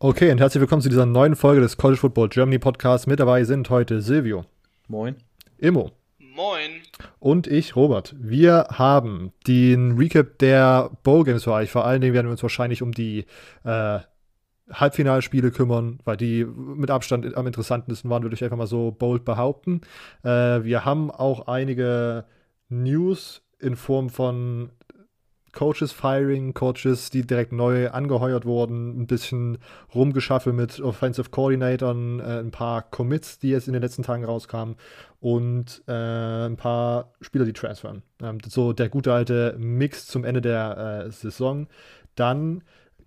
[0.00, 3.08] Okay, und herzlich willkommen zu dieser neuen Folge des College Football Germany Podcasts.
[3.08, 4.44] Mit dabei sind heute Silvio.
[4.86, 5.16] Moin.
[5.56, 5.90] Immo.
[6.20, 6.70] Moin.
[7.18, 8.14] Und ich, Robert.
[8.16, 11.72] Wir haben den Recap der Bowl Games für euch.
[11.72, 13.26] Vor allen Dingen werden wir uns wahrscheinlich um die
[13.64, 13.98] äh,
[14.70, 19.24] Halbfinalspiele kümmern, weil die mit Abstand am interessantesten waren, würde ich einfach mal so bold
[19.24, 19.80] behaupten.
[20.22, 22.24] Äh, wir haben auch einige
[22.68, 24.70] News in Form von
[25.52, 29.58] Coaches Firing, Coaches, die direkt neu angeheuert wurden, ein bisschen
[29.94, 34.76] rumgeschaffelt mit Offensive Coordinatoren, äh, ein paar Commits, die jetzt in den letzten Tagen rauskamen
[35.20, 38.02] und äh, ein paar Spieler, die transfern.
[38.22, 41.66] Ähm, so der gute alte Mix zum Ende der äh, Saison.
[42.14, 42.62] Dann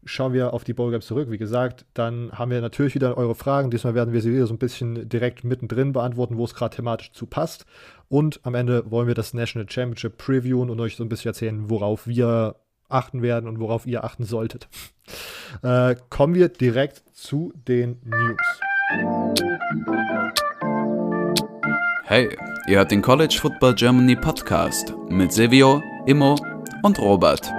[0.06, 1.30] schauen wir auf die Bowl Games zurück.
[1.30, 3.72] Wie gesagt, dann haben wir natürlich wieder eure Fragen.
[3.72, 7.12] Diesmal werden wir sie wieder so ein bisschen direkt mittendrin beantworten, wo es gerade thematisch
[7.12, 7.66] zu passt.
[8.10, 11.70] Und am Ende wollen wir das National Championship previewen und euch so ein bisschen erzählen,
[11.70, 12.56] worauf wir
[12.90, 14.68] achten werden und worauf ihr achten solltet.
[15.64, 18.38] Äh, kommen wir direkt zu den News.
[22.06, 22.30] Hey,
[22.68, 26.38] ihr hört den College Football Germany Podcast mit Silvio, Immo
[26.84, 27.52] und Robert.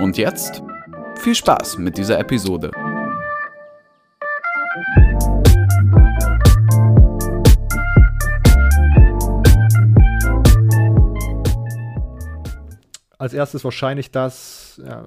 [0.00, 0.62] Und jetzt
[1.16, 2.70] viel Spaß mit dieser Episode.
[13.18, 15.06] Als erstes wahrscheinlich das, ja,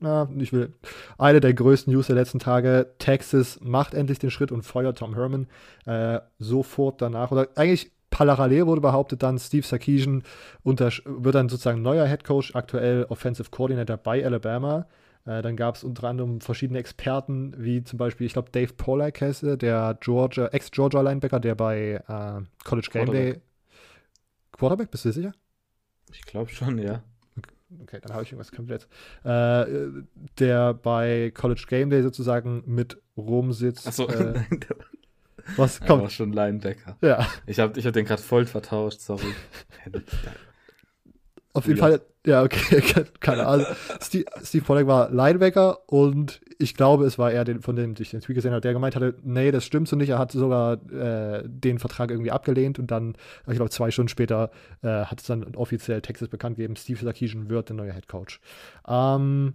[0.00, 0.74] na, ich will,
[1.16, 2.94] eine der größten News der letzten Tage.
[2.98, 5.46] Texas macht endlich den Schritt und feuert Tom Herman
[5.86, 7.30] äh, sofort danach.
[7.30, 10.22] Oder eigentlich parallel wurde behauptet dann, Steve Sarkisian
[10.64, 14.86] wird dann sozusagen neuer Head Coach, aktuell Offensive Coordinator bei Alabama.
[15.24, 19.20] Äh, dann gab es unter anderem verschiedene Experten, wie zum Beispiel, ich glaube, Dave Pollack
[19.20, 23.40] heißt der Georgia, Ex-Georgia-Linebacker, der bei äh, College Game Day.
[24.52, 25.32] Quarterback, bist du sicher?
[26.12, 27.02] Ich glaube schon, ja.
[27.82, 28.88] Okay, dann habe ich irgendwas komplett.
[29.24, 30.02] Äh,
[30.38, 33.86] der bei College Game Day sozusagen mit rumsitzt.
[33.86, 34.76] Achso, äh, nein, der,
[35.56, 36.02] was kommt?
[36.02, 36.96] war schon Linebacker.
[37.00, 39.34] Ja, Ich habe ich hab den gerade voll vertauscht, sorry.
[41.52, 41.78] auf jeden.
[41.78, 42.00] Fall.
[42.26, 42.82] Ja, okay,
[43.20, 43.66] keine Ahnung.
[44.02, 48.10] Steve, Steve Pollack war Linebacker und ich glaube, es war er, den, von dem ich
[48.10, 50.10] den Tweet gesehen habe, der gemeint hatte, nee, das stimmt so nicht.
[50.10, 54.50] Er hat sogar äh, den Vertrag irgendwie abgelehnt und dann, ich glaube, zwei Stunden später
[54.82, 58.40] äh, hat es dann offiziell Texas bekannt gegeben, Steve Sarkisian wird der neue Head Coach.
[58.86, 59.54] Ähm,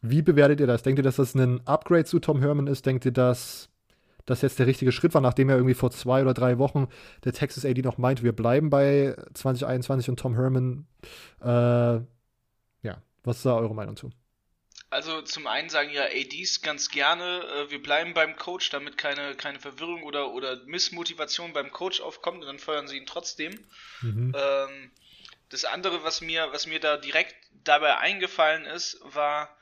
[0.00, 0.82] wie bewertet ihr das?
[0.82, 2.86] Denkt ihr, dass das ein Upgrade zu Tom Herman ist?
[2.86, 3.68] Denkt ihr, dass
[4.26, 6.88] das jetzt der richtige Schritt war, nachdem er irgendwie vor zwei oder drei Wochen
[7.24, 10.86] der Texas AD noch meinte, wir bleiben bei 2021 und Tom Herman.
[11.40, 14.10] Äh, ja, was ist da eure Meinung zu?
[14.92, 19.34] Also zum einen sagen ja ADs ganz gerne, äh, wir bleiben beim Coach, damit keine,
[19.34, 23.58] keine Verwirrung oder, oder Missmotivation beim Coach aufkommt und dann feuern sie ihn trotzdem.
[24.02, 24.34] Mhm.
[24.36, 24.90] Ähm,
[25.48, 27.34] das andere, was mir, was mir da direkt
[27.64, 29.56] dabei eingefallen ist, war,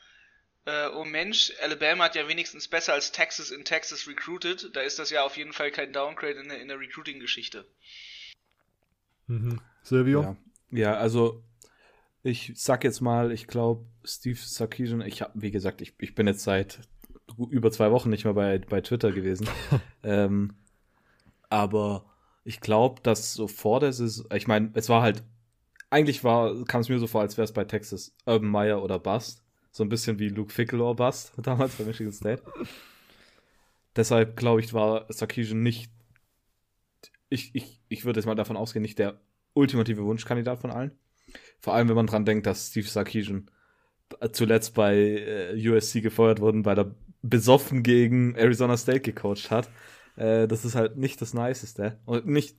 [0.67, 4.75] äh, oh Mensch, Alabama hat ja wenigstens besser als Texas in Texas recruited.
[4.75, 7.65] Da ist das ja auf jeden Fall kein Downgrade in der, in der Recruiting-Geschichte.
[9.27, 9.61] Mhm.
[9.83, 10.23] Silvio?
[10.23, 10.37] Ja.
[10.71, 11.43] ja, also
[12.23, 16.27] ich sag jetzt mal, ich glaube, Steve Sarkisian, ich habe, wie gesagt, ich, ich bin
[16.27, 16.81] jetzt seit
[17.49, 19.49] über zwei Wochen nicht mehr bei, bei Twitter gewesen.
[20.03, 20.55] ähm,
[21.49, 22.05] aber
[22.45, 25.23] ich glaube, dass so vor der Saison, ich meine, es war halt,
[25.89, 28.99] eigentlich war, kam es mir so vor, als wäre es bei Texas Urban Meyer oder
[28.99, 29.43] Bust.
[29.71, 32.43] So ein bisschen wie Luke Fickle Bust damals bei Michigan State.
[33.97, 35.91] Deshalb glaube ich, war Sarkisian nicht,
[37.29, 39.21] ich, ich, ich würde jetzt mal davon ausgehen, nicht der
[39.55, 40.93] ultimative Wunschkandidat von allen.
[41.59, 43.51] Vor allem, wenn man dran denkt, dass Steve Sarkisian
[44.33, 49.69] zuletzt bei äh, USC gefeuert wurde, weil er besoffen gegen Arizona State gecoacht hat.
[50.17, 51.99] Äh, das ist halt nicht das Niceste.
[52.07, 52.57] Und nicht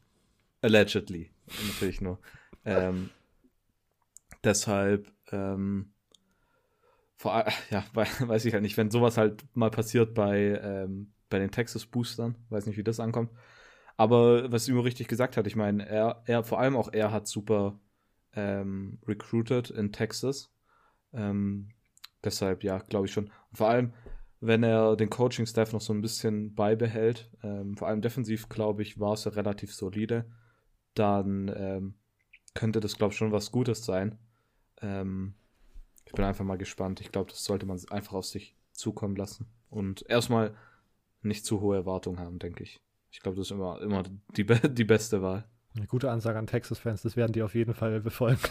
[0.62, 1.32] allegedly,
[1.68, 2.20] natürlich nur.
[2.66, 3.10] Ähm,
[4.44, 5.91] deshalb, ähm,
[7.22, 11.40] vor, ja, wei- weiß ich halt nicht, wenn sowas halt mal passiert bei, ähm, bei
[11.40, 13.32] den Texas Boostern, weiß nicht, wie das ankommt.
[13.98, 17.28] Aber was Imo richtig gesagt hat, ich meine, er, er, vor allem auch er hat
[17.28, 17.80] super
[18.36, 20.52] ähm, recruited in Texas.
[21.14, 21.70] Ähm,
[22.24, 23.32] deshalb, ja, glaube ich schon.
[23.54, 23.94] Vor allem,
[24.40, 29.00] wenn er den Coaching-Staff noch so ein bisschen beibehält, ähm, vor allem defensiv, glaube ich,
[29.00, 30.26] war es ja relativ solide,
[30.96, 31.96] dann ähm,
[32.56, 34.18] könnte das, glaube ich, schon was Gutes sein.
[34.82, 35.36] Ähm,
[36.12, 37.00] ich bin einfach mal gespannt.
[37.00, 39.46] Ich glaube, das sollte man einfach auf sich zukommen lassen.
[39.70, 40.54] Und erstmal
[41.22, 42.82] nicht zu hohe Erwartungen haben, denke ich.
[43.12, 44.04] Ich glaube, das ist immer, immer
[44.36, 45.46] die, be die beste Wahl.
[45.74, 48.42] Eine gute Ansage an Texas-Fans, das werden die auf jeden Fall befolgen.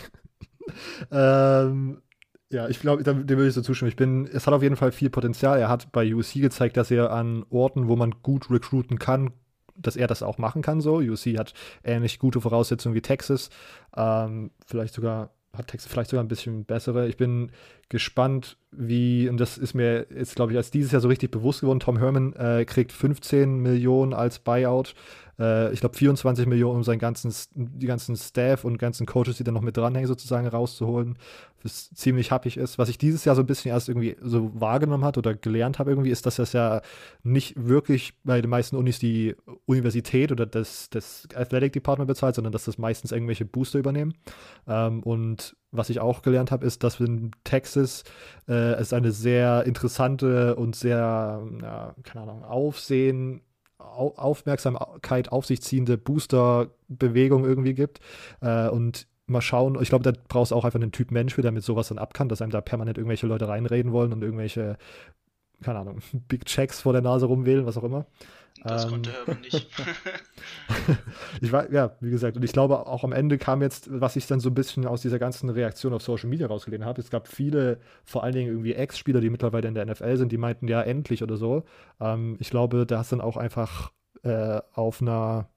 [1.11, 2.01] ähm,
[2.49, 3.91] ja, ich glaube, dem würde ich so zustimmen.
[3.91, 5.61] Ich bin, es hat auf jeden Fall viel Potenzial.
[5.61, 9.35] Er hat bei USC gezeigt, dass er an Orten, wo man gut recruiten kann,
[9.77, 10.81] dass er das auch machen kann.
[10.81, 11.53] So, USC hat
[11.85, 13.51] ähnlich gute Voraussetzungen wie Texas,
[13.95, 17.09] ähm, vielleicht sogar hat Texas vielleicht sogar ein bisschen bessere.
[17.09, 17.51] Ich bin
[17.89, 21.61] gespannt, wie, und das ist mir jetzt, glaube ich, als dieses Jahr so richtig bewusst
[21.61, 24.95] geworden, Tom Herman äh, kriegt 15 Millionen als Buyout.
[25.41, 29.45] Äh, ich glaube, 24 Millionen, um seinen ganzen, die ganzen Staff und ganzen Coaches, die
[29.45, 31.17] da noch mit dranhängen, sozusagen rauszuholen,
[31.63, 32.79] was ziemlich happig ist.
[32.79, 35.91] Was ich dieses Jahr so ein bisschen erst irgendwie so wahrgenommen hat oder gelernt habe
[35.91, 36.83] irgendwie, ist, dass das ja
[37.23, 39.35] nicht wirklich bei den meisten Unis die
[39.67, 44.15] Universität oder das, das Athletic Department bezahlt, sondern dass das meistens irgendwelche Booster übernehmen.
[44.69, 48.05] Ähm, und was ich auch gelernt habe, ist, dass in Texas
[48.49, 53.50] äh, es eine sehr interessante und sehr, ja, keine Ahnung, Aufsehen, Au
[53.81, 58.01] Aufmerksamkeit auf sich ziehende Booster-Bewegung irgendwie gibt.
[58.41, 61.53] Äh, und mal schauen, ich glaube, da brauchst du auch einfach einen Typ Mensch, der
[61.53, 64.77] mit sowas dann ab kann, dass einem da permanent irgendwelche Leute reinreden wollen und irgendwelche,
[65.63, 65.99] keine Ahnung,
[66.29, 68.07] Big Checks vor der Nase rumwählen, was auch immer.
[68.65, 69.67] Das ähm, konnte Herman nicht.
[71.41, 74.27] ich war, ja, wie gesagt, und ich glaube, auch am Ende kam jetzt, was ich
[74.27, 77.01] dann so ein bisschen aus dieser ganzen Reaktion auf Social Media rausgelehnt habe.
[77.01, 80.39] Es gab viele, vor allen Dingen irgendwie Ex-Spieler, die mittlerweile in der NFL sind, die
[80.39, 81.65] meinten, ja, endlich oder so.
[82.01, 83.93] Ähm, ich glaube, da ist dann auch einfach
[84.23, 85.49] äh, auf einer,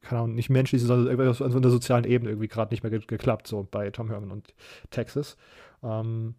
[0.00, 3.46] keine Ahnung, nicht menschlich, sondern auf einer sozialen Ebene irgendwie gerade nicht mehr ge geklappt,
[3.46, 4.54] so bei Tom Herman und
[4.90, 5.36] Texas.
[5.82, 6.34] Ähm,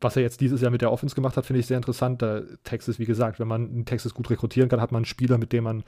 [0.00, 2.22] was er jetzt dieses Jahr mit der Offense gemacht hat, finde ich sehr interessant.
[2.22, 5.38] Da Texas, wie gesagt, wenn man einen Texas gut rekrutieren kann, hat man einen Spieler,
[5.38, 5.84] mit dem man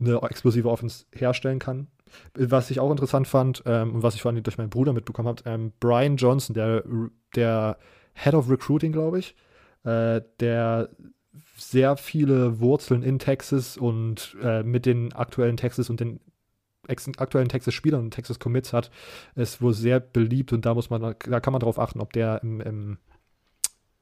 [0.00, 1.86] eine explosive Offense herstellen kann.
[2.34, 5.28] Was ich auch interessant fand ähm, und was ich vor allem durch meinen Bruder mitbekommen
[5.28, 6.84] habe, ähm, Brian Johnson, der,
[7.34, 7.78] der
[8.14, 9.34] Head of Recruiting, glaube ich,
[9.84, 10.90] äh, der
[11.56, 16.20] sehr viele Wurzeln in Texas und äh, mit den aktuellen Texas und den
[17.16, 18.90] aktuellen Texas-Spielern und Texas-Commits hat,
[19.34, 22.42] ist wohl sehr beliebt und da muss man, da kann man darauf achten, ob der
[22.42, 22.98] im, im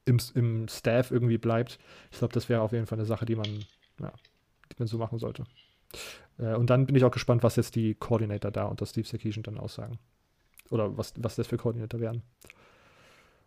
[0.05, 1.79] im, im Staff irgendwie bleibt.
[2.11, 3.47] Ich glaube, das wäre auf jeden Fall eine Sache, die man,
[4.01, 4.13] ja,
[4.71, 5.45] die man so machen sollte.
[6.39, 9.43] Äh, und dann bin ich auch gespannt, was jetzt die Coordinator da unter Steve Sarkisian
[9.43, 9.99] dann aussagen.
[10.71, 12.23] Oder was, was das für Coordinator werden.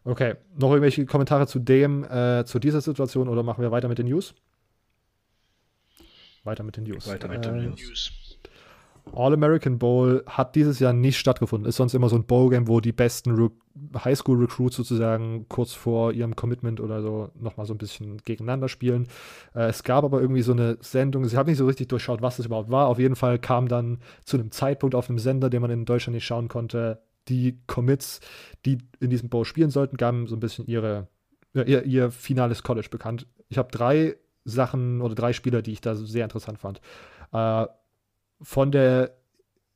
[0.03, 3.97] Okay, noch irgendwelche Kommentare zu dem, äh, zu dieser Situation oder machen wir weiter mit
[3.97, 4.35] den News?
[6.43, 7.07] Weiter mit den News.
[7.07, 8.24] Weiter mit den äh, News.
[9.13, 11.67] All-American Bowl hat dieses Jahr nicht stattgefunden.
[11.67, 13.51] Ist sonst immer so ein Bowl-Game, wo die besten
[13.97, 19.07] Highschool-Recruits sozusagen kurz vor ihrem Commitment oder so nochmal so ein bisschen gegeneinander spielen.
[19.53, 22.37] Äh, es gab aber irgendwie so eine Sendung, ich habe nicht so richtig durchschaut, was
[22.37, 22.87] das überhaupt war.
[22.87, 26.15] Auf jeden Fall kam dann zu einem Zeitpunkt auf einem Sender, den man in Deutschland
[26.15, 28.19] nicht schauen konnte, die Commits,
[28.65, 31.07] die in diesem Bowl spielen sollten, gaben so ein bisschen ihre,
[31.53, 33.27] ihr, ihr finales College bekannt.
[33.49, 36.81] Ich habe drei Sachen oder drei Spieler, die ich da sehr interessant fand.
[37.33, 37.65] Äh,
[38.41, 39.15] von der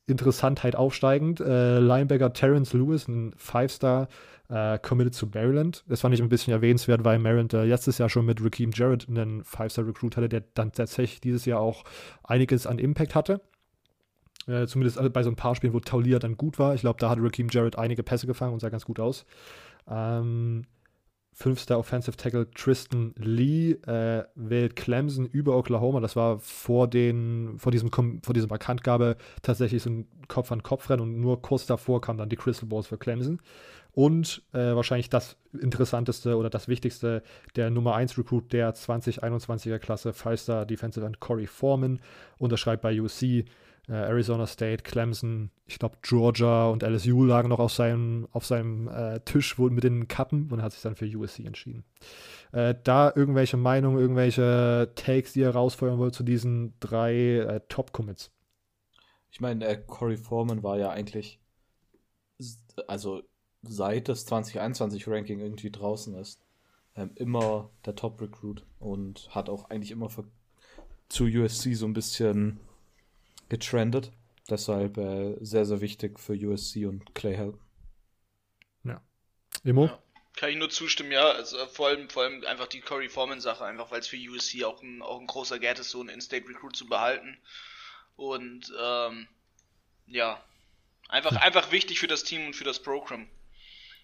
[0.08, 1.40] Interessantheit aufsteigend.
[1.40, 4.08] Äh, Linebacker Terrence Lewis, ein Five-Star,
[4.50, 5.84] äh, committed zu Maryland.
[5.88, 9.08] Das fand ich ein bisschen erwähnenswert, weil Maryland äh, letztes Jahr schon mit Raheem Jarrett
[9.08, 11.84] einen Five-Star-Recruit hatte, der dann tatsächlich dieses Jahr auch
[12.24, 13.42] einiges an Impact hatte.
[14.48, 16.74] Äh, zumindest bei so ein paar Spielen, wo Taulia dann gut war.
[16.74, 19.26] Ich glaube, da hat Raheem Jarrett einige Pässe gefangen und sah ganz gut aus.
[19.88, 20.66] Ähm,
[21.42, 26.02] Fünfster Offensive Tackle Tristan Lee äh, wählt Clemson über Oklahoma.
[26.02, 31.42] Das war vor, den, vor, diesem, vor dieser Bekanntgabe tatsächlich so ein Kopf-an-Kopf-Rennen und nur
[31.42, 33.40] kurz davor kam dann die Crystal Balls für Clemson.
[33.94, 37.24] Und äh, wahrscheinlich das interessanteste oder das wichtigste,
[37.56, 42.02] der Nummer 1 Recruit der 2021er Klasse, Five-Star Defensive End Corey Foreman,
[42.38, 43.46] unterschreibt bei UC
[43.90, 48.88] äh, Arizona State, Clemson, ich glaube Georgia und LSU lagen noch auf seinem, auf seinem
[48.88, 51.84] äh, Tisch mit den Kappen und hat sich dann für USC entschieden.
[52.52, 58.32] Äh, da irgendwelche Meinungen, irgendwelche Takes, die er rausfeuern wollte zu diesen drei äh, Top-Commits?
[59.32, 61.40] Ich meine, äh, Corey Foreman war ja eigentlich,
[62.88, 63.24] also
[63.64, 66.42] seit das 2021-Ranking irgendwie draußen ist,
[66.96, 70.26] ähm, immer der Top-Recruit und hat auch eigentlich immer für,
[71.08, 72.60] zu USC so ein bisschen
[73.50, 74.12] getrendet.
[74.50, 77.62] Deshalb äh, sehr, sehr wichtig für USC und Clay Helton.
[78.84, 79.02] Ja.
[79.64, 79.86] Imo?
[79.86, 80.00] Ja,
[80.36, 81.32] kann ich nur zustimmen, ja.
[81.32, 84.82] Also vor allem, vor allem einfach die Corey Foreman-Sache, einfach weil es für USC auch
[84.82, 87.38] ein, auch ein großer Geld ist, so einen In-State Recruit zu behalten.
[88.16, 89.28] Und ähm,
[90.08, 90.44] ja,
[91.10, 93.28] einfach, einfach wichtig für das Team und für das Programm.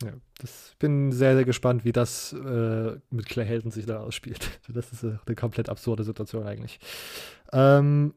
[0.03, 4.59] Ja, das bin sehr, sehr gespannt, wie das äh, mit Clay Helton sich da ausspielt.
[4.67, 6.79] Das ist eine komplett absurde Situation eigentlich.
[7.53, 8.13] Ähm,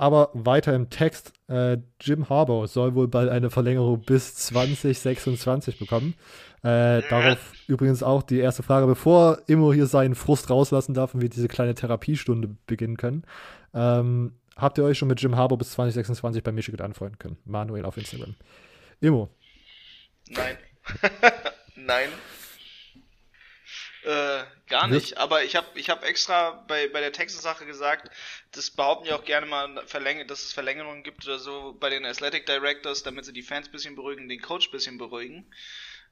[0.00, 6.14] aber weiter im Text, äh, Jim Harbaugh soll wohl bald eine Verlängerung bis 2026 bekommen.
[6.62, 11.20] Äh, darauf übrigens auch die erste Frage, bevor Immo hier seinen Frust rauslassen darf und
[11.20, 13.24] wir diese kleine Therapiestunde beginnen können.
[13.74, 17.36] Ähm, habt ihr euch schon mit Jim Harbaugh bis 2026 bei Michigan anfreunden können?
[17.44, 18.36] Manuel auf Instagram.
[19.02, 19.28] Immo.
[20.30, 20.56] Nein.
[21.76, 22.08] Nein.
[24.02, 28.10] Äh, gar nicht, aber ich habe ich hab extra bei, bei der Texas-Sache gesagt,
[28.52, 32.06] das behaupten ja auch gerne mal, verläng dass es Verlängerungen gibt oder so bei den
[32.06, 35.52] Athletic Directors, damit sie die Fans ein bisschen beruhigen, den Coach ein bisschen beruhigen.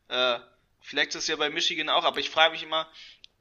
[0.09, 0.39] Äh,
[0.83, 2.91] vielleicht ist es ja bei Michigan auch, aber ich frage mich immer,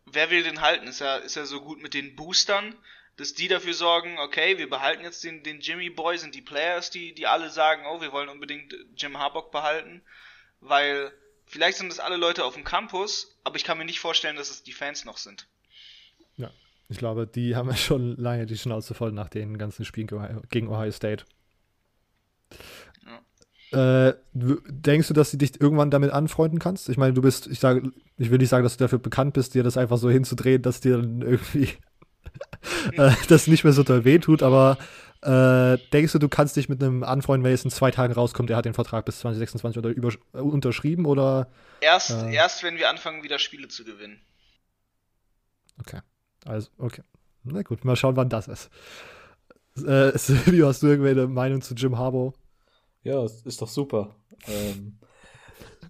[0.06, 0.88] wer will den halten?
[0.88, 2.74] Ist er, ist er so gut mit den Boostern,
[3.18, 6.90] dass die dafür sorgen, okay, wir behalten jetzt den, den Jimmy Boy, sind die Players,
[6.90, 10.02] die, die alle sagen, oh, wir wollen unbedingt Jim Harbaugh behalten,
[10.62, 11.12] weil
[11.48, 14.50] vielleicht sind das alle Leute auf dem Campus, aber ich kann mir nicht vorstellen, dass
[14.50, 15.48] es die Fans noch sind.
[16.36, 16.52] Ja,
[16.90, 20.08] ich glaube, die haben ja schon lange die Schnauze voll nach den ganzen Spielen
[20.50, 21.26] gegen Ohio State.
[23.72, 26.88] Äh, denkst du, dass du dich irgendwann damit anfreunden kannst?
[26.88, 29.56] Ich meine, du bist, ich sage, ich will nicht sagen, dass du dafür bekannt bist,
[29.56, 31.70] dir das einfach so hinzudrehen, dass dir dann irgendwie
[32.94, 34.78] äh, das nicht mehr so toll wehtut, aber
[35.28, 38.50] äh, denkst du, du kannst dich mit einem anfreunden, wenn jetzt in zwei Tagen rauskommt,
[38.50, 41.50] der hat den Vertrag bis 2026 oder über, äh, unterschrieben oder?
[41.82, 44.22] Erst, äh, erst, wenn wir anfangen, wieder Spiele zu gewinnen.
[45.82, 46.00] Okay.
[46.46, 47.02] Also, okay.
[47.44, 48.70] Na gut, mal schauen, wann das ist.
[49.86, 52.34] Äh, Silvio, hast du irgendwelche Meinung zu Jim Harbour?
[53.04, 54.16] Ja, ist doch super.
[54.48, 54.98] Ähm,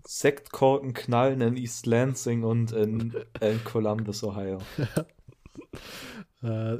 [0.03, 4.59] Sektkorken knallen in East Lansing und in, in Columbus, Ohio.
[6.41, 6.77] äh,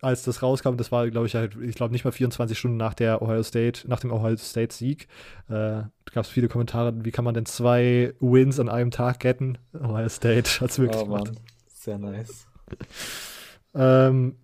[0.00, 2.94] als das rauskam, das war, glaube ich, halt, ich glaube nicht mal 24 Stunden nach
[2.94, 5.08] der Ohio State, nach dem Ohio State Sieg,
[5.48, 9.58] äh, gab es viele Kommentare, wie kann man denn zwei Wins an einem Tag getten?
[9.74, 11.32] Ohio State hat es wirklich oh, gemacht.
[11.66, 12.46] Sehr nice.
[13.74, 14.36] ähm,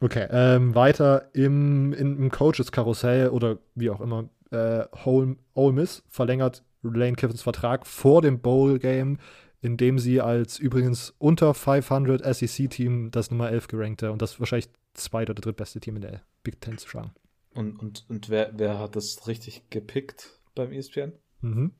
[0.00, 6.62] okay, ähm, weiter im, im Coaches-Karussell oder wie auch immer, äh, Ole, Ole Miss verlängert
[6.82, 9.18] Lane Kiffins Vertrag vor dem Bowl-Game
[9.64, 14.68] in dem sie als übrigens unter 500 SEC-Team das Nummer 11 gerankte und das wahrscheinlich
[14.94, 17.12] zweit- oder drittbeste Team in der Big Ten zu schlagen.
[17.54, 21.12] Und, und, und wer, wer hat das richtig gepickt beim ESPN?
[21.40, 21.72] Mhm.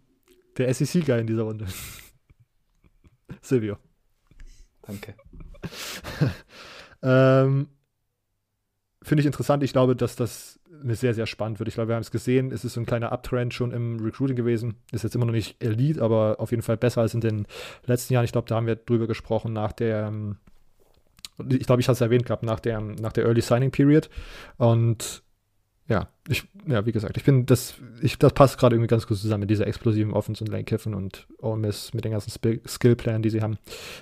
[0.57, 1.67] Der SEC-Guy in dieser Runde.
[3.43, 3.77] Silvio.
[4.83, 5.15] Danke.
[7.03, 7.69] ähm,
[9.03, 9.63] Finde ich interessant.
[9.63, 11.69] Ich glaube, dass das mir sehr, sehr spannend wird.
[11.69, 12.53] Ich glaube, wir haben es gesehen.
[12.53, 14.77] Es ist so ein kleiner Uptrend schon im Recruiting gewesen.
[14.93, 17.47] Ist jetzt immer noch nicht Elite, aber auf jeden Fall besser als in den
[17.85, 18.25] letzten Jahren.
[18.25, 20.39] Ich glaube, da haben wir drüber gesprochen nach der, ähm,
[21.49, 24.09] ich glaube, ich hatte es erwähnt gehabt, nach der, nach der Early Signing Period.
[24.57, 25.23] Und
[25.87, 29.19] ja, ich, ja, wie gesagt, ich bin, das, ich, das passt gerade irgendwie ganz gut
[29.19, 32.31] zusammen mit dieser explosiven Offense und Lane Kiffin und Ole Miss mit den ganzen
[32.67, 33.59] Skill-Plan, die sie haben.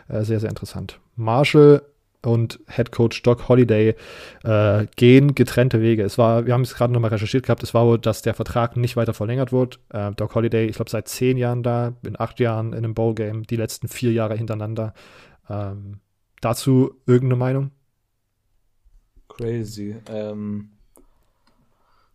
[0.09, 1.01] Äh, sehr, sehr interessant.
[1.17, 1.83] Marshall
[2.25, 3.97] und Head Coach Doc Holiday
[4.45, 6.05] äh, gehen getrennte Wege.
[6.05, 8.77] Es war, wir haben es gerade nochmal recherchiert gehabt, es war wohl, dass der Vertrag
[8.77, 9.79] nicht weiter verlängert wurde.
[9.89, 13.43] Äh, Doc Holiday, ich glaube, seit zehn Jahren da, in acht Jahren in einem Bowl-Game,
[13.43, 14.95] die letzten vier Jahre hintereinander.
[15.51, 15.99] Ähm,
[16.43, 17.71] dazu irgendeine Meinung?
[19.29, 19.97] Crazy.
[20.09, 20.73] Ähm,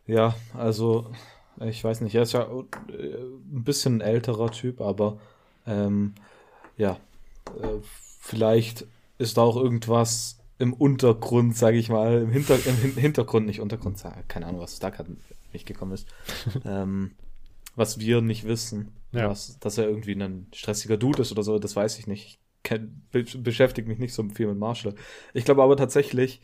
[0.05, 1.11] ja, also,
[1.59, 2.53] ich weiß nicht, er ist ja äh,
[2.93, 5.19] ein bisschen ein älterer Typ, aber
[5.65, 6.13] ähm,
[6.77, 6.99] ja,
[7.61, 7.79] äh,
[8.19, 8.85] vielleicht
[9.17, 14.03] ist da auch irgendwas im Untergrund, sage ich mal, im, Hinter im Hintergrund, nicht Untergrund,
[14.27, 15.17] keine Ahnung, was da gerade
[15.53, 16.07] nicht gekommen ist,
[16.65, 17.11] ähm,
[17.75, 18.93] was wir nicht wissen.
[19.13, 19.29] Ja.
[19.29, 22.39] Was, dass er irgendwie ein stressiger Dude ist oder so, das weiß ich nicht.
[23.13, 24.95] Ich beschäftige mich nicht so viel mit Marshall.
[25.33, 26.41] Ich glaube aber tatsächlich,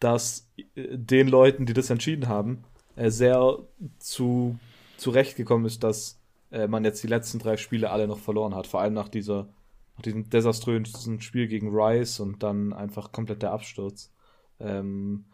[0.00, 2.64] dass äh, den Leuten, die das entschieden haben,
[2.96, 3.58] äh, sehr
[3.98, 4.58] zu
[4.96, 8.66] zurechtgekommen ist, dass äh, man jetzt die letzten drei Spiele alle noch verloren hat.
[8.66, 9.48] Vor allem nach dieser
[9.96, 14.10] nach diesem desaströsen Spiel gegen Rice und dann einfach komplett der Absturz.
[14.58, 15.26] Ähm,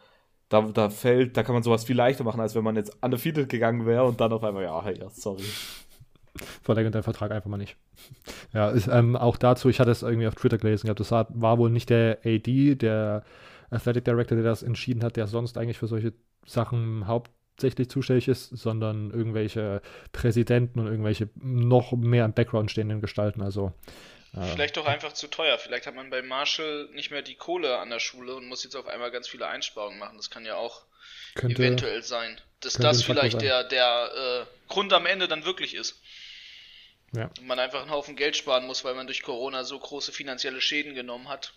[0.49, 3.49] da, da fällt, da kann man sowas viel leichter machen, als wenn man jetzt undefeated
[3.49, 5.45] gegangen wäre und dann auf einmal, ja, ja, sorry.
[6.63, 7.77] Verlängert der Vertrag einfach mal nicht.
[8.53, 11.59] Ja, ist, ähm, auch dazu, ich hatte es irgendwie auf Twitter gelesen gehabt, das war
[11.59, 13.23] wohl nicht der AD, der
[13.71, 16.13] Athletic Director, der das entschieden hat, der sonst eigentlich für solche
[16.45, 23.43] Sachen hauptsächlich zuständig ist, sondern irgendwelche Präsidenten und irgendwelche noch mehr im Background stehenden Gestalten.
[23.43, 23.73] Also
[24.33, 25.59] Vielleicht doch einfach zu teuer.
[25.59, 28.77] Vielleicht hat man bei Marshall nicht mehr die Kohle an der Schule und muss jetzt
[28.77, 30.17] auf einmal ganz viele Einsparungen machen.
[30.17, 30.83] Das kann ja auch
[31.35, 32.41] könnte, eventuell sein.
[32.61, 36.01] Dass das vielleicht der, der äh, Grund am Ende dann wirklich ist.
[37.13, 37.31] Ja.
[37.39, 40.61] Und man einfach einen Haufen Geld sparen muss, weil man durch Corona so große finanzielle
[40.61, 41.53] Schäden genommen hat.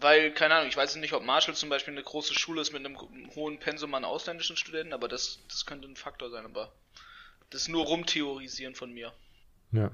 [0.00, 2.84] Weil, keine Ahnung, ich weiß nicht, ob Marshall zum Beispiel eine große Schule ist mit
[2.84, 2.96] einem
[3.34, 6.72] hohen Pensum an ausländischen Studenten, aber das, das könnte ein Faktor sein, aber
[7.50, 9.12] das ist nur rumtheorisieren von mir.
[9.72, 9.90] Ja,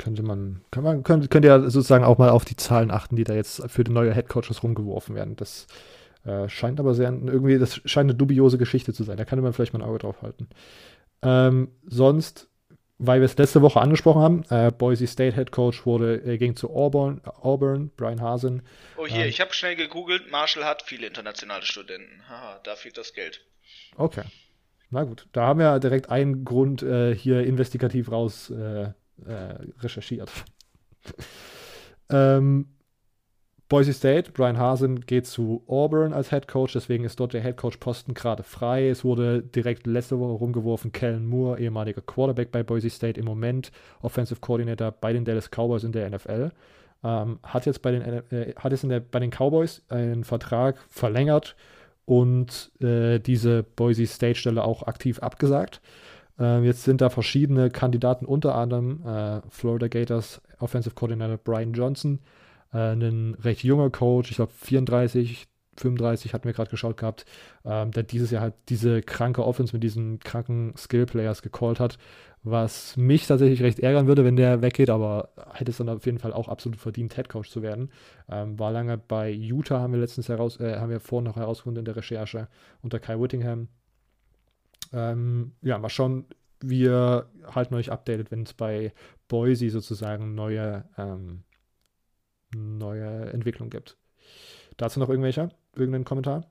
[0.00, 3.24] könnte man, kann man, könnt, könnt ihr sozusagen auch mal auf die Zahlen achten, die
[3.24, 5.36] da jetzt für die neue Headcoaches rumgeworfen werden.
[5.36, 5.66] Das
[6.24, 9.16] äh, scheint aber sehr, irgendwie, das scheint eine dubiose Geschichte zu sein.
[9.16, 10.48] Da könnte man vielleicht mal ein Auge drauf halten.
[11.22, 12.48] Ähm, sonst,
[13.02, 16.54] weil wir es letzte Woche angesprochen haben, äh, Boise State Head Coach wurde, äh, ging
[16.54, 18.62] zu Auburn, Auburn, Brian Hasen.
[18.98, 22.22] Oh hier, ähm, ich habe schnell gegoogelt, Marshall hat viele internationale Studenten.
[22.28, 23.40] Haha, da fehlt das Geld.
[23.96, 24.24] Okay.
[24.90, 28.92] Na gut, da haben wir direkt einen Grund äh, hier investigativ raus äh, äh,
[29.80, 30.30] recherchiert.
[32.12, 32.66] Ähm,
[33.70, 37.56] Boise State, Brian Hasen geht zu Auburn als Head Coach, deswegen ist dort der Head
[37.56, 38.88] Coach Posten gerade frei.
[38.88, 43.70] Es wurde direkt letzte Woche rumgeworfen, Kellen Moore, ehemaliger Quarterback bei Boise State, im Moment
[44.02, 46.50] Offensive Coordinator bei den Dallas Cowboys in der NFL.
[47.04, 50.76] Ähm, hat jetzt bei den, äh, hat jetzt in der, bei den Cowboys einen Vertrag
[50.88, 51.54] verlängert
[52.06, 55.80] und äh, diese Boise State-Stelle auch aktiv abgesagt.
[56.40, 62.18] Äh, jetzt sind da verschiedene Kandidaten, unter anderem äh, Florida Gators Offensive Coordinator Brian Johnson,
[62.72, 65.46] äh, ein recht junger Coach, ich glaube 34,
[65.76, 67.24] 35 hatten wir gerade geschaut gehabt,
[67.64, 71.98] ähm, der dieses Jahr halt diese kranke Offense mit diesen kranken Skill-Players gecallt hat,
[72.42, 76.18] was mich tatsächlich recht ärgern würde, wenn der weggeht, aber hätte es dann auf jeden
[76.18, 77.90] Fall auch absolut verdient, Head Coach zu werden.
[78.28, 81.80] Ähm, war lange bei Utah, haben wir letztens heraus, äh, haben wir vorhin noch herausgefunden
[81.80, 82.48] in der Recherche
[82.82, 83.68] unter Kai Whittingham.
[84.92, 86.26] Ähm, ja, mal schauen,
[86.60, 88.92] wie ihr halt euch updatet, wenn es bei
[89.28, 91.44] Boise sozusagen neue ähm,
[92.54, 93.96] neue Entwicklung gibt.
[94.76, 95.50] Dazu noch irgendwelcher?
[95.74, 96.46] Irgendeinen Kommentar?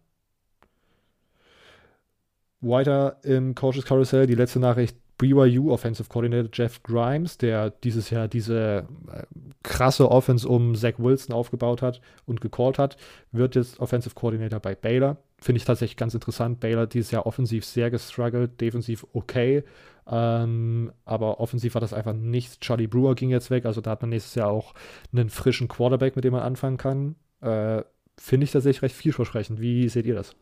[2.61, 4.97] Weiter im Coaches Carousel, die letzte Nachricht.
[5.19, 9.23] BYU Offensive Coordinator Jeff Grimes, der dieses Jahr diese äh,
[9.63, 12.95] krasse Offense um Zach Wilson aufgebaut hat und gecallt hat,
[13.33, 15.17] wird jetzt Offensive Coordinator bei Baylor.
[15.37, 16.61] Finde ich tatsächlich ganz interessant.
[16.61, 19.63] Baylor dieses Jahr offensiv sehr gestruggelt, defensiv okay.
[20.11, 22.59] Ähm, aber offensiv war das einfach nichts.
[22.59, 24.73] Charlie Brewer ging jetzt weg, also da hat man nächstes Jahr auch
[25.11, 27.15] einen frischen Quarterback, mit dem man anfangen kann.
[27.41, 27.83] Äh,
[28.17, 29.61] Finde ich tatsächlich recht vielversprechend.
[29.61, 30.35] Wie seht ihr das?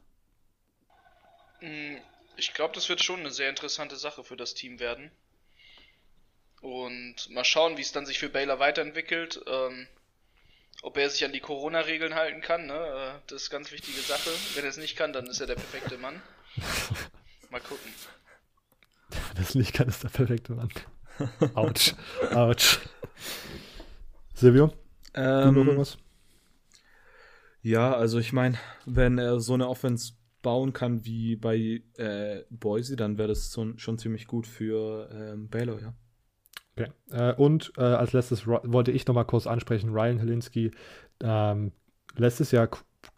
[1.61, 1.97] Mm,
[2.37, 5.11] ich glaube, das wird schon eine sehr interessante Sache für das Team werden.
[6.61, 9.41] Und mal schauen, wie es dann sich für Baylor weiterentwickelt.
[9.47, 9.87] Ähm,
[10.81, 12.73] ob er sich an die Corona-Regeln halten kann, ne?
[12.73, 14.29] Äh, das ist eine ganz wichtige Sache.
[14.55, 16.21] Wenn er es nicht kann, dann ist er der perfekte Mann.
[17.49, 17.91] Mal gucken.
[19.35, 20.69] Das nicht kann, ist der perfekte Mann.
[21.53, 21.95] Autsch.
[22.33, 22.79] Autsch.
[24.33, 24.73] Silvio?
[25.13, 25.97] Ähm, du noch irgendwas?
[27.61, 32.95] Ja, also ich meine, wenn er so eine Offense bauen kann wie bei äh, Boise,
[32.95, 35.93] dann wäre das so, schon ziemlich gut für ähm, Baylor, ja.
[36.77, 36.91] Okay.
[37.11, 40.71] Äh, und äh, als letztes wollte ich noch mal kurz ansprechen, Ryan Helinski,
[41.21, 41.71] ähm,
[42.15, 42.69] letztes Jahr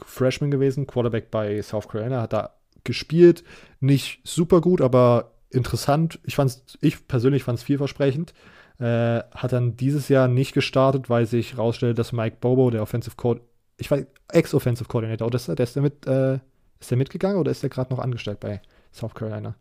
[0.03, 3.43] Freshman gewesen, Quarterback bei South Carolina, hat da gespielt,
[3.82, 6.19] nicht super gut, aber interessant.
[6.23, 8.33] Ich fand's, ich persönlich fand es vielversprechend.
[8.79, 13.15] Äh, hat dann dieses Jahr nicht gestartet, weil sich rausstellt, dass Mike Bobo, der Offensive
[13.17, 16.39] Coordinator, ich weiß, Ex-Offensive Coordinator, oder ist der, der ist der mit, äh,
[16.79, 18.62] ist der mitgegangen oder ist der gerade noch angestellt bei
[18.93, 19.55] South Carolina?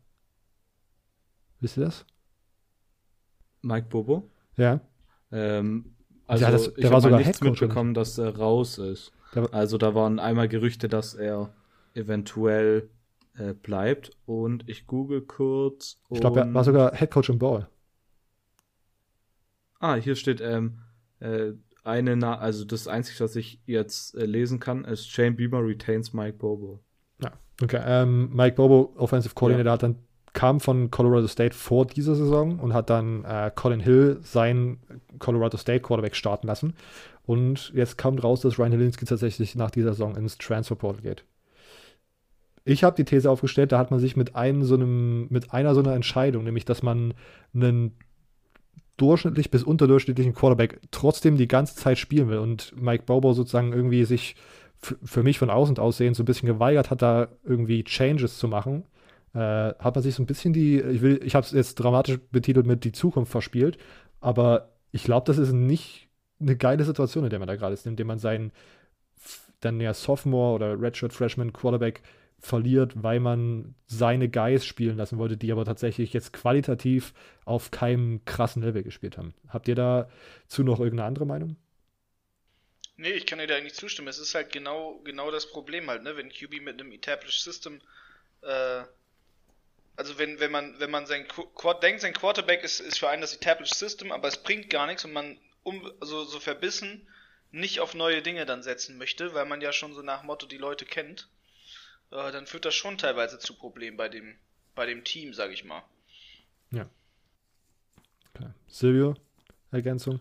[1.60, 2.04] Wisst ihr das?
[3.62, 4.30] Mike Bobo?
[4.56, 4.80] Ja.
[5.32, 5.96] Ähm,
[6.26, 9.12] also ja, das, ich habe nichts mitbekommen, dass er raus ist.
[9.34, 11.50] Der, also da waren einmal Gerüchte, dass er
[11.94, 12.88] eventuell
[13.38, 14.10] äh, bleibt.
[14.26, 16.00] Und ich google kurz.
[16.10, 17.68] Ich glaube, er war sogar Head Coach im Ball.
[19.80, 20.78] Ah, hier steht ähm,
[21.20, 21.52] äh,
[21.84, 26.12] eine, Na also das Einzige, was ich jetzt äh, lesen kann, ist Shane Beamer retains
[26.12, 26.80] Mike Bobo.
[27.22, 27.80] Ja, okay.
[27.84, 29.72] Ähm, Mike Bobo, Offensive Coordinator, ja.
[29.72, 29.96] hat dann
[30.32, 34.78] kam von Colorado State vor dieser Saison und hat dann äh, Colin Hill sein
[35.18, 36.74] Colorado State Quarterback starten lassen.
[37.24, 41.24] Und jetzt kam raus, dass Ryan Hilinski tatsächlich nach dieser Saison ins Transfer Portal geht.
[42.68, 45.74] Ich habe die These aufgestellt, da hat man sich mit einem so einem, mit einer
[45.74, 47.14] so einer Entscheidung, nämlich dass man
[47.54, 47.96] einen
[48.98, 54.04] durchschnittlich bis unterdurchschnittlichen Quarterback trotzdem die ganze Zeit spielen will und Mike Bobo sozusagen irgendwie
[54.04, 54.36] sich
[54.80, 58.84] für mich von außen aussehen so ein bisschen geweigert hat, da irgendwie Changes zu machen,
[59.32, 62.18] äh, hat man sich so ein bisschen die, ich will, ich habe es jetzt dramatisch
[62.30, 63.78] betitelt mit die Zukunft verspielt,
[64.20, 67.86] aber ich glaube, das ist nicht eine geile Situation, in der man da gerade ist,
[67.86, 68.52] indem man seinen
[69.60, 72.02] dann ja Sophomore oder Redshirt Freshman Quarterback
[72.40, 77.12] verliert, weil man seine Guys spielen lassen wollte, die aber tatsächlich jetzt qualitativ
[77.44, 79.34] auf keinem krassen Level gespielt haben.
[79.48, 81.56] Habt ihr dazu noch irgendeine andere Meinung?
[82.96, 84.08] Nee, ich kann dir da eigentlich zustimmen.
[84.08, 86.16] Es ist halt genau, genau das Problem halt, ne?
[86.16, 87.80] Wenn QB mit einem Established System,
[88.42, 88.82] äh,
[89.96, 93.22] also wenn, wenn man, wenn man sein Quad denkt, sein Quarterback ist, ist für einen
[93.22, 97.06] das Established System, aber es bringt gar nichts und man um, also so verbissen
[97.50, 100.58] nicht auf neue Dinge dann setzen möchte, weil man ja schon so nach Motto die
[100.58, 101.28] Leute kennt
[102.10, 104.34] äh, dann führt das schon teilweise zu Problemen bei dem,
[104.74, 105.82] bei dem Team, sag ich mal.
[106.70, 106.88] Ja.
[108.34, 108.48] Okay.
[108.66, 109.14] Silvio,
[109.70, 110.20] Ergänzung?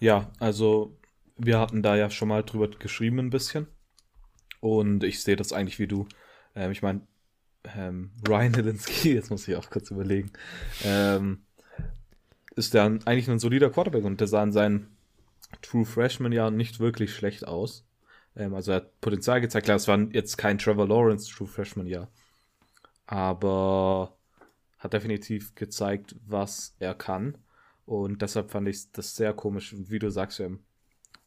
[0.00, 0.96] Ja, also
[1.36, 3.66] wir hatten da ja schon mal drüber geschrieben ein bisschen.
[4.60, 6.06] Und ich sehe das eigentlich wie du.
[6.54, 7.02] Ähm, ich meine,
[7.64, 10.32] ähm, Ryan Hilinski, jetzt muss ich auch kurz überlegen,
[10.84, 11.44] ähm,
[12.56, 14.96] ist der eigentlich ein solider Quarterback und der sah in seinen
[15.62, 17.87] True Freshman Jahren nicht wirklich schlecht aus.
[18.38, 19.66] Ähm, also er hat Potenzial gezeigt.
[19.66, 22.08] Klar, es war jetzt kein Trevor Lawrence True Freshman Jahr.
[23.06, 24.16] Aber
[24.78, 27.36] hat definitiv gezeigt, was er kann.
[27.84, 29.72] Und deshalb fand ich das sehr komisch.
[29.72, 30.60] Und wie du sagst, ähm,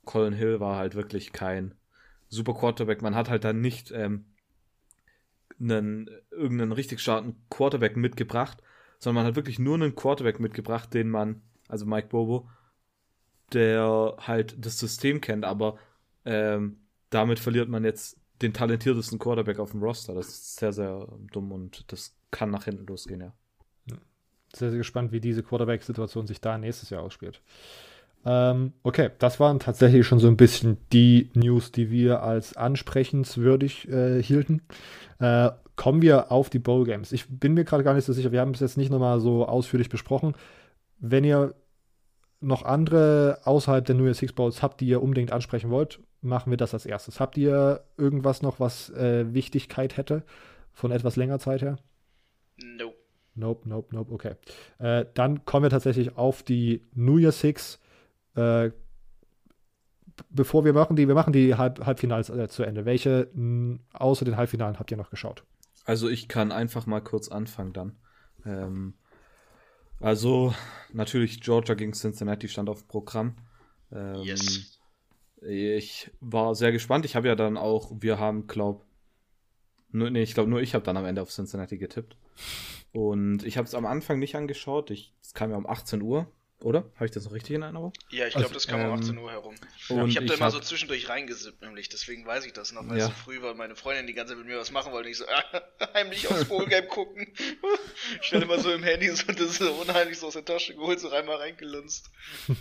[0.06, 1.76] Colin Hill war halt wirklich kein
[2.30, 3.02] super Quarterback.
[3.02, 4.26] Man hat halt dann nicht ähm,
[5.60, 8.62] einen, irgendeinen richtig starken Quarterback mitgebracht,
[9.00, 12.47] sondern man hat wirklich nur einen Quarterback mitgebracht, den man, also Mike Bobo,
[13.54, 15.78] der halt das System kennt, aber
[16.26, 16.78] ähm,
[17.12, 20.15] damit verliert man jetzt den talentiertesten Quarterback auf dem Roster.
[20.15, 23.34] Das ist sehr, sehr dumm und das kann nach hinten losgehen, ja.
[24.54, 27.41] Sehr, sehr gespannt, wie diese Quarterback-Situation sich da nächstes Jahr ausspielt.
[28.26, 33.88] Ähm, okay, das waren tatsächlich schon so ein bisschen die News, die wir als ansprechenswürdig
[33.88, 34.62] äh, hielten.
[35.19, 37.12] Äh, kommen wir auf die Bowl Games.
[37.13, 39.47] Ich bin mir gerade gar nicht so sicher, wir haben es jetzt nicht nochmal so
[39.47, 40.36] ausführlich besprochen.
[41.00, 41.56] Wenn ihr
[42.41, 46.51] noch andere außerhalb der New Year's Six Bowls habt, die ihr unbedingt ansprechen wollt, machen
[46.51, 47.19] wir das als erstes.
[47.19, 50.23] Habt ihr irgendwas noch, was äh, Wichtigkeit hätte
[50.71, 51.77] von etwas längerer Zeit her?
[52.57, 52.95] Nope.
[53.34, 54.36] Nope, nope, nope, okay.
[54.77, 57.79] Äh, dann kommen wir tatsächlich auf die New Year Six.
[58.36, 58.71] Äh,
[60.29, 62.86] bevor wir machen die, wir machen die Halb, Halbfinals äh, zu Ende.
[62.86, 65.43] Welche mh, außer den Halbfinalen habt ihr noch geschaut?
[65.86, 67.95] Also ich kann einfach mal kurz anfangen dann.
[68.45, 68.93] Ähm,
[69.99, 70.53] also
[70.91, 73.36] natürlich Georgia gegen Cincinnati stand auf dem Programm.
[73.91, 74.70] Ähm, Yes.
[75.41, 77.06] Ich war sehr gespannt.
[77.06, 78.86] Ich habe ja dann auch, wir haben, glaub,
[79.91, 82.15] nur, nee, ich glaube nur ich habe dann am Ende auf Cincinnati getippt.
[82.93, 84.91] Und ich habe es am Anfang nicht angeschaut.
[84.91, 86.27] Es kam ja um 18 Uhr,
[86.63, 86.86] oder?
[86.95, 87.93] Habe ich das noch richtig in Erinnerung?
[88.10, 89.56] Ja, ich Also, glaube, das kam um ähm, 18 Uhr herum.
[89.89, 91.89] und ich habe da immer hab- so zwischendurch reingesippt, nämlich.
[91.89, 93.06] Deswegen weiß ich das noch, weil Ja.
[93.06, 95.08] es so früh war meine Freundin die ganze Zeit mit mir was machen wollte.
[95.08, 95.26] Und ich so,
[95.93, 97.28] heimlich aufs Bowl-Game gucken.
[98.21, 101.00] ich stand immer so im Handy so, das so unheimlich so aus der Tasche geholt,
[101.00, 102.10] so einmal reingelunzt.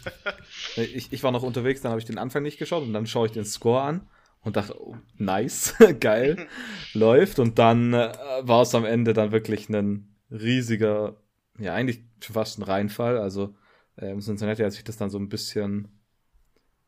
[0.76, 3.06] Äh, Ich, ich war noch unterwegs, dann habe ich den Anfang nicht geschaut und dann
[3.06, 4.08] schaue ich den Score an
[4.42, 6.48] und dachte, oh, nice, geil,
[6.94, 7.38] läuft.
[7.38, 11.16] Und dann äh, war es am Ende dann wirklich ein riesiger,
[11.58, 13.18] ja, eigentlich schon fast ein Reinfall.
[13.18, 13.54] Also
[14.00, 15.88] ähm, Cincinnati hat sich das dann so ein bisschen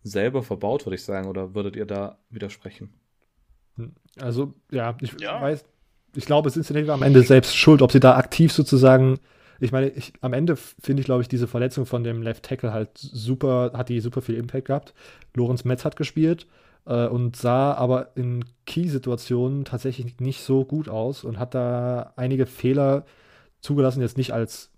[0.03, 1.29] selber verbaut, würde ich sagen.
[1.29, 2.93] Oder würdet ihr da widersprechen?
[4.21, 5.41] Also, ja, ich Ja.
[5.41, 5.65] weiß,
[6.15, 9.19] ich glaube, Cincinnati war am Ende selbst schuld, ob sie da aktiv sozusagen.
[9.61, 12.73] Ich meine, ich, am Ende finde ich, glaube ich, diese Verletzung von dem Left Tackle
[12.73, 14.95] halt super, hat die super viel Impact gehabt.
[15.35, 16.47] Lorenz Metz hat gespielt
[16.85, 22.47] äh, und sah aber in Key-Situationen tatsächlich nicht so gut aus und hat da einige
[22.47, 23.05] Fehler
[23.61, 24.71] zugelassen, jetzt nicht als,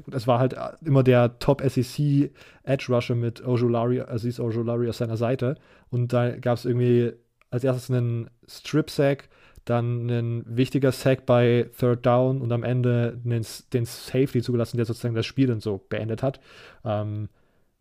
[0.00, 2.30] gut, es war halt immer der Top-SEC
[2.62, 5.56] Edge Rusher mit Ojolari, Aziz Ojolari auf seiner Seite
[5.90, 7.12] und da gab es irgendwie
[7.50, 9.28] als erstes einen Strip-Sack,
[9.64, 14.86] dann ein wichtiger Sack bei Third Down und am Ende den, den Safety zugelassen, der
[14.86, 16.40] sozusagen das Spiel dann so beendet hat.
[16.84, 17.28] Ähm,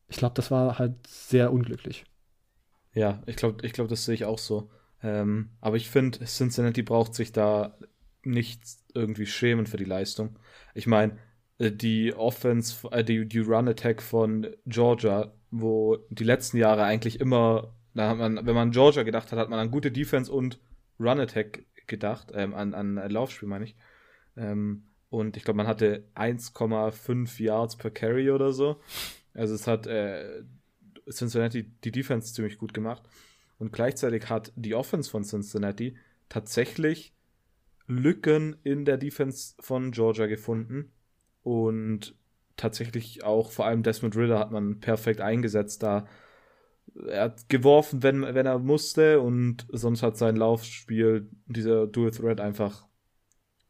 [0.07, 2.03] ich glaube, das war halt sehr unglücklich.
[2.93, 4.69] Ja, ich glaube, ich glaub, das sehe ich auch so.
[5.01, 7.77] Ähm, aber ich finde, Cincinnati braucht sich da
[8.23, 8.61] nicht
[8.93, 10.37] irgendwie schämen für die Leistung.
[10.75, 11.15] Ich meine, äh,
[11.69, 18.09] die Offense, äh, die, die Run-Attack von Georgia, wo die letzten Jahre eigentlich immer, da
[18.09, 20.59] hat man, wenn man an Georgia gedacht hat, hat man an gute Defense und
[20.99, 23.75] Run-Attack gedacht, ähm, an, an äh, Laufspiel meine ich.
[24.37, 28.79] Ähm, und ich glaube, man hatte 1,5 Yards per Carry oder so.
[29.33, 30.43] Also es hat äh,
[31.09, 33.03] Cincinnati die Defense ziemlich gut gemacht.
[33.59, 35.97] Und gleichzeitig hat die Offense von Cincinnati
[36.29, 37.13] tatsächlich
[37.87, 40.91] Lücken in der Defense von Georgia gefunden.
[41.43, 42.15] Und
[42.57, 46.05] tatsächlich auch vor allem Desmond Ritter hat man perfekt eingesetzt da.
[47.07, 52.41] Er hat geworfen, wenn, wenn er musste, und sonst hat sein Laufspiel, dieser Dual Threat,
[52.41, 52.85] einfach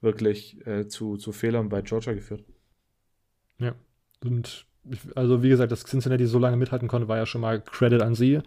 [0.01, 2.43] wirklich äh, zu, zu Fehlern bei Georgia geführt.
[3.59, 3.75] Ja.
[4.23, 7.61] Und ich, also wie gesagt, dass Cincinnati so lange mithalten konnte, war ja schon mal
[7.61, 8.39] Credit an sie.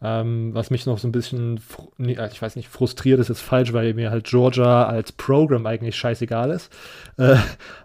[0.00, 1.60] Ähm, was mich noch so ein bisschen,
[1.96, 5.66] nee, äh, ich weiß nicht, frustriert ist jetzt falsch, weil mir halt Georgia als Programm
[5.66, 6.72] eigentlich scheißegal ist.
[7.16, 7.36] Äh,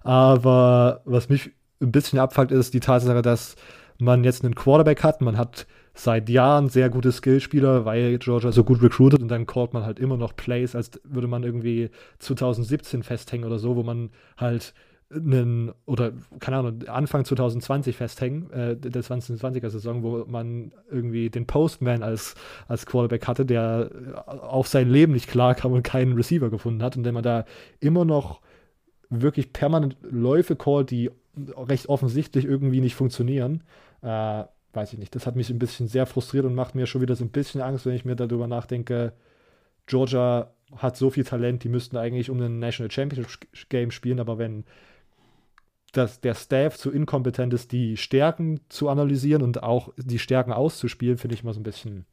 [0.03, 3.55] aber was mich ein bisschen abfuckt, ist die Tatsache, dass
[3.97, 5.21] man jetzt einen Quarterback hat.
[5.21, 9.73] Man hat seit Jahren sehr gute Skillspieler, weil Georgia so gut recruited und dann callt
[9.73, 14.09] man halt immer noch Plays, als würde man irgendwie 2017 festhängen oder so, wo man
[14.37, 14.73] halt
[15.15, 21.45] einen, oder keine Ahnung, Anfang 2020 festhängen, äh, der 2020er Saison, wo man irgendwie den
[21.45, 22.35] Postman als,
[22.67, 23.89] als Quarterback hatte, der
[24.25, 27.45] auf sein Leben nicht klarkam und keinen Receiver gefunden hat und der man da
[27.79, 28.41] immer noch
[29.09, 31.11] wirklich permanent Läufe callt, die
[31.55, 33.63] recht offensichtlich irgendwie nicht funktionieren.
[34.01, 35.15] Äh, weiß ich nicht.
[35.15, 37.61] Das hat mich ein bisschen sehr frustriert und macht mir schon wieder so ein bisschen
[37.61, 39.13] Angst, wenn ich mir darüber nachdenke,
[39.85, 44.37] Georgia hat so viel Talent, die müssten eigentlich um den National Championship Game spielen, aber
[44.37, 44.63] wenn
[45.93, 51.17] das, der Staff zu inkompetent ist, die Stärken zu analysieren und auch die Stärken auszuspielen,
[51.17, 52.05] finde ich immer so ein bisschen,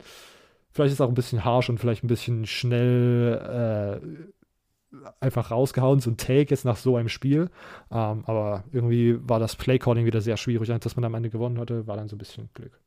[0.71, 6.01] vielleicht ist es auch ein bisschen harsh und vielleicht ein bisschen schnell äh, einfach rausgehauen,
[6.01, 7.51] so ein Take jetzt nach so einem Spiel.
[7.91, 10.69] Ähm, aber irgendwie war das Playcalling wieder sehr schwierig.
[10.69, 12.79] Dass man am Ende gewonnen hatte, war dann so ein bisschen Glück.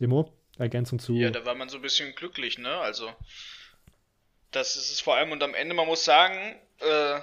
[0.00, 1.14] Emo, Ergänzung zu.
[1.14, 2.70] Ja, da war man so ein bisschen glücklich, ne?
[2.78, 3.08] Also,
[4.50, 7.20] das ist es vor allem und am Ende, man muss sagen, äh,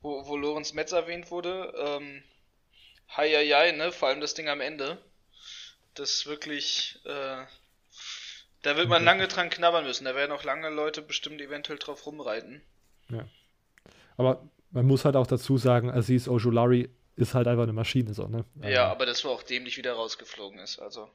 [0.00, 2.22] wo, wo Lorenz Metz erwähnt wurde, ähm,
[3.16, 3.92] hei, hei, hei, ne?
[3.92, 4.98] Vor allem das Ding am Ende.
[5.94, 7.44] Das wirklich, äh,
[8.62, 10.04] da wird man lange dran knabbern müssen.
[10.04, 12.62] Da werden auch lange Leute bestimmt eventuell drauf rumreiten.
[13.08, 13.28] Ja.
[14.16, 18.28] Aber man muss halt auch dazu sagen, Aziz Ojulari ist halt einfach eine Maschine, so,
[18.28, 18.44] ne?
[18.62, 21.10] Ja, aber das war auch dämlich wieder rausgeflogen ist, also.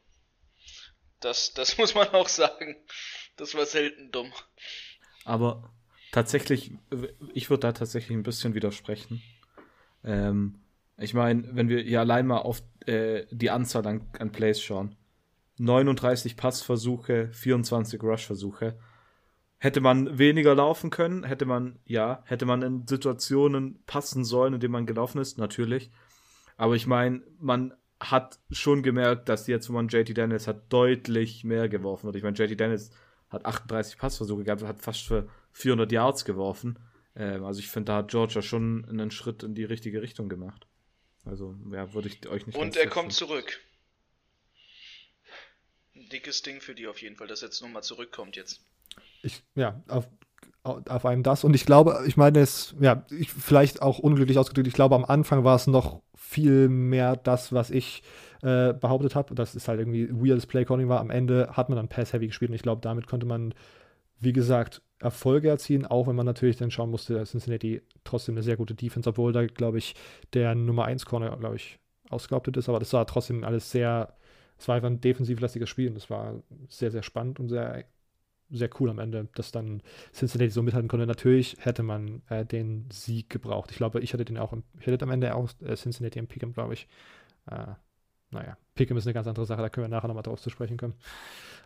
[1.21, 2.75] Das, das muss man auch sagen.
[3.37, 4.33] Das war selten dumm.
[5.23, 5.73] Aber
[6.13, 6.71] tatsächlich,
[7.33, 9.21] ich würde da tatsächlich ein bisschen widersprechen.
[10.05, 10.55] Ähm,
[10.97, 14.95] ich meine, wenn wir hier allein mal auf äh, die Anzahl an, an Plays schauen.
[15.57, 18.77] 39 Passversuche, 24 Rushversuche.
[19.57, 21.23] Hätte man weniger laufen können?
[21.23, 22.21] Hätte man, ja.
[22.25, 25.37] Hätte man in Situationen passen sollen, in denen man gelaufen ist?
[25.37, 25.91] Natürlich.
[26.57, 31.43] Aber ich meine, man hat schon gemerkt, dass jetzt, wo man JT Daniels hat, deutlich
[31.43, 32.17] mehr geworfen wird.
[32.17, 32.91] Ich meine, JT Daniels
[33.29, 36.77] hat 38 Passversuche gehabt und hat fast für 400 Yards geworfen.
[37.15, 40.67] Ähm, also ich finde, da hat Georgia schon einen Schritt in die richtige Richtung gemacht.
[41.25, 42.57] Also, ja, würde ich euch nicht.
[42.57, 43.61] Und er kommt zurück.
[45.95, 48.61] Ein dickes Ding für die auf jeden Fall, dass er jetzt nochmal zurückkommt jetzt.
[49.21, 50.09] Ich, ja, auf,
[50.63, 51.43] auf einem das.
[51.43, 55.05] Und ich glaube, ich meine, es, ja, ich, vielleicht auch unglücklich ausgedrückt, ich glaube, am
[55.05, 58.03] Anfang war es noch viel mehr das, was ich
[58.41, 60.99] äh, behauptet habe, dass es halt irgendwie weirdes Playcalling war.
[60.99, 63.53] Am Ende hat man dann Pass-Heavy gespielt und ich glaube, damit konnte man,
[64.19, 68.43] wie gesagt, Erfolge erzielen, auch wenn man natürlich dann schauen musste, dass Cincinnati trotzdem eine
[68.43, 69.95] sehr gute Defense, obwohl da, glaube ich,
[70.33, 74.15] der Nummer 1 Corner, glaube ich, ausgehauptet ist, aber das war trotzdem alles sehr,
[74.57, 77.85] es war einfach ein defensivlastiges Spiel und das war sehr, sehr spannend und sehr,
[78.49, 79.81] sehr cool am Ende, dass dann
[80.13, 81.07] Cincinnati so mithalten konnte.
[81.07, 83.71] Natürlich hätte man äh, den Sieg gebraucht.
[83.71, 86.27] Ich glaube, ich hätte den auch, im, ich hätte am Ende auch äh, Cincinnati im
[86.27, 86.87] Pick'em, glaube ich.
[87.49, 87.73] Äh,
[88.31, 90.77] naja, Pick'em ist eine ganz andere Sache, da können wir nachher nochmal drauf zu sprechen
[90.77, 90.93] kommen.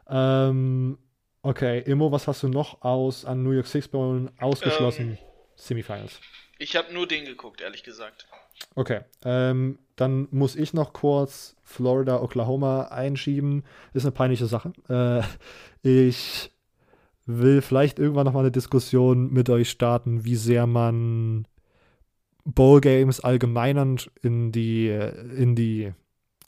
[0.07, 0.97] Ähm,
[1.41, 5.11] Okay, Immo, was hast du noch aus an New York Six Bowl ausgeschlossen?
[5.11, 5.17] Ähm,
[5.55, 6.19] Semifinals.
[6.59, 8.27] Ich habe nur den geguckt, ehrlich gesagt.
[8.75, 13.63] Okay, ähm, dann muss ich noch kurz Florida, Oklahoma einschieben.
[13.93, 14.73] Ist eine peinliche Sache.
[14.89, 15.21] Äh,
[15.87, 16.51] ich
[17.25, 21.47] will vielleicht irgendwann noch mal eine Diskussion mit euch starten, wie sehr man
[22.45, 25.93] Bowl Games allgemeinernd in die, in die,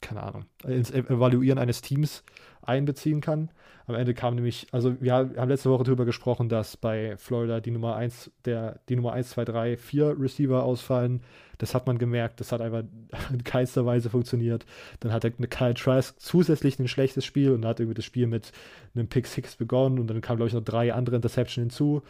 [0.00, 2.24] keine Ahnung, ins Evaluieren eines Teams
[2.62, 3.50] einbeziehen kann.
[3.90, 7.72] Am Ende kam nämlich, also wir haben letzte Woche darüber gesprochen, dass bei Florida die
[7.72, 11.22] Nummer 1, der, die Nummer 1, 2, 3, 4 Receiver ausfallen.
[11.58, 12.84] Das hat man gemerkt, das hat einfach
[13.32, 14.64] in keinster Weise funktioniert.
[15.00, 18.52] Dann hat der Kyle Trask zusätzlich ein schlechtes Spiel und hat irgendwie das Spiel mit
[18.94, 22.02] einem Pick 6 begonnen und dann kamen, glaube ich, noch drei andere Interception hinzu.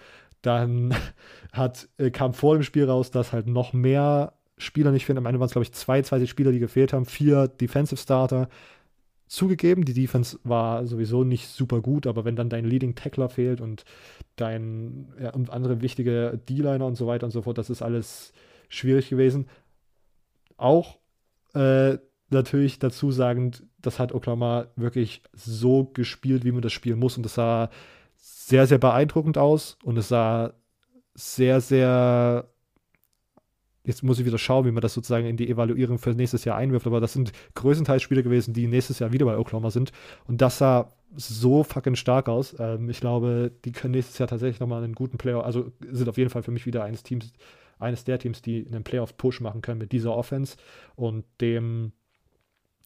[0.42, 0.94] Dann
[1.52, 5.18] hat, äh, kam vor dem Spiel raus, dass halt noch mehr Spieler nicht finden.
[5.18, 8.50] Am Ende waren es, glaube ich, 22 Spieler, die gefehlt haben, vier Defensive Starter.
[9.30, 13.60] Zugegeben, die Defense war sowieso nicht super gut, aber wenn dann dein Leading Tackler fehlt
[13.60, 13.84] und
[14.34, 18.32] dein ja, und andere wichtige D-Liner und so weiter und so fort, das ist alles
[18.68, 19.48] schwierig gewesen.
[20.56, 20.98] Auch
[21.54, 21.98] äh,
[22.30, 27.22] natürlich dazu sagend, das hat Oklahoma wirklich so gespielt, wie man das spielen muss und
[27.22, 27.70] das sah
[28.16, 30.54] sehr, sehr beeindruckend aus und es sah
[31.14, 32.48] sehr, sehr
[33.84, 36.56] jetzt muss ich wieder schauen, wie man das sozusagen in die Evaluierung für nächstes Jahr
[36.56, 39.92] einwirft, aber das sind größtenteils Spieler gewesen, die nächstes Jahr wieder bei Oklahoma sind.
[40.26, 42.54] Und das sah so fucking stark aus.
[42.58, 46.18] Ähm, ich glaube, die können nächstes Jahr tatsächlich nochmal einen guten Player, also sind auf
[46.18, 47.32] jeden Fall für mich wieder eines Teams,
[47.78, 50.56] eines der Teams, die einen Playoff-Push machen können mit dieser Offense
[50.94, 51.92] und dem,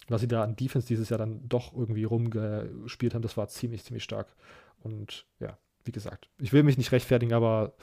[0.08, 3.84] was sie da an Defense dieses Jahr dann doch irgendwie rumgespielt haben, das war ziemlich,
[3.84, 4.34] ziemlich stark.
[4.82, 7.74] Und ja, wie gesagt, ich will mich nicht rechtfertigen, aber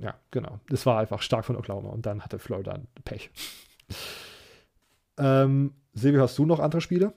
[0.00, 0.60] ja, genau.
[0.68, 3.30] Das war einfach stark von Oklahoma und dann hatte Florida Pech.
[5.18, 7.14] ähm, Silvio, hast du noch andere Spiele?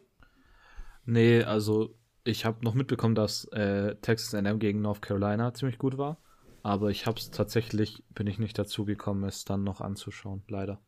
[1.06, 5.98] Nee, also ich habe noch mitbekommen, dass äh, Texas A&M gegen North Carolina ziemlich gut
[5.98, 6.18] war,
[6.63, 10.80] aber ich habe es tatsächlich, bin ich nicht dazu gekommen, es dann noch anzuschauen, leider.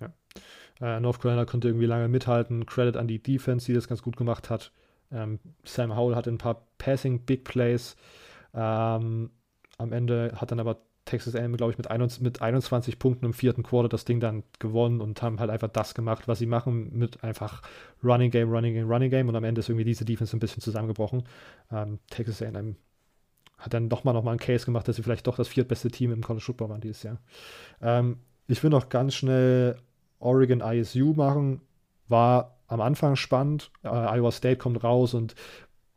[0.00, 0.12] Ja.
[0.80, 2.66] Äh, North Carolina konnte irgendwie lange mithalten.
[2.66, 4.72] Credit an die Defense, die das ganz gut gemacht hat.
[5.10, 7.96] Ähm, Sam Howell hatte ein paar Passing Big Plays.
[8.54, 9.30] Ähm,
[9.78, 13.32] am Ende hat dann aber Texas A&M, glaube ich, mit, 21, mit 21 Punkten im
[13.32, 16.90] vierten Quarter das Ding dann gewonnen und haben halt einfach das gemacht, was sie machen,
[16.92, 17.62] mit einfach
[18.04, 20.60] Running Game, Running Game, Running Game und am Ende ist irgendwie diese Defense ein bisschen
[20.60, 21.22] zusammengebrochen.
[21.72, 22.76] Ähm, Texas A&M
[23.56, 25.90] hat dann doch mal noch mal einen Case gemacht, dass sie vielleicht doch das viertbeste
[25.90, 27.18] Team im College Football waren dieses Jahr.
[27.80, 29.76] Ähm, ich will noch ganz schnell
[30.18, 31.60] Oregon ISU machen.
[32.08, 33.70] War am Anfang spannend.
[33.82, 35.34] Äh, Iowa State kommt raus und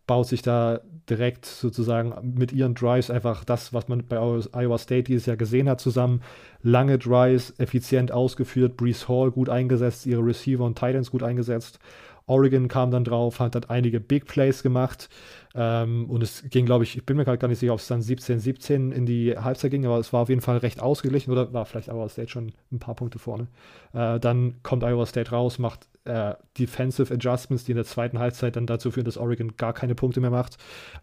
[0.10, 5.04] baut sich da direkt sozusagen mit ihren Drives einfach das, was man bei Iowa State
[5.04, 6.22] dieses Jahr gesehen hat, zusammen.
[6.64, 11.78] Lange Drives, effizient ausgeführt, Brees Hall gut eingesetzt, ihre Receiver und Titans gut eingesetzt.
[12.26, 15.10] Oregon kam dann drauf, hat dann einige Big Plays gemacht.
[15.54, 17.88] Ähm, und es ging, glaube ich, ich bin mir gerade gar nicht sicher, ob es
[17.88, 21.32] dann 17, 17 in die Halbzeit ging, aber es war auf jeden Fall recht ausgeglichen
[21.32, 23.48] oder war vielleicht Iowa State schon ein paar Punkte vorne.
[23.94, 28.56] Äh, dann kommt Iowa State raus, macht äh, Defensive Adjustments, die in der zweiten Halbzeit
[28.56, 30.58] dann dazu führen, dass Oregon gar keine Punkte mehr macht.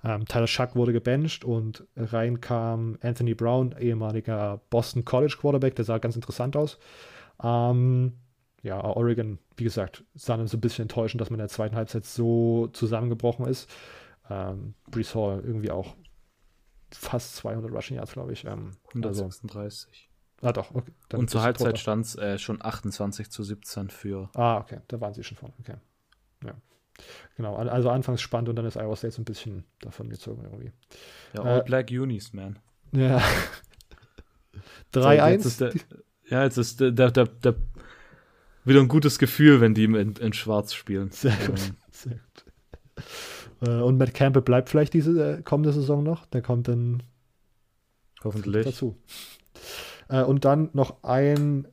[0.04, 5.84] Ähm, Tyler Schuck wurde gebencht und rein kam Anthony Brown, ehemaliger Boston College Quarterback, der
[5.84, 6.78] sah ganz interessant aus.
[7.42, 8.14] Ähm,
[8.62, 11.76] ja, Oregon, wie gesagt, sah dann so ein bisschen enttäuschend, dass man in der zweiten
[11.76, 13.70] Halbzeit so zusammengebrochen ist.
[14.28, 15.94] Ähm, Brees Hall irgendwie auch
[16.90, 18.44] fast 200 Rushing Yards, glaube ich.
[18.44, 19.86] Ähm, 136.
[19.86, 20.05] Also,
[20.42, 20.74] ah, doch.
[20.74, 24.30] Okay, Und zur Halbzeit stand es äh, schon 28 zu 17 für.
[24.34, 25.54] Ah, okay, da waren sie schon vorne.
[25.60, 25.76] Okay.
[26.44, 26.54] Ja.
[27.36, 30.72] Genau, also anfangs spannend und dann ist Iowa State so ein bisschen davon gezogen irgendwie.
[31.34, 32.58] Ja, All äh, Black Unis, man.
[32.92, 33.22] Ja.
[34.94, 35.84] 3-1.
[36.30, 37.54] ja, jetzt ist der, der, der, der
[38.64, 41.10] wieder ein gutes Gefühl, wenn die in, in Schwarz spielen.
[41.10, 41.60] Sehr gut.
[41.60, 41.76] Ähm.
[41.90, 42.44] Sehr gut.
[43.62, 46.26] Äh, und Matt Campbell bleibt vielleicht diese äh, kommende Saison noch.
[46.26, 47.02] Der kommt dann
[48.24, 48.96] hoffentlich dazu.
[50.08, 51.66] Äh, und dann noch ein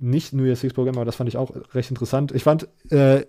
[0.00, 2.32] nicht New Year's Six Programm, aber das fand ich auch recht interessant.
[2.32, 3.24] Ich fand, äh,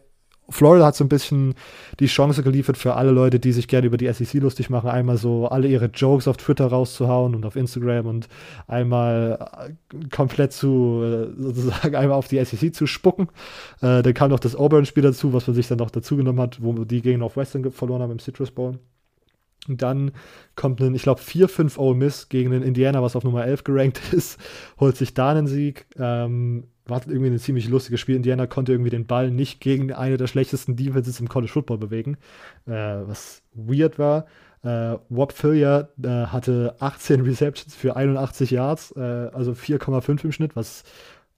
[0.49, 1.55] Florida hat so ein bisschen
[1.99, 5.17] die Chance geliefert für alle Leute, die sich gerne über die SEC lustig machen, einmal
[5.17, 8.27] so alle ihre Jokes auf Twitter rauszuhauen und auf Instagram und
[8.67, 9.49] einmal
[9.91, 13.27] äh, komplett zu, äh, sozusagen einmal auf die SEC zu spucken.
[13.81, 16.61] Äh, dann kam noch das Auburn-Spiel dazu, was man sich dann noch dazu genommen hat,
[16.61, 18.79] wo die gegen Northwestern verloren haben im Citrus Bowl.
[19.67, 20.11] Und dann
[20.55, 24.01] kommt ein, ich glaube, 4-5 Ole Miss gegen den Indiana, was auf Nummer 11 gerankt
[24.13, 24.39] ist,
[24.79, 25.87] holt sich da einen Sieg.
[25.97, 28.15] Ähm, war irgendwie ein ziemlich lustiges Spiel.
[28.15, 32.17] Indiana konnte irgendwie den Ball nicht gegen eine der schlechtesten Defenses im College Football bewegen,
[32.65, 34.25] äh, was weird war.
[34.63, 40.55] Äh, Wop Fillier äh, hatte 18 Receptions für 81 Yards, äh, also 4,5 im Schnitt,
[40.55, 40.83] was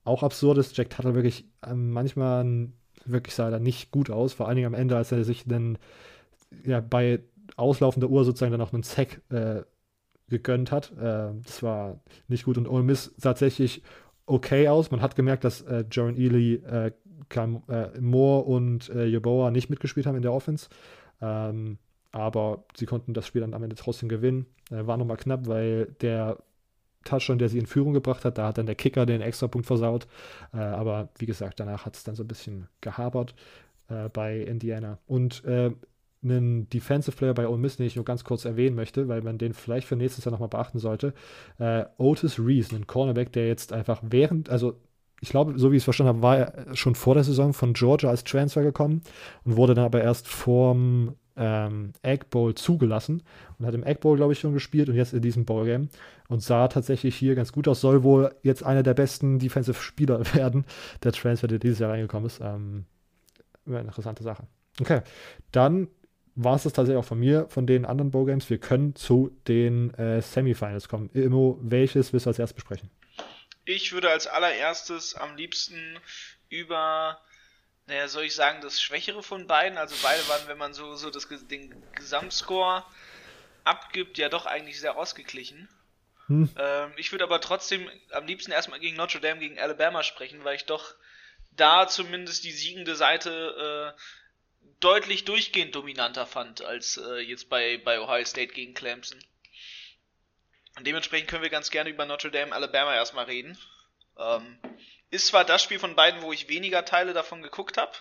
[0.03, 0.77] auch absurd ist.
[0.77, 2.69] Jack Tuttle wirklich ähm, manchmal
[3.05, 5.77] wirklich sah er nicht gut aus, vor allen Dingen am Ende, als er sich dann
[6.63, 7.21] ja, bei
[7.59, 9.61] auslaufender Uhr sozusagen dann auch einen Sack äh,
[10.29, 10.91] gegönnt hat.
[10.97, 13.83] Äh, das war nicht gut und Ole Miss tatsächlich
[14.25, 14.91] okay aus.
[14.91, 16.91] Man hat gemerkt, dass äh, Jaron Ely, äh,
[17.29, 20.69] Cam, äh, Moore und äh, Yeboah nicht mitgespielt haben in der Offense.
[21.21, 21.77] Ähm,
[22.11, 24.45] aber sie konnten das Spiel dann am Ende trotzdem gewinnen.
[24.71, 26.37] Äh, war nochmal knapp, weil der
[27.05, 30.05] Touchdown, der sie in Führung gebracht hat, da hat dann der Kicker den Extrapunkt versaut.
[30.51, 33.35] Aber wie gesagt, danach hat es dann so ein bisschen gehabert
[34.11, 34.99] bei Indiana.
[35.07, 35.41] Und
[36.23, 39.37] einen Defensive Player bei Ole Miss, den ich nur ganz kurz erwähnen möchte, weil man
[39.37, 41.13] den vielleicht für nächstes Jahr nochmal beachten sollte.
[41.59, 44.75] Äh, Otis Reese, ein Cornerback, der jetzt einfach während, also
[45.21, 47.73] ich glaube, so wie ich es verstanden habe, war er schon vor der Saison von
[47.73, 49.01] Georgia als Transfer gekommen
[49.43, 53.23] und wurde dann aber erst vorm ähm, Egg Bowl zugelassen
[53.57, 55.89] und hat im Egg Bowl, glaube ich, schon gespielt und jetzt in diesem Bowl-Game
[56.27, 57.81] und sah tatsächlich hier ganz gut aus.
[57.81, 60.65] Soll wohl jetzt einer der besten Defensive Spieler werden,
[61.03, 62.39] der Transfer, der dieses Jahr reingekommen ist.
[62.41, 62.85] Ähm,
[63.65, 64.43] interessante Sache.
[64.81, 65.01] Okay,
[65.51, 65.87] dann
[66.41, 68.49] war es das tatsächlich auch von mir, von den anderen Bowl-Games.
[68.49, 71.09] Wir können zu den äh, Semifinals kommen.
[71.13, 72.89] Immo, welches willst du als erstes besprechen?
[73.65, 75.99] Ich würde als allererstes am liebsten
[76.47, 77.19] über,
[77.87, 79.77] naja, soll ich sagen, das Schwächere von beiden.
[79.77, 82.85] Also beide waren, wenn man so, so das, den Gesamtscore
[83.65, 85.67] abgibt, ja doch eigentlich sehr ausgeglichen.
[86.27, 86.49] Hm.
[86.57, 90.55] Ähm, ich würde aber trotzdem am liebsten erstmal gegen Notre Dame, gegen Alabama sprechen, weil
[90.55, 90.95] ich doch
[91.51, 93.99] da zumindest die siegende Seite äh,
[94.79, 99.19] deutlich durchgehend dominanter fand als äh, jetzt bei, bei Ohio State gegen Clemson.
[100.77, 103.57] Und dementsprechend können wir ganz gerne über Notre Dame, Alabama erstmal reden.
[104.17, 104.59] Ähm,
[105.11, 107.91] ist zwar das Spiel von beiden, wo ich weniger Teile davon geguckt habe,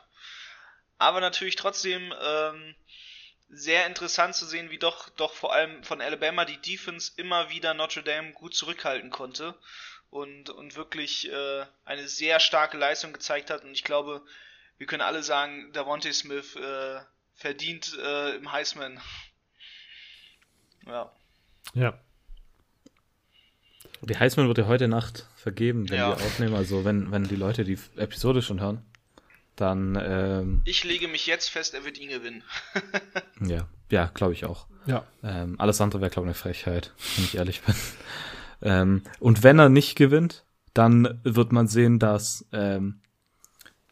[0.98, 2.76] aber natürlich trotzdem ähm,
[3.48, 7.74] sehr interessant zu sehen, wie doch, doch vor allem von Alabama die Defense immer wieder
[7.74, 9.54] Notre Dame gut zurückhalten konnte
[10.10, 13.64] und, und wirklich äh, eine sehr starke Leistung gezeigt hat.
[13.64, 14.24] Und ich glaube,
[14.78, 17.00] wir können alle sagen, Davonte Smith äh,
[17.34, 18.98] verdient äh, im Heisman.
[20.86, 21.12] Ja.
[21.74, 21.98] Ja.
[24.02, 26.08] Die Heisman wird ja heute Nacht vergeben, wenn ja.
[26.10, 26.54] wir aufnehmen.
[26.54, 28.84] Also wenn, wenn die Leute die Episode schon hören,
[29.56, 29.98] dann.
[30.00, 32.44] Ähm, ich lege mich jetzt fest, er wird ihn gewinnen.
[33.40, 34.66] ja, ja, glaube ich auch.
[34.86, 35.04] Ja.
[35.22, 37.74] Ähm, alles andere wäre, glaube ich, eine Frechheit, wenn ich ehrlich bin.
[38.62, 43.00] ähm, und wenn er nicht gewinnt, dann wird man sehen, dass ähm,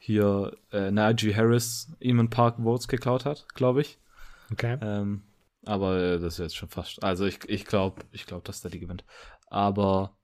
[0.07, 3.99] hier äh, Najee Harris ihm ein paar Votes geklaut hat, glaube ich.
[4.53, 4.79] Okay.
[4.81, 5.23] Ähm,
[5.65, 7.03] aber äh, das ist jetzt schon fast.
[7.03, 9.05] Also ich, ich glaube, ich glaube, dass der die gewinnt.
[9.49, 10.17] Aber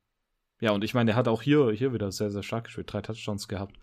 [0.61, 3.03] ja, und ich meine, er hat auch hier, hier wieder sehr, sehr stark gespielt, drei
[3.03, 3.77] Touchdowns gehabt.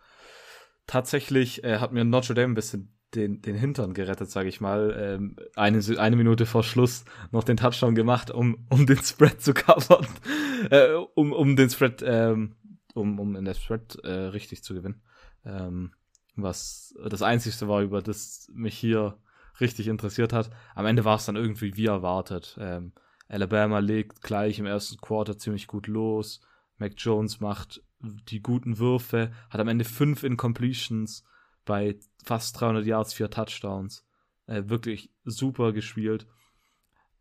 [0.88, 4.96] Tatsächlich äh, hat mir Notre Dame ein bisschen den, den Hintern gerettet, sage ich mal.
[4.98, 9.54] Ähm, eine, eine Minute vor Schluss noch den Touchdown gemacht, um, um den Spread zu
[9.54, 10.08] covern.
[10.70, 12.56] äh, um, um den Spread, ähm,
[12.94, 15.02] um, um in der Spread äh, richtig zu gewinnen.
[15.46, 15.94] Ähm,
[16.36, 19.18] was das Einzige war, über das mich hier
[19.60, 20.50] richtig interessiert hat.
[20.76, 22.58] Am Ende war es dann irgendwie wie erwartet.
[22.60, 22.94] Ähm,
[23.28, 26.42] Alabama legt gleich im ersten Quarter ziemlich gut los.
[26.78, 31.26] Mac Jones macht die guten Würfe, hat am Ende fünf Incompletions
[31.66, 34.06] bei fast 300 Yards, vier Touchdowns.
[34.48, 36.26] Äh, wirklich super gespielt.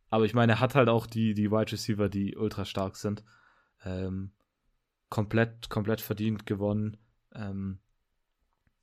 [0.08, 3.24] Aber ich meine, er hat halt auch die, die Wide Receiver, die ultra stark sind.
[3.84, 4.32] Ähm,
[5.10, 6.96] komplett, komplett verdient gewonnen.
[7.34, 7.80] Ähm,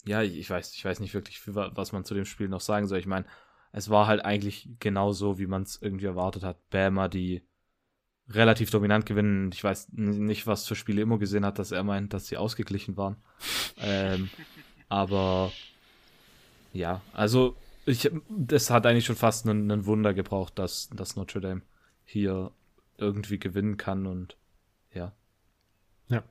[0.05, 2.99] ja, ich, weiß, ich weiß nicht wirklich, was man zu dem Spiel noch sagen soll.
[2.99, 3.25] Ich meine,
[3.71, 6.69] es war halt eigentlich genauso, wie man es irgendwie erwartet hat.
[6.69, 7.41] Bama, die
[8.29, 9.51] relativ dominant gewinnen.
[9.51, 12.97] Ich weiß nicht, was für Spiele immer gesehen hat, dass er meint, dass sie ausgeglichen
[12.97, 13.17] waren.
[13.77, 14.29] ähm,
[14.89, 15.51] aber
[16.73, 21.41] ja, also ich, das hat eigentlich schon fast einen, einen Wunder gebraucht, dass, dass Notre
[21.41, 21.61] Dame
[22.03, 22.51] hier
[22.97, 24.37] irgendwie gewinnen kann und
[24.93, 25.13] ja.
[26.07, 26.23] Ja.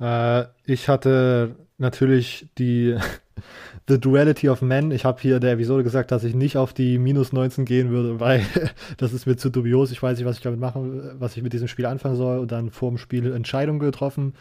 [0.00, 2.96] Äh, ich hatte natürlich die
[3.88, 4.90] The Duality of Men.
[4.90, 8.20] Ich habe hier der Episode gesagt, dass ich nicht auf die minus 19 gehen würde,
[8.20, 8.44] weil
[8.98, 9.90] das ist mir zu dubios.
[9.90, 12.38] Ich weiß nicht, was ich damit machen, was ich mit diesem Spiel anfangen soll.
[12.38, 14.34] Und dann vor dem Spiel Entscheidung getroffen.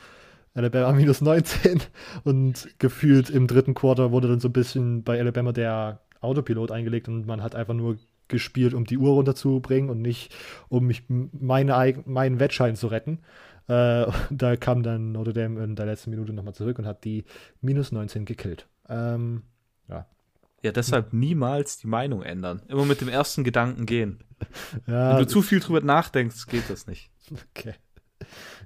[0.54, 1.82] Alabama minus 19
[2.24, 7.08] und gefühlt im dritten Quarter wurde dann so ein bisschen bei Alabama der Autopilot eingelegt
[7.08, 7.98] und man hat einfach nur
[8.28, 10.36] gespielt, um die Uhr runterzubringen und nicht,
[10.68, 13.20] um mich meine, meinen Wettschein zu retten.
[13.68, 17.26] Äh, da kam dann Notre Dame in der letzten Minute nochmal zurück und hat die
[17.62, 18.68] minus 19 gekillt.
[18.90, 19.44] Ähm,
[19.88, 20.08] ja.
[20.64, 22.62] Ja, deshalb niemals die Meinung ändern.
[22.68, 24.24] Immer mit dem ersten Gedanken gehen.
[24.88, 27.12] ja, Wenn du zu viel drüber nachdenkst, geht das nicht.
[27.54, 27.74] Okay.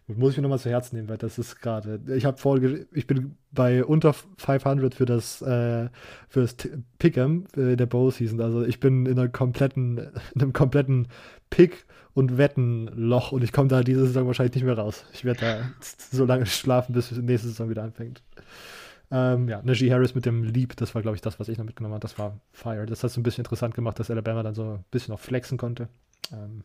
[0.08, 2.02] Muss ich mir nochmal zu Herzen nehmen, weil das ist gerade.
[2.16, 2.60] Ich habe vor,
[2.92, 5.90] ich bin bei unter 500 für das äh,
[6.28, 6.58] für das
[7.00, 8.42] Pick'em äh, der Bowl Season.
[8.42, 9.98] Also ich bin in einer kompletten,
[10.36, 11.08] in einem kompletten
[11.50, 15.06] Pick und Wettenloch und ich komme da diese Saison wahrscheinlich nicht mehr raus.
[15.14, 15.72] Ich werde da
[16.12, 18.22] so lange schlafen, bis die nächste Saison wieder anfängt.
[19.12, 21.66] Ähm, ja, Najee Harris mit dem Leap, das war, glaube ich, das, was ich noch
[21.66, 22.02] mitgenommen habe.
[22.02, 22.86] Das war Fire.
[22.86, 25.58] Das hat es ein bisschen interessant gemacht, dass Alabama dann so ein bisschen noch flexen
[25.58, 25.90] konnte.
[26.32, 26.64] Ähm.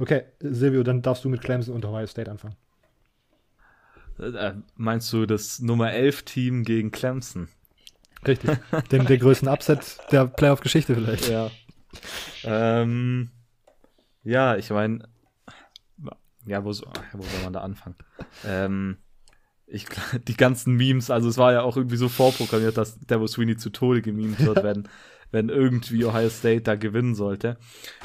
[0.00, 2.56] Okay, Silvio, dann darfst du mit Clemson und Ohio State anfangen.
[4.18, 7.48] Äh, meinst du das Nummer 11 Team gegen Clemson?
[8.26, 8.50] Richtig.
[8.92, 11.28] Den, der größten Upset der Playoff-Geschichte vielleicht.
[11.28, 11.50] Ja.
[12.44, 13.30] Ähm,
[14.24, 15.06] ja, ich meine,
[16.46, 17.96] ja, wo, wo soll man da anfangen?
[18.46, 18.96] Ähm,
[19.66, 19.84] ich,
[20.28, 23.68] die ganzen Memes, also es war ja auch irgendwie so vorprogrammiert, dass Devil Sweeney zu
[23.68, 24.88] Tode gemimt wird, wenn,
[25.30, 27.56] wenn irgendwie Ohio State da gewinnen sollte.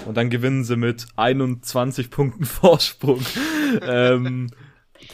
[0.05, 3.21] Und dann gewinnen sie mit 21 Punkten Vorsprung.
[3.81, 4.49] ähm,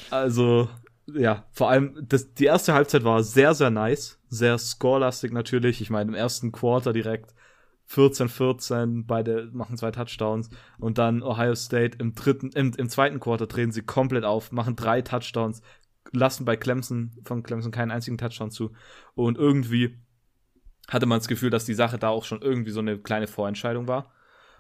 [0.10, 0.70] also,
[1.14, 5.82] ja, vor allem, das, die erste Halbzeit war sehr, sehr nice, sehr scorelastig natürlich.
[5.82, 7.34] Ich meine, im ersten Quarter direkt
[7.90, 10.50] 14-14, beide machen zwei Touchdowns
[10.80, 14.76] und dann Ohio State im dritten, im, im zweiten Quarter drehen sie komplett auf, machen
[14.76, 15.62] drei Touchdowns,
[16.12, 18.72] lassen bei Clemson, von Clemson keinen einzigen Touchdown zu
[19.14, 19.98] und irgendwie
[20.88, 23.88] hatte man das Gefühl, dass die Sache da auch schon irgendwie so eine kleine Vorentscheidung
[23.88, 24.12] war.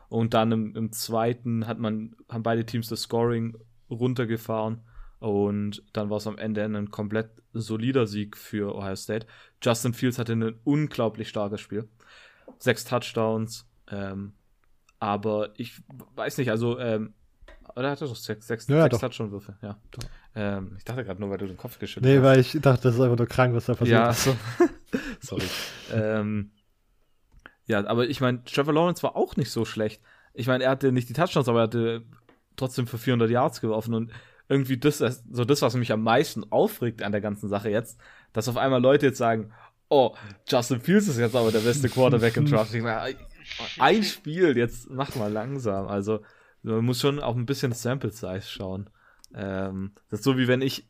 [0.09, 3.57] Und dann im, im zweiten hat man, haben beide Teams das Scoring
[3.89, 4.81] runtergefahren
[5.19, 9.27] und dann war es am Ende ein komplett solider Sieg für Ohio State.
[9.61, 11.87] Justin Fields hatte ein unglaublich starkes Spiel
[12.59, 13.67] sechs Touchdowns.
[13.89, 14.33] Ähm,
[14.99, 15.81] aber ich
[16.15, 17.13] weiß nicht, also, ähm,
[17.75, 19.57] oder hat er doch sechs, sechs, ja, sechs Touchdown-Würfe?
[19.61, 19.77] Ja.
[20.35, 22.23] Ähm, ich dachte gerade nur, weil du den Kopf geschüttelt nee, hast.
[22.23, 23.99] Nee, weil ich dachte, das ist einfach nur krank, was da passiert.
[23.99, 24.35] Ja, so.
[25.19, 25.43] sorry.
[25.91, 26.51] ähm,
[27.65, 30.01] ja, aber ich meine, Trevor Lawrence war auch nicht so schlecht.
[30.33, 32.03] Ich meine, er hatte nicht die Touchdowns, aber er hatte
[32.55, 34.11] trotzdem für 400 Yards geworfen und
[34.49, 37.97] irgendwie das, so das, was mich am meisten aufregt an der ganzen Sache jetzt,
[38.33, 39.53] dass auf einmal Leute jetzt sagen,
[39.87, 40.15] oh,
[40.47, 42.73] Justin Fields ist jetzt aber der beste Quarterback im Draft.
[43.79, 45.87] Ein Spiel, jetzt mach mal langsam.
[45.87, 46.21] Also,
[46.63, 48.89] man muss schon auch ein bisschen Sample Size schauen.
[49.33, 50.87] Ähm, das ist so wie wenn ich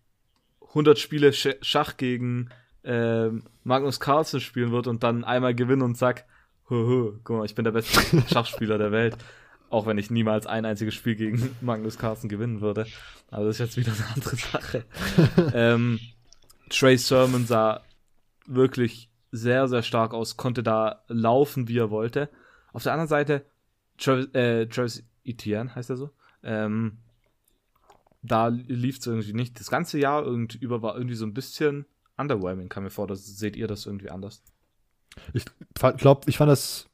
[0.69, 2.49] 100 Spiele Schach gegen
[2.83, 6.25] ähm, Magnus Carlsen spielen würde und dann einmal gewinne und sag,
[6.67, 9.17] hö, guck mal, ich bin der beste Schachspieler der Welt.
[9.69, 12.87] Auch wenn ich niemals ein einziges Spiel gegen Magnus Carlsen gewinnen würde.
[13.29, 14.85] Aber das ist jetzt wieder eine andere Sache.
[15.53, 15.99] ähm,
[16.69, 17.81] Trey Sermon sah
[18.47, 22.29] wirklich sehr, sehr stark aus, konnte da laufen, wie er wollte.
[22.73, 23.45] Auf der anderen Seite,
[23.97, 26.09] Travis, äh, Travis Etienne heißt er so,
[26.43, 26.97] ähm,
[28.23, 29.59] da lief es irgendwie nicht.
[29.59, 31.85] Das ganze Jahr über war irgendwie so ein bisschen
[32.21, 33.07] underwhelming, kam mir vor.
[33.07, 34.41] Das, seht ihr das irgendwie anders?
[35.33, 35.45] Ich
[35.97, 36.87] glaube, ich fand das,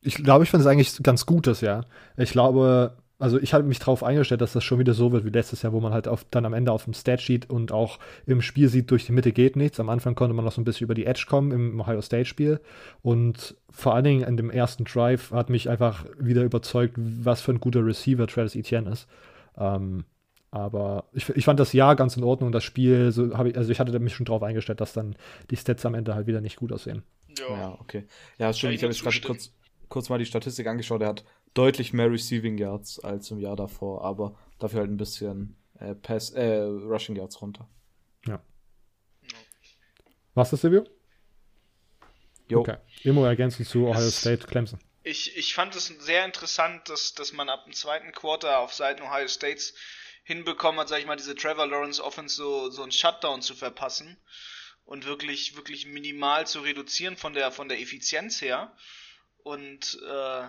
[0.00, 1.86] ich glaube, ich fand es eigentlich ganz gut das Jahr.
[2.16, 5.30] Ich glaube, also ich habe mich darauf eingestellt, dass das schon wieder so wird wie
[5.30, 8.42] letztes Jahr, wo man halt auf, dann am Ende auf dem Statsheet und auch im
[8.42, 9.80] Spiel sieht, durch die Mitte geht nichts.
[9.80, 12.60] Am Anfang konnte man noch so ein bisschen über die Edge kommen im Ohio State-Spiel.
[13.02, 17.52] Und vor allen Dingen in dem ersten Drive hat mich einfach wieder überzeugt, was für
[17.52, 19.08] ein guter Receiver Travis Etienne ist.
[19.56, 20.04] Ähm,
[20.56, 22.50] Aber ich, ich fand das Jahr ganz in Ordnung.
[22.50, 25.14] Das Spiel, so ich, also ich hatte mich schon darauf eingestellt, dass dann
[25.50, 27.02] die Stats am Ende halt wieder nicht gut aussehen.
[27.38, 28.06] Ja, ja okay.
[28.38, 28.72] Ja, stimmt.
[28.72, 29.52] Ich habe jetzt gerade kurz,
[29.90, 31.02] kurz mal die Statistik angeschaut.
[31.02, 35.56] Er hat deutlich mehr Receiving Yards als im Jahr davor, aber dafür halt ein bisschen
[35.78, 37.68] äh, Pass, äh, Rushing Yards runter.
[38.26, 38.40] Ja.
[40.32, 40.86] Was ist Silvio?
[42.48, 42.60] Jo.
[42.60, 42.76] Okay.
[43.02, 44.78] Immer ergänzen zu Ohio State, Clemson.
[45.02, 49.02] Ich, ich fand es sehr interessant, dass, dass man ab dem zweiten Quarter auf Seiten
[49.02, 49.74] Ohio States
[50.26, 54.16] hinbekommen hat, sag ich mal, diese Trevor Lawrence Offense so, so einen Shutdown zu verpassen
[54.84, 58.76] und wirklich, wirklich minimal zu reduzieren von der, von der Effizienz her.
[59.44, 60.48] Und äh,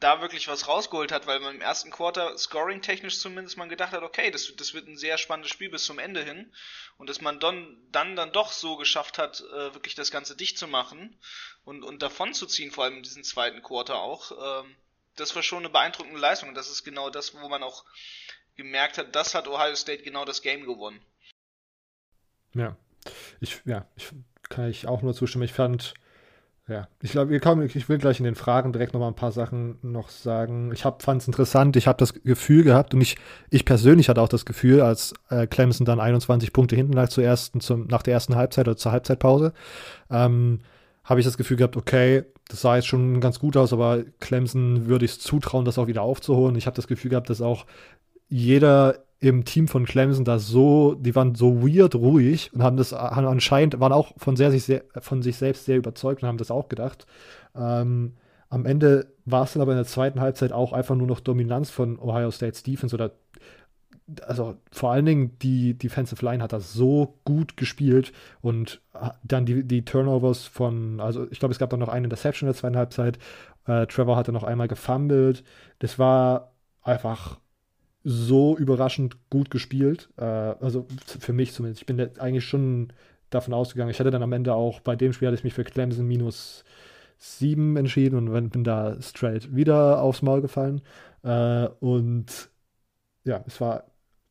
[0.00, 4.02] da wirklich was rausgeholt hat, weil man im ersten Quarter scoring-technisch zumindest man gedacht hat,
[4.02, 6.52] okay, das, das wird ein sehr spannendes Spiel bis zum Ende hin.
[6.98, 10.58] Und dass man dann, dann, dann doch so geschafft hat, äh, wirklich das Ganze dicht
[10.58, 11.16] zu machen
[11.64, 14.64] und, und davon zu ziehen, vor allem in diesem zweiten Quarter auch.
[14.64, 14.76] Ähm,
[15.14, 16.48] das war schon eine beeindruckende Leistung.
[16.48, 17.84] Und das ist genau das, wo man auch
[18.58, 21.00] gemerkt hat, das hat Ohio State genau das Game gewonnen.
[22.54, 22.76] Ja,
[23.40, 24.10] ich, ja, ich
[24.50, 25.44] kann ich auch nur zustimmen.
[25.44, 25.94] Ich fand,
[26.66, 29.14] ja, ich glaube, wir kommen, ich will gleich in den Fragen direkt noch mal ein
[29.14, 30.72] paar Sachen noch sagen.
[30.72, 33.16] Ich fand es interessant, ich habe das Gefühl gehabt und ich,
[33.50, 37.24] ich persönlich hatte auch das Gefühl, als äh, Clemson dann 21 Punkte hinten lag zur
[37.24, 39.52] ersten, zum, nach der ersten Halbzeit oder zur Halbzeitpause,
[40.10, 40.60] ähm,
[41.04, 44.86] habe ich das Gefühl gehabt, okay, das sah jetzt schon ganz gut aus, aber Clemson
[44.86, 46.56] würde ich es zutrauen, das auch wieder aufzuholen.
[46.56, 47.66] Ich habe das Gefühl gehabt, dass auch
[48.28, 52.92] jeder im Team von Clemson da so, die waren so weird ruhig und haben das
[52.92, 56.38] haben anscheinend, waren auch von, sehr, sich sehr, von sich selbst sehr überzeugt und haben
[56.38, 57.06] das auch gedacht.
[57.56, 58.14] Ähm,
[58.48, 61.70] am Ende war es dann aber in der zweiten Halbzeit auch einfach nur noch Dominanz
[61.70, 63.12] von Ohio State's Defense oder
[64.26, 68.80] also vor allen Dingen die Defensive Line hat das so gut gespielt und
[69.22, 72.52] dann die, die Turnovers von, also ich glaube, es gab dann noch eine Interception in
[72.52, 73.18] der zweiten Halbzeit.
[73.66, 75.44] Äh, Trevor hatte noch einmal gefumbled.
[75.78, 76.52] Das war
[76.82, 77.38] einfach
[78.08, 80.08] so überraschend gut gespielt.
[80.16, 80.86] Äh, also
[81.20, 81.82] für mich zumindest.
[81.82, 82.92] Ich bin eigentlich schon
[83.28, 83.90] davon ausgegangen.
[83.90, 86.64] Ich hatte dann am Ende auch bei dem Spiel hatte ich mich für Clemson minus
[87.18, 90.80] 7 entschieden und bin da straight wieder aufs Maul gefallen.
[91.22, 92.50] Äh, und
[93.24, 93.84] ja, es war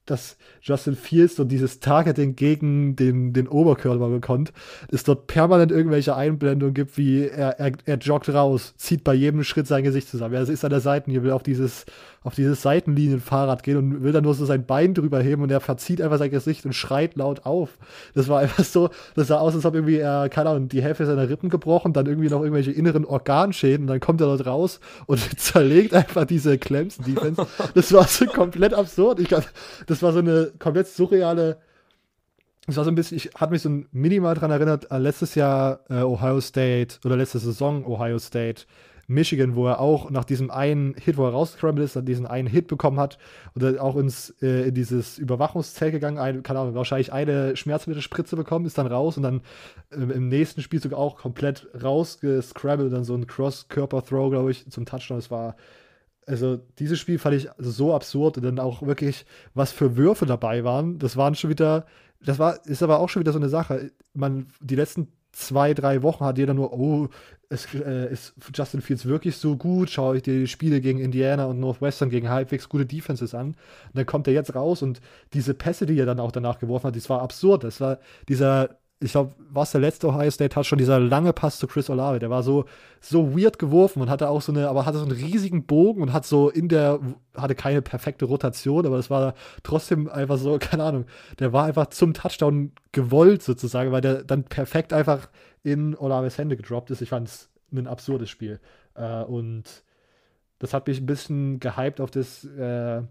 [0.09, 4.53] dass Justin Fields so dieses Targeting gegen den, den Oberkörper bekommt,
[4.89, 9.43] es dort permanent irgendwelche Einblendungen gibt, wie er, er, er joggt raus, zieht bei jedem
[9.43, 10.33] Schritt sein Gesicht zusammen.
[10.33, 11.85] Er ist an der Seitenlinie, will auf dieses,
[12.27, 15.59] auf dieses Seitenlinienfahrrad gehen und will dann nur so sein Bein drüber heben und er
[15.59, 17.77] verzieht einfach sein Gesicht und schreit laut auf.
[18.13, 21.05] Das war einfach so, das sah aus, als ob irgendwie er, keine Ahnung, die Hälfte
[21.05, 24.79] seiner Rippen gebrochen, dann irgendwie noch irgendwelche inneren Organschäden und dann kommt er dort raus
[25.07, 27.47] und zerlegt einfach diese Clemson-Defense.
[27.73, 29.19] Das war so komplett absurd.
[29.19, 31.57] Ich, das das war so eine komplett surreale.
[32.67, 35.79] Es war so ein bisschen, ich hatte mich so minimal daran erinnert, an letztes Jahr
[35.89, 38.65] äh, Ohio State oder letzte Saison Ohio State,
[39.07, 42.47] Michigan, wo er auch nach diesem einen Hit, wo er rausgescrambled ist, dann diesen einen
[42.47, 43.17] Hit bekommen hat
[43.55, 48.65] und auch ins, äh, in dieses Überwachungszelt gegangen, ein, keine Ahnung, wahrscheinlich eine Schmerzmittelspritze bekommen,
[48.65, 49.41] ist dann raus und dann
[49.91, 55.17] äh, im nächsten Spielzug auch komplett rausgescrambled, dann so ein Cross-Körper-Throw, glaube ich, zum Touchdown.
[55.17, 55.55] Das war
[56.27, 60.65] also dieses Spiel fand ich so absurd und dann auch wirklich, was für Würfe dabei
[60.65, 60.99] waren.
[60.99, 61.85] Das waren schon wieder,
[62.21, 63.91] das war, ist aber auch schon wieder so eine Sache.
[64.13, 65.07] Man, die letzten
[65.37, 67.09] zwei, drei Wochen hat jeder nur, oh,
[67.49, 69.89] ist, äh, ist Justin Fields wirklich so gut?
[69.89, 73.49] Schaue ich die Spiele gegen Indiana und Northwestern gegen halbwegs gute Defenses an.
[73.49, 73.57] Und
[73.93, 74.99] dann kommt er jetzt raus und
[75.33, 77.63] diese Pässe, die er dann auch danach geworfen hat, das war absurd.
[77.63, 81.59] Das war dieser ich glaube, was der letzte Ohio State hat, schon dieser lange Pass
[81.59, 82.65] zu Chris Olave, der war so,
[82.99, 86.13] so weird geworfen und hatte auch so eine, aber hatte so einen riesigen Bogen und
[86.13, 86.99] hat so in der,
[87.35, 91.05] hatte keine perfekte Rotation, aber es war trotzdem einfach so, keine Ahnung,
[91.37, 95.29] der war einfach zum Touchdown gewollt sozusagen, weil der dann perfekt einfach
[95.61, 97.01] in Olaves Hände gedroppt ist.
[97.01, 98.59] Ich fand es ein absurdes Spiel.
[98.95, 99.83] Äh, und
[100.59, 103.03] das hat mich ein bisschen gehypt auf das, äh,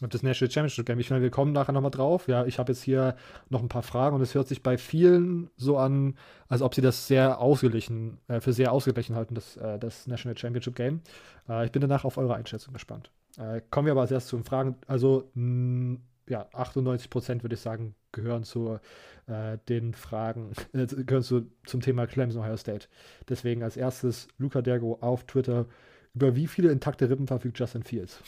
[0.00, 0.98] das National Championship Game.
[0.98, 2.26] Ich meine, wir kommen nachher nochmal drauf.
[2.26, 3.16] Ja, ich habe jetzt hier
[3.48, 6.16] noch ein paar Fragen und es hört sich bei vielen so an,
[6.48, 10.36] als ob sie das sehr ausgeglichen, äh, für sehr ausgeglichen halten, das, äh, das National
[10.36, 11.00] Championship Game.
[11.48, 13.10] Äh, ich bin danach auf eure Einschätzung gespannt.
[13.38, 14.76] Äh, kommen wir aber als erstes zu den Fragen.
[14.86, 18.78] Also, mh, ja, 98 Prozent würde ich sagen, gehören zu
[19.26, 22.88] äh, den Fragen, äh, gehören zu, zum Thema Clemson Ohio State.
[23.28, 25.66] Deswegen als erstes Luca Dergo auf Twitter.
[26.14, 28.20] Über wie viele intakte Rippen verfügt Justin Fields?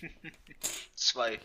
[1.00, 1.40] Zwei.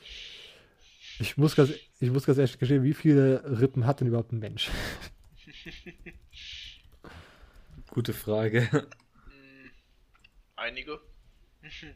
[1.18, 4.40] Ich muss ganz, ich muss ganz ehrlich gestehen, wie viele Rippen hat denn überhaupt ein
[4.40, 4.70] Mensch?
[7.90, 8.70] Gute Frage.
[8.70, 9.72] Hm,
[10.58, 11.00] einige.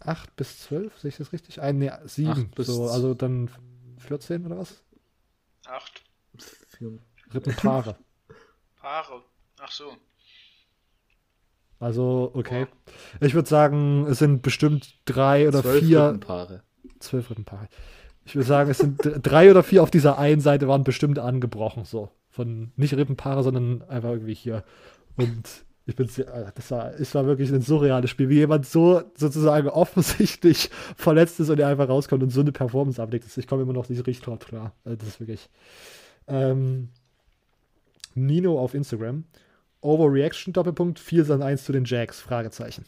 [0.00, 1.62] Acht bis zwölf, sehe ich das richtig?
[1.62, 2.50] Ein, nee, sieben.
[2.58, 3.50] So, also dann
[3.96, 4.84] 14 oder was?
[5.64, 6.04] Acht.
[7.32, 7.98] Rippenpaare.
[8.76, 9.24] Paare.
[9.60, 9.96] Ach so.
[11.80, 12.66] Also, okay.
[13.20, 16.04] Ich würde sagen, es sind bestimmt drei oder Zwölf vier.
[16.06, 16.62] Rippenpaare.
[16.98, 17.68] zwölf Rippenpaare.
[18.24, 21.84] Ich würde sagen, es sind drei oder vier auf dieser einen Seite waren bestimmt angebrochen,
[21.84, 22.10] so.
[22.30, 24.64] Von nicht Rippenpaare, sondern einfach irgendwie hier.
[25.16, 28.66] Und ich bin sehr, äh, das war, es war wirklich ein surreales Spiel, wie jemand
[28.66, 33.24] so sozusagen offensichtlich verletzt ist und er einfach rauskommt und so eine Performance ablegt.
[33.36, 34.74] Ich komme immer noch nicht richtig klar.
[34.84, 35.48] Also das ist wirklich.
[36.26, 36.90] Ähm,
[38.14, 39.24] Nino auf Instagram.
[39.80, 42.20] Overreaction Doppelpunkt 4 sind 1 zu den Jacks?
[42.20, 42.84] Fragezeichen.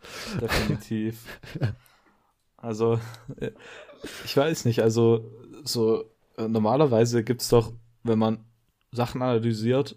[0.40, 1.24] Definitiv.
[2.56, 3.00] Also,
[3.36, 3.52] äh,
[4.24, 5.30] ich weiß nicht, also
[5.64, 7.72] so äh, normalerweise gibt es doch,
[8.02, 8.44] wenn man
[8.90, 9.96] Sachen analysiert,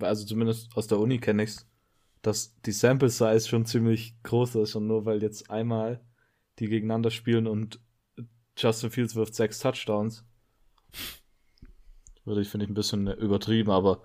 [0.00, 1.66] also zumindest aus der Uni kenne ich es,
[2.22, 6.00] dass die Sample Size schon ziemlich groß ist und nur weil jetzt einmal
[6.58, 7.80] die gegeneinander spielen und
[8.56, 10.24] Justin Fields wirft sechs Touchdowns,
[12.24, 14.00] würde ich, finde ich, ein bisschen übertrieben, aber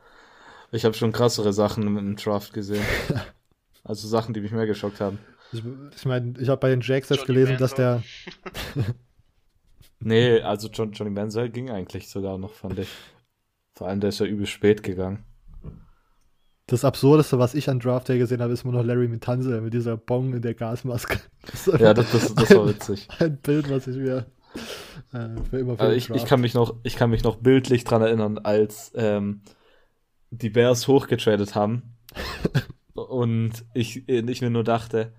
[0.72, 2.84] ich habe schon krassere Sachen im Draft gesehen.
[3.84, 5.20] also Sachen, die mich mehr geschockt haben.
[5.52, 5.64] Ich,
[5.96, 7.60] ich meine, ich habe bei den Jacks jetzt gelesen, Manziel.
[7.60, 8.04] dass der.
[10.00, 12.90] nee, also John, Johnny Manziel ging eigentlich sogar noch, fand ich.
[13.74, 15.26] Vor allem, der ist ja übel spät gegangen.
[16.68, 19.74] Das Absurdeste, was ich an Draft Day gesehen habe, ist immer noch Larry Mitanze mit
[19.74, 21.20] dieser Bong in der Gasmaske.
[21.50, 23.08] Das ja, das, das, das war witzig.
[23.18, 24.28] Ein Bild, was ich mir
[25.14, 27.84] äh, für immer für also ich, ich, kann mich noch, ich kann mich noch bildlich
[27.84, 29.42] dran erinnern, als ähm,
[30.32, 31.98] die Bears hochgetradet haben
[32.94, 35.14] und ich, ich mir nur dachte,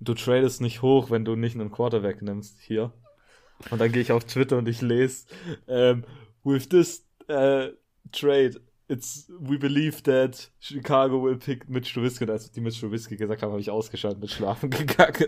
[0.00, 2.92] du tradest nicht hoch, wenn du nicht einen Quarterback nimmst hier.
[3.70, 5.26] Und dann gehe ich auf Twitter und ich lese,
[5.66, 6.04] ähm,
[6.44, 7.68] with this uh,
[8.12, 12.24] trade, it's, we believe that Chicago will pick Mitch Trubisky.
[12.24, 15.26] Und als die Mitch Trubisky gesagt haben, habe ich ausgeschaltet mit Schlafen gegangen.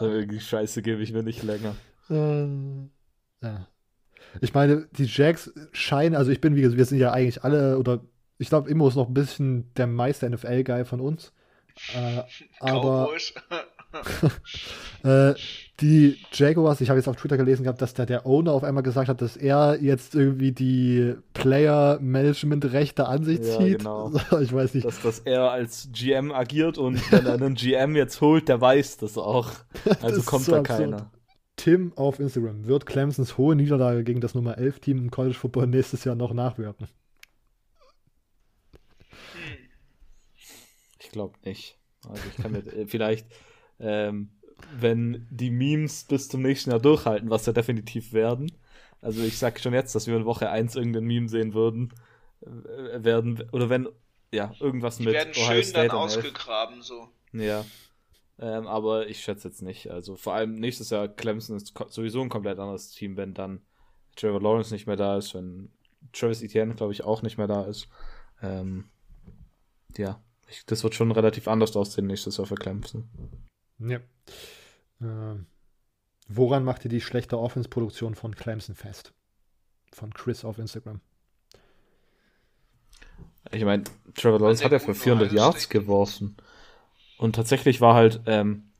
[0.40, 1.74] Scheiße gebe ich mir nicht länger.
[2.10, 2.90] Ähm,
[3.42, 3.66] ja.
[4.40, 7.78] Ich meine, die Jacks scheinen, also ich bin, wie gesagt, wir sind ja eigentlich alle,
[7.78, 8.00] oder
[8.38, 11.32] ich glaube, Immo ist noch ein bisschen der Meister NFL-Guy von uns.
[11.94, 12.22] Äh,
[12.60, 13.08] aber
[15.02, 15.34] äh,
[15.80, 18.82] die Jaguars, ich habe jetzt auf Twitter gelesen gehabt, dass da der Owner auf einmal
[18.82, 23.78] gesagt hat, dass er jetzt irgendwie die Player-Management-Rechte an sich ja, zieht.
[23.78, 24.12] Genau.
[24.40, 24.86] ich weiß nicht.
[24.86, 28.98] Dass, dass er als GM agiert und wenn er einen GM jetzt holt, der weiß
[28.98, 29.50] das auch.
[30.02, 30.78] Also das kommt so da absurd.
[30.78, 31.10] keiner.
[31.58, 32.66] Tim auf Instagram.
[32.66, 36.32] Wird Clemsons hohe Niederlage gegen das Nummer 11 Team im College Football nächstes Jahr noch
[36.32, 36.88] nachwirken?
[41.00, 41.76] Ich glaube nicht.
[42.08, 43.26] Also ich kann mir äh, vielleicht,
[43.80, 44.30] ähm,
[44.72, 48.52] wenn die Memes bis zum nächsten Jahr durchhalten, was ja definitiv werden.
[49.00, 51.92] Also ich sage schon jetzt, dass wir in Woche 1 irgendein Meme sehen würden,
[52.40, 53.88] äh, werden, oder wenn,
[54.32, 57.08] ja, irgendwas die mit werden Ohio schön State dann ausgegraben, so.
[57.32, 57.64] Ja,
[58.40, 59.90] ähm, aber ich schätze jetzt nicht.
[59.90, 63.62] Also vor allem nächstes Jahr Clemson ist sowieso ein komplett anderes Team, wenn dann
[64.16, 65.70] Trevor Lawrence nicht mehr da ist, wenn
[66.12, 67.88] Travis Etienne, glaube ich, auch nicht mehr da ist.
[68.42, 68.88] Ähm,
[69.96, 73.08] ja, ich, das wird schon relativ anders aussehen nächstes Jahr für Clemson.
[73.78, 73.98] Ja.
[75.00, 75.36] Äh,
[76.28, 79.12] woran macht ihr die schlechte Offense-Produktion von Clemson fest?
[79.92, 81.00] Von Chris auf Instagram.
[83.50, 83.84] Ich meine,
[84.14, 86.36] Trevor Lawrence hat ja für 400 Yards geworfen.
[87.18, 88.70] Und tatsächlich war halt, ähm,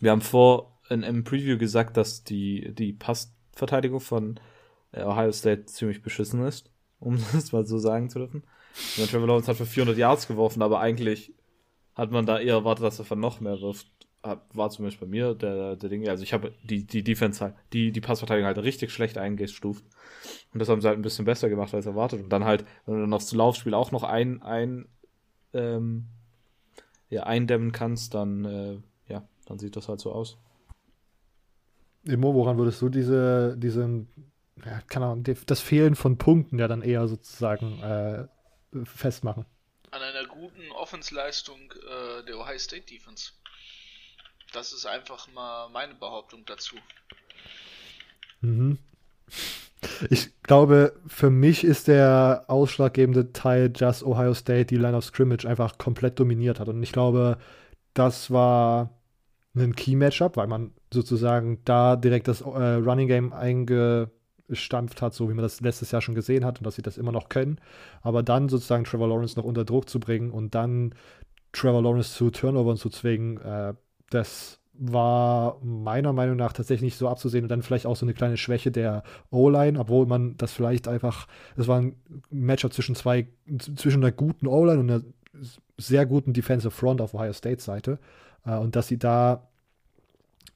[0.00, 4.40] wir haben vor in, im Preview gesagt, dass die, die Passverteidigung von
[4.92, 6.70] äh, Ohio State ziemlich beschissen ist,
[7.00, 8.44] um das mal so sagen zu dürfen.
[8.96, 11.32] Und Trevor Lawrence hat für 400 Yards geworfen, aber eigentlich
[11.94, 13.86] hat man da eher erwartet, dass er von noch mehr wirft.
[14.54, 16.08] War zumindest bei mir der, der Ding.
[16.08, 19.84] Also ich habe die, die Defense halt, die, die Passverteidigung halt richtig schlecht eingestuft.
[20.52, 22.22] Und das haben sie halt ein bisschen besser gemacht als erwartet.
[22.22, 24.88] Und dann halt, wenn du dann aufs Laufspiel auch noch ein, ein
[25.52, 26.06] ähm,
[27.14, 30.36] ja, eindämmen kannst, dann, äh, ja, dann sieht das halt so aus.
[32.04, 34.08] Immo, woran würdest du diese, diesen,
[34.64, 38.26] ja, keine Ahnung, das Fehlen von Punkten ja dann eher sozusagen äh,
[38.84, 39.46] festmachen?
[39.90, 43.32] An einer guten Offensleistung äh, der Ohio State Defense.
[44.52, 46.76] Das ist einfach mal meine Behauptung dazu.
[48.40, 48.78] Mhm.
[50.10, 55.46] Ich glaube, für mich ist der ausschlaggebende Teil, dass Ohio State die Line of Scrimmage
[55.46, 56.68] einfach komplett dominiert hat.
[56.68, 57.38] Und ich glaube,
[57.94, 58.90] das war
[59.56, 65.34] ein Key-Matchup, weil man sozusagen da direkt das äh, Running Game eingestampft hat, so wie
[65.34, 67.58] man das letztes Jahr schon gesehen hat und dass sie das immer noch können.
[68.02, 70.94] Aber dann sozusagen Trevor Lawrence noch unter Druck zu bringen und dann
[71.52, 73.74] Trevor Lawrence zu Turnovern zu zwingen, äh,
[74.10, 77.44] das war meiner Meinung nach tatsächlich nicht so abzusehen.
[77.44, 81.26] Und dann vielleicht auch so eine kleine Schwäche der O-Line, obwohl man das vielleicht einfach,
[81.56, 81.96] es war ein
[82.30, 83.28] Matchup zwischen zwei,
[83.76, 85.02] zwischen einer guten O-Line und einer
[85.78, 87.98] sehr guten Defensive Front auf Ohio State Seite.
[88.44, 89.48] Äh, und dass sie da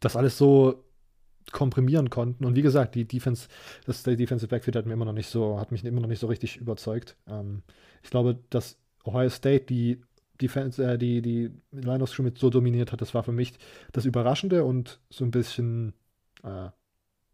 [0.00, 0.84] das alles so
[1.52, 2.44] komprimieren konnten.
[2.44, 3.48] Und wie gesagt, die Defense,
[3.86, 6.20] das der Defensive Backfield hat mir immer noch nicht so, hat mich immer noch nicht
[6.20, 7.16] so richtig überzeugt.
[7.26, 7.62] Ähm,
[8.02, 10.02] ich glaube, dass Ohio State die
[10.40, 13.54] die, Fans, äh, die, die Linus Schmidt so dominiert hat, das war für mich
[13.92, 15.94] das Überraschende und so ein bisschen
[16.42, 16.68] äh,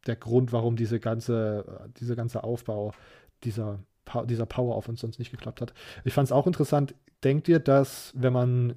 [0.06, 2.92] der Grund, warum diese ganze, äh, dieser ganze Aufbau
[3.42, 3.80] dieser,
[4.26, 5.74] dieser Power auf uns sonst nicht geklappt hat.
[6.04, 6.94] Ich fand es auch interessant.
[7.22, 8.74] Denkt ihr, dass, wenn man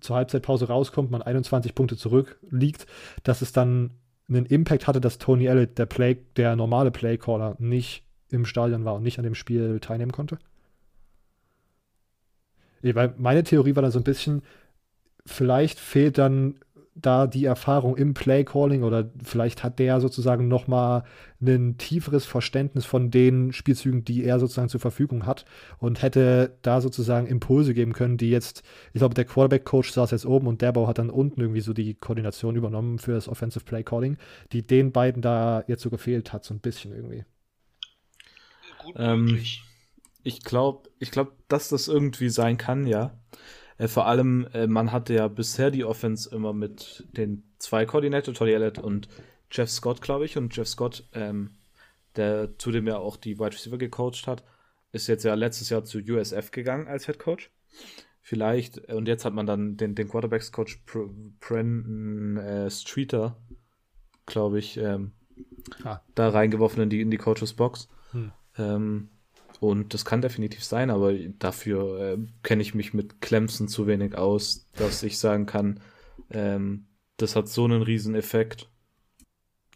[0.00, 2.86] zur Halbzeitpause rauskommt, man 21 Punkte zurückliegt,
[3.22, 3.90] dass es dann
[4.28, 8.94] einen Impact hatte, dass Tony Elliott, der Play, der normale Playcaller, nicht im Stadion war
[8.94, 10.38] und nicht an dem Spiel teilnehmen konnte?
[12.82, 14.42] Weil meine Theorie war dann so ein bisschen,
[15.24, 16.56] vielleicht fehlt dann
[16.94, 21.04] da die Erfahrung im Playcalling oder vielleicht hat der sozusagen noch mal
[21.40, 25.46] ein tieferes Verständnis von den Spielzügen, die er sozusagen zur Verfügung hat
[25.78, 28.62] und hätte da sozusagen Impulse geben können, die jetzt,
[28.92, 31.72] ich glaube, der Quarterback-Coach saß jetzt oben und der Bau hat dann unten irgendwie so
[31.72, 34.18] die Koordination übernommen für das Offensive Playcalling,
[34.52, 37.24] die den beiden da jetzt so gefehlt hat, so ein bisschen irgendwie.
[38.84, 39.62] Gut möglich.
[39.64, 39.71] Ähm,
[40.24, 43.16] ich glaube, ich glaube, dass das irgendwie sein kann, ja.
[43.78, 48.34] Äh, vor allem, äh, man hatte ja bisher die Offense immer mit den zwei Koordinator,
[48.34, 49.08] Tony Elliott und
[49.50, 50.36] Jeff Scott, glaube ich.
[50.36, 51.50] Und Jeff Scott, ähm,
[52.16, 54.44] der zudem ja auch die Wide Receiver gecoacht hat,
[54.92, 57.50] ist jetzt ja letztes Jahr zu USF gegangen als Head Coach.
[58.20, 60.84] Vielleicht, äh, und jetzt hat man dann den, den Quarterbacks-Coach
[61.40, 63.36] Brandon äh, Streeter,
[64.26, 65.12] glaube ich, ähm,
[65.82, 66.00] ah.
[66.14, 67.88] da reingeworfen in die, in die Coaches Box.
[68.12, 68.32] Hm.
[68.58, 69.08] Ähm,
[69.62, 74.18] und das kann definitiv sein, aber dafür äh, kenne ich mich mit Clemson zu wenig
[74.18, 75.78] aus, dass ich sagen kann,
[76.30, 76.86] ähm,
[77.16, 78.68] das hat so einen riesen Effekt.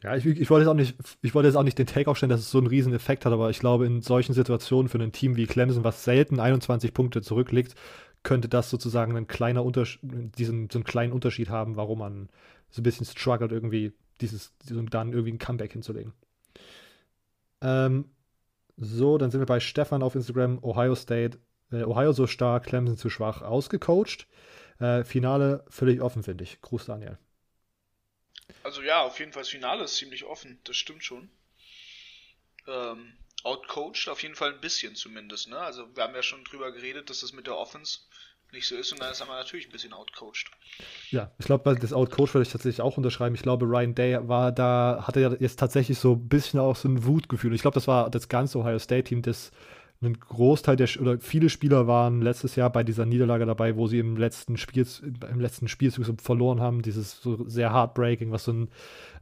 [0.02, 2.30] Ja, ich, ich, wollte jetzt auch nicht, ich wollte jetzt auch nicht den Take aufstellen,
[2.30, 5.12] dass es so einen riesen Effekt hat, aber ich glaube, in solchen Situationen für ein
[5.12, 7.76] Team wie Clemson, was selten 21 Punkte zurückliegt,
[8.24, 9.64] könnte das sozusagen ein kleiner
[10.02, 12.28] diesen, so einen kleinen Unterschied haben, warum man
[12.70, 16.12] so ein bisschen struggelt, irgendwie dieses, dann irgendwie ein Comeback hinzulegen.
[17.60, 18.06] Ähm,
[18.76, 20.62] so, dann sind wir bei Stefan auf Instagram.
[20.62, 21.38] Ohio State,
[21.72, 24.26] äh, Ohio so stark, Clemson zu schwach, ausgecoacht.
[24.78, 26.60] Äh, Finale völlig offen, finde ich.
[26.60, 27.18] Gruß, Daniel.
[28.62, 31.30] Also ja, auf jeden Fall das Finale ist ziemlich offen, das stimmt schon.
[32.66, 33.12] Ähm,
[33.44, 35.58] outcoached auf jeden Fall ein bisschen zumindest, ne?
[35.58, 38.00] Also wir haben ja schon drüber geredet, dass das mit der Offense
[38.52, 40.50] nicht so ist und dann ist er natürlich ein bisschen outcoached.
[41.10, 43.34] Ja, ich glaube, das Outcoach würde ich tatsächlich auch unterschreiben.
[43.34, 46.88] Ich glaube, Ryan Day war da, hatte ja jetzt tatsächlich so ein bisschen auch so
[46.88, 47.54] ein Wutgefühl.
[47.54, 49.50] Ich glaube, das war das ganze Ohio State-Team, das
[50.02, 53.98] ein Großteil der oder viele Spieler waren letztes Jahr bei dieser Niederlage dabei, wo sie
[53.98, 54.86] im letzten Spiel
[55.30, 58.68] im letzten Spielzug so verloren haben, dieses so sehr heartbreaking, was so ein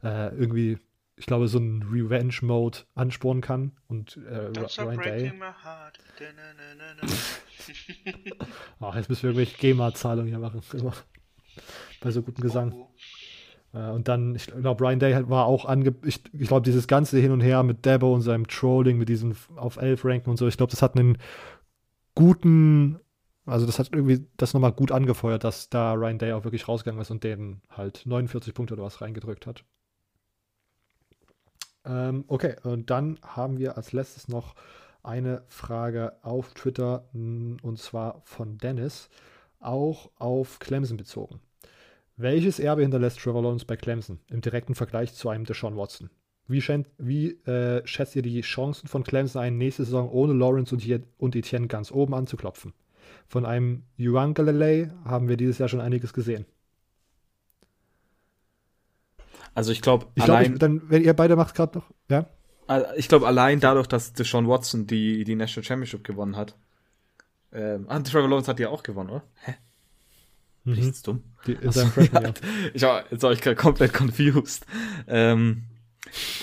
[0.03, 0.77] äh, irgendwie
[1.17, 3.71] ich glaube, so ein Revenge-Mode anspornen kann.
[3.87, 4.51] Und äh,
[4.81, 5.33] Ryan Day.
[8.79, 10.61] Ach, jetzt müssen wir irgendwelche GEMA-Zahlungen hier machen.
[12.01, 12.73] Bei so gutem Gesang.
[12.73, 12.95] Oh, oh.
[13.75, 15.95] Äh, und dann, ich glaube, Brian Day war auch ange.
[16.03, 19.35] Ich, ich glaube, dieses ganze Hin und Her mit Debo und seinem Trolling, mit diesem
[19.55, 21.17] auf 11 ranken und so, ich glaube, das hat einen
[22.15, 22.99] guten.
[23.45, 27.01] Also, das hat irgendwie das nochmal gut angefeuert, dass da Ryan Day auch wirklich rausgegangen
[27.01, 29.63] ist und den halt 49 Punkte oder was reingedrückt hat.
[31.85, 34.55] Ähm, okay, und dann haben wir als letztes noch
[35.03, 39.09] eine Frage auf Twitter und zwar von Dennis,
[39.59, 41.39] auch auf Clemson bezogen.
[42.17, 46.09] Welches Erbe hinterlässt Trevor Lawrence bei Clemson im direkten Vergleich zu einem Deshaun Watson?
[46.47, 50.73] Wie, schätzt, wie äh, schätzt ihr die Chancen von Clemson ein, nächste Saison ohne Lawrence
[50.73, 52.73] und, und Etienne ganz oben anzuklopfen?
[53.27, 56.45] Von einem Yuan Galilei haben wir dieses Jahr schon einiges gesehen.
[59.55, 60.45] Also ich glaube, allein.
[60.45, 62.27] Glaub, dann, wenn ihr beide macht gerade noch, ja?
[62.97, 66.55] Ich glaube, allein dadurch, dass Deshaun Watson die, die National Championship gewonnen hat.
[67.53, 69.23] Ähm, ah, Trevor Lawrence hat die auch gewonnen, oder?
[69.43, 69.55] Hä?
[70.65, 70.73] Mhm.
[70.73, 71.23] Nichts dumm.
[71.47, 72.33] Die, in seinem Freshman, ja.
[72.73, 74.65] Ich war, jetzt war ich gerade komplett confused.
[75.07, 75.65] Ähm,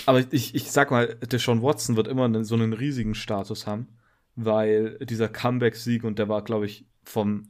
[0.05, 3.89] aber ich, ich sag mal, Deshaun Watson wird immer so einen riesigen Status haben,
[4.35, 7.49] weil dieser Comeback-Sieg und der war, glaube ich, vom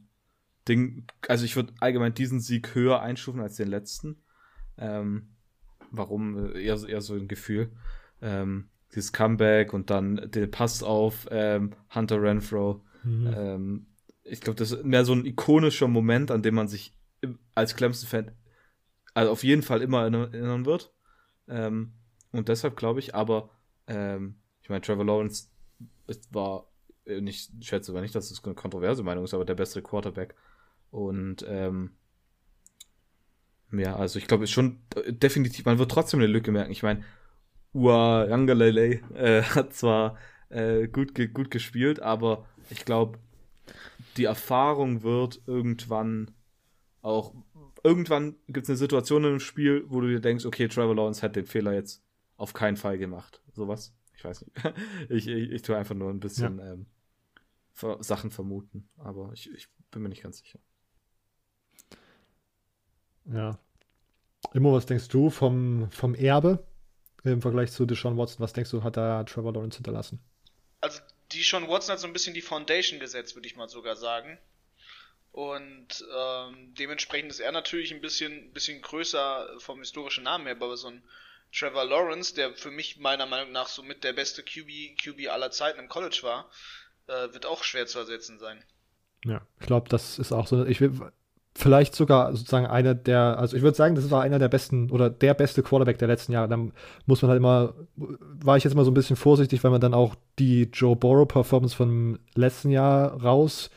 [0.68, 4.22] Ding, also ich würde allgemein diesen Sieg höher einstufen als den letzten.
[4.78, 5.28] Ähm,
[5.96, 7.72] warum, äh, eher, eher so ein Gefühl.
[8.20, 12.84] Ähm, dieses Comeback und dann den Pass auf ähm, Hunter Renfro.
[13.02, 13.34] Mhm.
[13.34, 13.86] Ähm,
[14.22, 16.96] ich glaube, das ist mehr so ein ikonischer Moment, an dem man sich
[17.54, 18.30] als Clemson-Fan
[19.14, 20.92] also auf jeden Fall immer erinnern wird.
[21.48, 21.92] Ähm,
[22.32, 23.50] und deshalb glaube ich, aber
[23.86, 25.50] ähm, ich meine, Trevor Lawrence
[26.30, 26.68] war,
[27.06, 29.82] äh, ich schätze aber nicht, dass es das eine kontroverse Meinung ist, aber der beste
[29.82, 30.34] Quarterback.
[30.90, 31.92] Und ähm,
[33.78, 36.72] ja, also ich glaube, schon äh, definitiv, man wird trotzdem eine Lücke merken.
[36.72, 37.04] Ich meine,
[37.72, 40.16] Ua Yangalele äh, hat zwar
[40.48, 43.18] äh, gut, ge gut gespielt, aber ich glaube,
[44.16, 46.30] die Erfahrung wird irgendwann
[47.02, 47.34] auch,
[47.82, 51.36] irgendwann gibt es eine Situation im Spiel, wo du dir denkst, okay, Trevor Lawrence hat
[51.36, 52.02] den Fehler jetzt
[52.36, 53.42] auf keinen Fall gemacht.
[53.52, 53.94] Sowas.
[54.16, 54.56] Ich weiß nicht.
[55.08, 56.72] ich, ich, ich tue einfach nur ein bisschen ja.
[56.72, 56.86] ähm,
[58.00, 58.88] Sachen vermuten.
[58.96, 60.58] Aber ich, ich bin mir nicht ganz sicher.
[63.26, 63.58] Ja.
[64.52, 66.64] Immo, was denkst du vom, vom Erbe
[67.24, 68.40] im Vergleich zu Deshaun Watson?
[68.40, 70.20] Was denkst du, hat da Trevor Lawrence hinterlassen?
[70.80, 71.00] Also,
[71.32, 74.38] Deshaun Watson hat so ein bisschen die Foundation gesetzt, würde ich mal sogar sagen.
[75.32, 80.76] Und ähm, dementsprechend ist er natürlich ein bisschen, bisschen größer vom historischen Namen her, aber
[80.76, 81.02] so ein
[81.52, 85.50] Trevor Lawrence, der für mich meiner Meinung nach so mit der beste QB, QB aller
[85.50, 86.50] Zeiten im College war,
[87.06, 88.62] äh, wird auch schwer zu ersetzen sein.
[89.24, 90.66] Ja, ich glaube, das ist auch so.
[90.66, 90.92] Ich will
[91.56, 95.08] vielleicht sogar sozusagen einer der, also ich würde sagen, das war einer der besten oder
[95.08, 96.48] der beste Quarterback der letzten Jahre.
[96.48, 96.72] Dann
[97.06, 99.94] muss man halt immer, war ich jetzt mal so ein bisschen vorsichtig, weil man dann
[99.94, 103.70] auch die Joe Burrow Performance vom letzten Jahr raus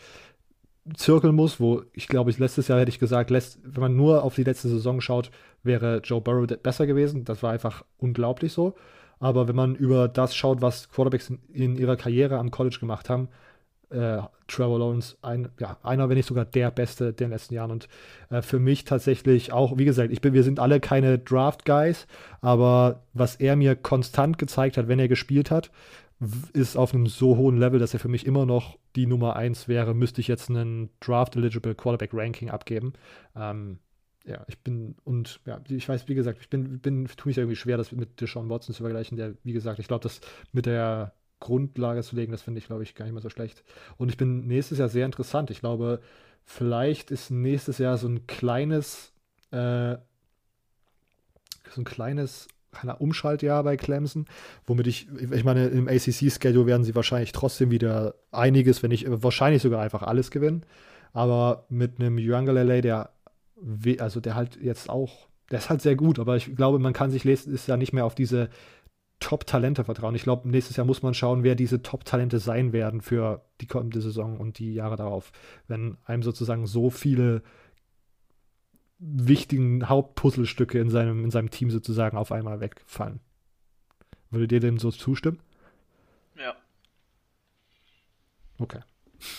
[0.95, 4.23] zirkeln muss, wo ich glaube, ich letztes Jahr hätte ich gesagt, lässt, wenn man nur
[4.23, 5.29] auf die letzte Saison schaut,
[5.63, 7.25] wäre Joe Burrow besser gewesen.
[7.25, 8.73] Das war einfach unglaublich so.
[9.19, 13.09] Aber wenn man über das schaut, was Quarterbacks in, in ihrer Karriere am College gemacht
[13.09, 13.29] haben,
[13.89, 17.71] äh, Trevor Lawrence ein, ja, einer, wenn nicht sogar der Beste der letzten Jahren.
[17.71, 17.87] Und
[18.29, 22.07] äh, für mich tatsächlich auch, wie gesagt, ich bin, wir sind alle keine Draft-Guys,
[22.41, 25.71] aber was er mir konstant gezeigt hat, wenn er gespielt hat,
[26.53, 29.67] ist auf einem so hohen Level, dass er für mich immer noch die Nummer 1
[29.67, 32.93] wäre, müsste ich jetzt einen Draft-Eligible Quarterback-Ranking abgeben.
[33.35, 33.79] Ähm,
[34.25, 37.55] ja, ich bin, und ja, ich weiß, wie gesagt, ich bin, bin tue mich irgendwie
[37.55, 40.19] schwer, das mit Deshaun Watson zu vergleichen, der, wie gesagt, ich glaube, das
[40.51, 43.63] mit der Grundlage zu legen, das finde ich, glaube ich, gar nicht mal so schlecht.
[43.97, 45.51] Und ich bin nächstes Jahr sehr interessant.
[45.51, 46.01] Ich glaube,
[46.43, 49.11] vielleicht ist nächstes Jahr so ein kleines,
[49.51, 49.97] äh,
[51.69, 52.47] so ein kleines
[52.99, 54.25] Umschaltjahr bei Clemson,
[54.65, 59.61] womit ich, ich meine, im ACC-Schedule werden sie wahrscheinlich trotzdem wieder einiges, wenn nicht wahrscheinlich
[59.61, 60.63] sogar einfach alles gewinnen.
[61.13, 63.11] Aber mit einem Yuangalele, der,
[63.99, 67.09] also der halt jetzt auch, der ist halt sehr gut, aber ich glaube, man kann
[67.09, 68.49] sich lesen, ist ja nicht mehr auf diese
[69.19, 70.15] Top-Talente vertrauen.
[70.15, 74.01] Ich glaube, nächstes Jahr muss man schauen, wer diese Top-Talente sein werden für die kommende
[74.01, 75.31] Saison und die Jahre darauf.
[75.67, 77.41] Wenn einem sozusagen so viele
[78.99, 83.19] wichtigen Hauptpuzzlestücke in seinem, in seinem Team sozusagen auf einmal wegfallen.
[84.29, 85.39] Würdet ihr dem so zustimmen?
[86.35, 86.55] Ja.
[88.59, 88.81] Okay.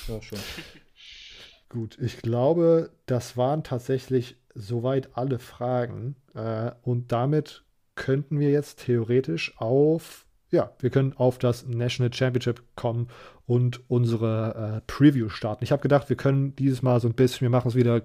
[0.06, 0.38] Ja, schon.
[1.68, 6.16] Gut, ich glaube, das waren tatsächlich soweit alle Fragen.
[6.34, 7.64] Äh, und damit
[7.98, 13.08] könnten wir jetzt theoretisch auf, ja, wir können auf das National Championship kommen
[13.44, 15.64] und unsere äh, Preview starten.
[15.64, 18.02] Ich habe gedacht, wir können dieses Mal so ein bisschen, wir machen es wieder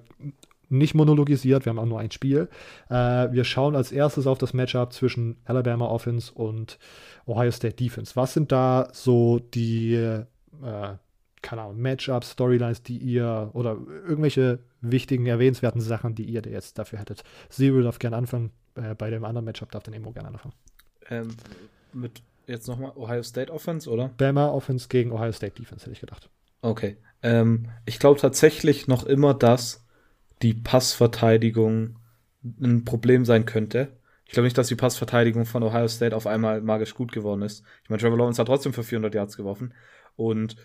[0.70, 2.50] nicht monologisiert, wir haben auch nur ein Spiel.
[2.90, 6.80] Äh, wir schauen als erstes auf das Matchup zwischen Alabama Offense und
[7.28, 8.16] Ohio State Defense.
[8.16, 10.26] Was sind da so die, äh,
[11.44, 13.78] keine Ahnung, Matchups, Storylines, die ihr oder
[14.08, 17.24] irgendwelche wichtigen, erwähnenswerten Sachen, die ihr jetzt dafür hättet?
[17.50, 18.52] Zero darf gerne anfangen.
[18.76, 20.54] Äh, bei dem anderen Matchup darf dann Emo gerne anfangen.
[21.10, 21.36] Ähm,
[21.94, 24.10] mit jetzt nochmal Ohio State Offense, oder?
[24.10, 26.30] Bama Offense gegen Ohio State Defense, hätte ich gedacht.
[26.62, 26.98] Okay.
[27.22, 29.86] Ähm, ich glaube tatsächlich noch immer, dass
[30.42, 32.00] die Passverteidigung
[32.62, 33.98] ein Problem sein könnte.
[34.26, 37.64] Ich glaube nicht, dass die Passverteidigung von Ohio State auf einmal magisch gut geworden ist.
[37.84, 39.74] Ich meine, Trevor Lawrence hat trotzdem für 400 Yards geworfen.
[40.16, 40.56] Und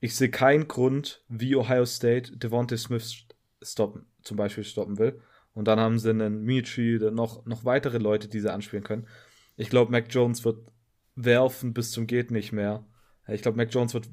[0.00, 3.25] ich sehe keinen Grund, wie Ohio State Devontae Smith
[3.62, 5.20] stoppen, zum Beispiel stoppen will.
[5.54, 9.06] Und dann haben sie einen Michi, noch, noch weitere Leute, die sie anspielen können.
[9.56, 10.58] Ich glaube, Mac Jones wird
[11.14, 12.84] werfen bis zum geht nicht mehr.
[13.26, 14.08] Ich glaube, Mac Jones wird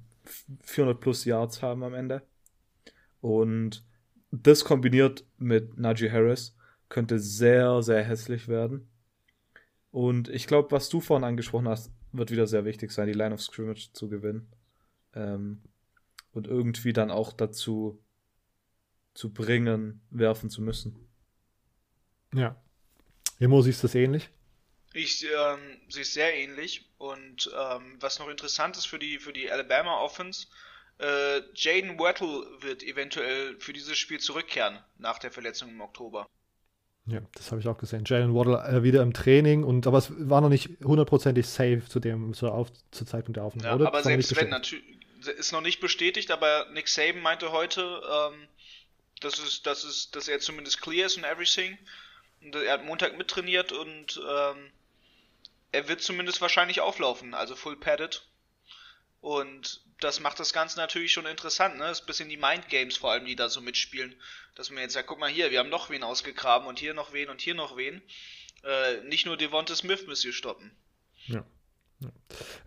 [0.63, 2.21] 400 plus Yards haben am Ende.
[3.19, 3.85] Und
[4.31, 6.55] das kombiniert mit Najee Harris
[6.89, 8.87] könnte sehr, sehr hässlich werden.
[9.91, 13.33] Und ich glaube, was du vorhin angesprochen hast, wird wieder sehr wichtig sein, die Line
[13.33, 14.47] of Scrimmage zu gewinnen.
[15.13, 15.61] Ähm,
[16.31, 18.02] und irgendwie dann auch dazu
[19.13, 21.07] zu bringen, werfen zu müssen.
[22.33, 22.55] Ja.
[23.39, 24.29] Emo, siehst du das ähnlich?
[24.93, 26.89] Ich ähm, sehe es sehr ähnlich.
[26.97, 30.47] Und ähm, was noch interessant ist für die, für die Alabama Offense,
[30.99, 36.27] äh, Jaden Wattle wird eventuell für dieses Spiel zurückkehren nach der Verletzung im Oktober.
[37.05, 38.03] Ja, das habe ich auch gesehen.
[38.05, 41.99] Jalen Waddle äh, wieder im Training und aber es war noch nicht hundertprozentig safe zu
[41.99, 43.67] dem zur, Auf, zur Zeitpunkt der Aufnahme.
[43.67, 43.87] Ja, oder?
[43.87, 44.85] aber selbst wenn natürlich
[45.37, 48.47] ist noch nicht bestätigt, aber Nick Saban meinte heute, ähm,
[49.23, 51.77] dass es, dass es, dass er zumindest clear ist und everything.
[52.41, 54.71] Und er hat Montag mittrainiert und ähm,
[55.71, 58.27] er wird zumindest wahrscheinlich auflaufen, also full padded.
[59.21, 61.85] Und das macht das Ganze natürlich schon interessant, ne?
[61.85, 64.13] Das ist ein bisschen die Mindgames vor allem, die da so mitspielen.
[64.55, 67.13] Dass man jetzt sagt, guck mal hier, wir haben noch wen ausgegraben und hier noch
[67.13, 68.01] wen und hier noch wen.
[68.63, 70.75] Äh, nicht nur Devonta Smith müsst ihr stoppen.
[71.27, 71.45] Ja.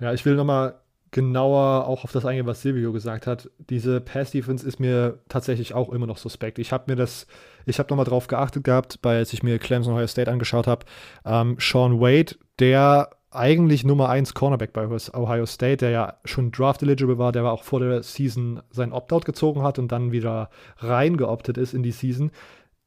[0.00, 0.80] Ja, ich will nochmal
[1.16, 3.50] genauer auch auf das eingehen, was Silvio gesagt hat.
[3.70, 6.58] Diese Pass-Defense ist mir tatsächlich auch immer noch suspekt.
[6.58, 7.26] Ich habe mir das,
[7.64, 10.84] ich habe nochmal drauf geachtet gehabt, bei, als ich mir Clemson Ohio State angeschaut habe.
[11.24, 16.82] Ähm, Sean Wade, der eigentlich Nummer 1 Cornerback bei Ohio State, der ja schon draft
[16.82, 20.50] eligible war, der war auch vor der Season sein Opt-out gezogen hat und dann wieder
[20.76, 22.30] reingeoptet ist in die Season.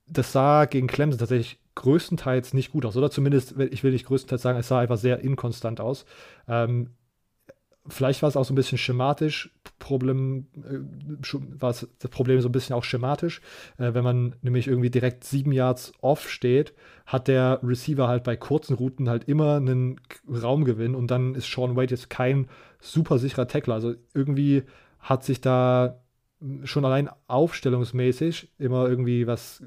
[0.06, 2.96] Das sah gegen Clemson tatsächlich größtenteils nicht gut aus.
[2.96, 6.06] Oder zumindest, ich will nicht größtenteils sagen, es sah einfach sehr inkonstant aus.
[6.48, 6.92] Ähm,
[7.90, 10.80] vielleicht war es auch so ein bisschen schematisch, Problem, äh,
[11.60, 13.42] war es das Problem so ein bisschen auch schematisch.
[13.78, 16.74] Äh, wenn man nämlich irgendwie direkt sieben Yards off steht,
[17.06, 21.76] hat der Receiver halt bei kurzen Routen halt immer einen Raumgewinn und dann ist Sean
[21.76, 22.48] Wade jetzt kein
[22.80, 23.76] super sicherer Tackler.
[23.76, 24.64] Also irgendwie
[25.00, 26.02] hat sich da
[26.64, 29.64] schon allein aufstellungsmäßig immer irgendwie was,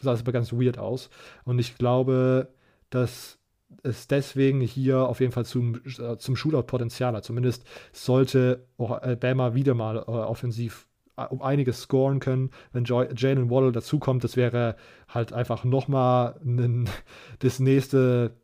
[0.00, 1.10] sah es aber ganz weird aus.
[1.44, 2.48] Und ich glaube,
[2.90, 3.38] dass
[3.82, 7.24] es deswegen hier auf jeden Fall zum, äh, zum Shootout-Potenzial hat.
[7.24, 13.72] Zumindest sollte Alabama wieder mal äh, offensiv äh, um einiges scoren können, wenn Jalen Waddle
[13.72, 14.24] dazukommt.
[14.24, 14.76] Das wäre
[15.08, 16.38] halt einfach nochmal
[17.38, 18.36] das nächste,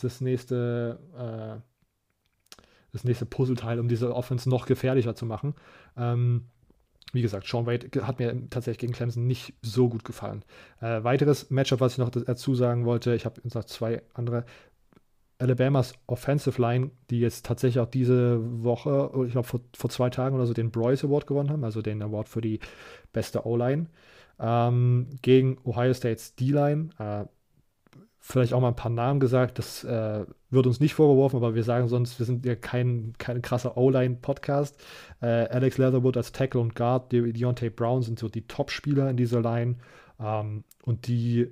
[0.00, 1.60] das nächste, äh,
[2.92, 5.54] das nächste Puzzleteil, um diese Offense noch gefährlicher zu machen.
[5.96, 6.46] Ähm,
[7.14, 10.44] wie gesagt, Sean Wade hat mir tatsächlich gegen Clemson nicht so gut gefallen.
[10.80, 14.44] Äh, weiteres Matchup, was ich noch dazu sagen wollte, ich habe noch zwei andere.
[15.38, 20.36] Alabamas Offensive Line, die jetzt tatsächlich auch diese Woche, ich glaube vor, vor zwei Tagen
[20.36, 22.60] oder so, den Bryce Award gewonnen haben, also den Award für die
[23.12, 23.86] beste O-Line,
[24.38, 26.90] ähm, gegen Ohio State's D-Line.
[26.98, 27.24] Äh,
[28.26, 29.58] vielleicht auch mal ein paar Namen gesagt.
[29.58, 33.42] Das äh, wird uns nicht vorgeworfen, aber wir sagen sonst, wir sind ja kein, kein
[33.42, 34.82] krasser O-Line-Podcast.
[35.20, 39.18] Äh, Alex Leatherwood als Tackle und Guard, De Deontay Brown sind so die Top-Spieler in
[39.18, 39.76] dieser Line.
[40.18, 41.48] Ähm, und die,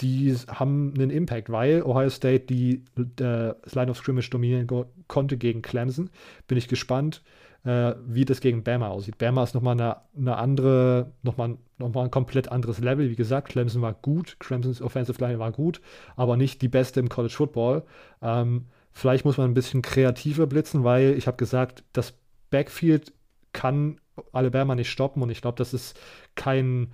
[0.00, 2.82] die haben einen Impact, weil Ohio State die,
[3.20, 4.66] äh, Line of Scrimmage dominieren
[5.06, 6.10] konnte gegen Clemson.
[6.48, 7.22] Bin ich gespannt
[7.64, 9.18] äh, wie das gegen Bama aussieht.
[9.18, 13.08] Bama ist nochmal eine, eine andere, nochmal noch mal ein komplett anderes Level.
[13.10, 15.80] Wie gesagt, Clemson war gut, Clemsons Offensive Line war gut,
[16.16, 17.84] aber nicht die beste im College Football.
[18.20, 22.14] Ähm, vielleicht muss man ein bisschen kreativer blitzen, weil ich habe gesagt, das
[22.50, 23.12] Backfield
[23.52, 24.00] kann
[24.32, 25.98] Alabama nicht stoppen und ich glaube, das ist
[26.34, 26.92] kein,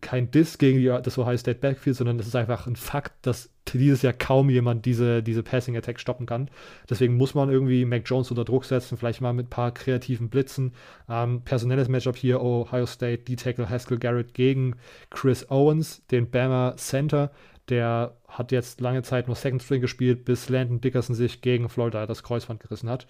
[0.00, 3.50] kein Diss gegen die, das Ohio State Backfield, sondern es ist einfach ein Fakt, dass
[3.72, 6.50] dieses Jahr kaum jemand diese, diese Passing Attack stoppen kann.
[6.88, 10.28] Deswegen muss man irgendwie Mac Jones unter Druck setzen, vielleicht mal mit ein paar kreativen
[10.28, 10.72] Blitzen.
[11.08, 14.76] Ähm, personelles Matchup hier: Ohio State, D-Tackle Haskell Garrett gegen
[15.10, 17.30] Chris Owens, den Bama Center.
[17.68, 22.06] Der hat jetzt lange Zeit nur Second String gespielt, bis Landon Dickerson sich gegen Florida
[22.06, 23.06] das Kreuzband gerissen hat.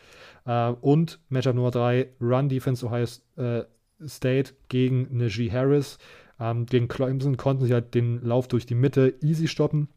[0.47, 3.07] Äh, und Matchup Nummer 3, Run Defense Ohio
[3.37, 3.65] äh,
[4.07, 5.99] State gegen Najee Harris.
[6.39, 9.89] Ähm, gegen Clemson konnten sie halt den Lauf durch die Mitte easy stoppen.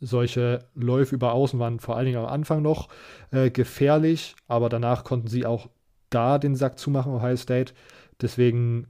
[0.00, 2.88] Solche Läufe über Außen waren vor allen Dingen am Anfang noch
[3.32, 5.68] äh, gefährlich, aber danach konnten sie auch
[6.08, 7.74] da den Sack zumachen, Ohio State.
[8.20, 8.86] Deswegen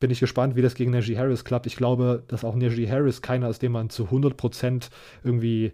[0.00, 1.66] bin ich gespannt, wie das gegen Najee Harris klappt.
[1.66, 4.90] Ich glaube, dass auch Najee Harris keiner ist, den man zu 100%
[5.24, 5.72] irgendwie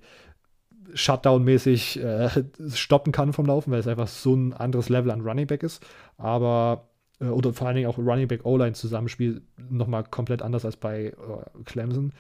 [0.95, 2.29] Shutdown-mäßig äh,
[2.75, 5.85] stoppen kann vom Laufen, weil es einfach so ein anderes Level an Running Back ist.
[6.19, 6.89] Aber
[7.23, 11.07] äh, oder vor allen Dingen auch Running Back O-Line Zusammenspiel nochmal komplett anders als bei
[11.07, 11.15] äh,
[11.65, 12.13] Clemson.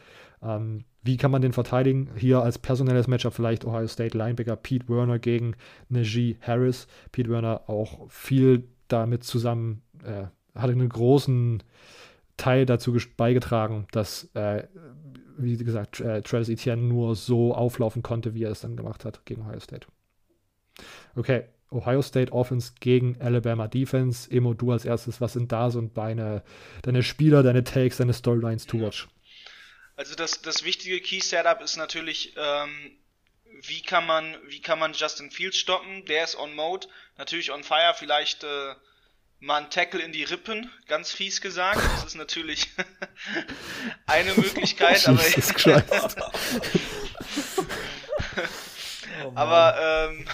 [0.43, 2.11] Ähm, wie kann man den verteidigen?
[2.17, 5.55] Hier als personelles Matchup vielleicht Ohio State Linebacker Pete Werner gegen
[5.89, 6.87] Najee Harris.
[7.11, 11.63] Pete Werner auch viel damit zusammen, äh, hatte einen großen
[12.37, 14.65] Teil dazu beigetragen, dass, äh,
[15.39, 19.25] wie gesagt, äh, Travis Etienne nur so auflaufen konnte, wie er es dann gemacht hat
[19.25, 19.87] gegen Ohio State.
[21.15, 24.31] Okay, Ohio State Offense gegen Alabama Defense.
[24.31, 26.43] Emo, du als erstes, was sind da so deine,
[26.83, 29.09] deine Spieler, deine Takes, deine Storylines to watch?
[29.97, 32.97] Also das, das wichtige Key Setup ist natürlich, ähm,
[33.63, 36.05] wie kann man, wie kann man Justin Fields stoppen?
[36.07, 38.75] Der ist on Mode, natürlich on fire, vielleicht äh,
[39.43, 41.81] mal ein Tackle in die Rippen, ganz fies gesagt.
[41.97, 42.69] Das ist natürlich
[44.07, 45.21] eine Möglichkeit, aber
[49.25, 50.27] oh aber ähm,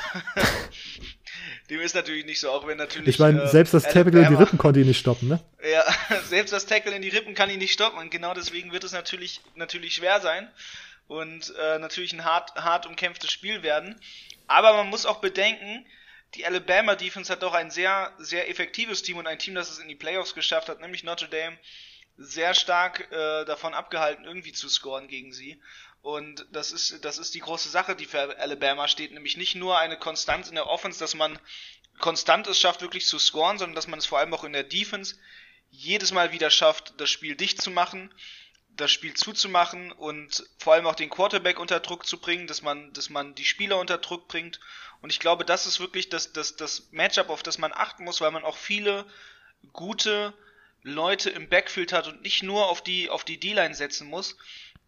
[1.71, 3.09] dem ist natürlich nicht so, auch wenn natürlich.
[3.09, 5.41] Ich meine, äh, selbst das Tackle in die Rippen konnte ihn nicht stoppen, ne?
[5.71, 5.85] Ja,
[6.29, 8.93] selbst das Tackle in die Rippen kann ihn nicht stoppen und genau deswegen wird es
[8.93, 10.51] natürlich, natürlich schwer sein
[11.09, 14.01] und äh, natürlich ein hart, hart umkämpftes Spiel werden.
[14.47, 15.85] Aber man muss auch bedenken,
[16.35, 19.79] die Alabama Defense hat doch ein sehr, sehr effektives Team und ein Team, das es
[19.79, 21.59] in die Playoffs geschafft hat, nämlich Notre Dame,
[22.17, 25.61] sehr stark äh, davon abgehalten, irgendwie zu scoren gegen sie.
[26.03, 29.79] Und das ist, das ist die große Sache, die für Alabama steht, nämlich nicht nur
[29.79, 31.39] eine Konstanz in der Offense, dass man
[31.99, 34.63] konstant es schafft, wirklich zu scoren, sondern dass man es vor allem auch in der
[34.63, 35.17] Defense
[35.71, 38.13] jedes Mal wieder schafft, das Spiel dicht zu machen,
[38.69, 42.93] das Spiel zuzumachen und vor allem auch den Quarterback unter Druck zu bringen, dass man,
[42.93, 44.61] dass man die Spieler unter Druck bringt.
[45.03, 48.21] Und ich glaube, das ist wirklich das, das, das Matchup, auf das man achten muss,
[48.21, 49.05] weil man auch viele
[49.73, 50.33] gute
[50.83, 54.37] Leute im Backfield hat und nicht nur auf die, auf die D-Line setzen muss.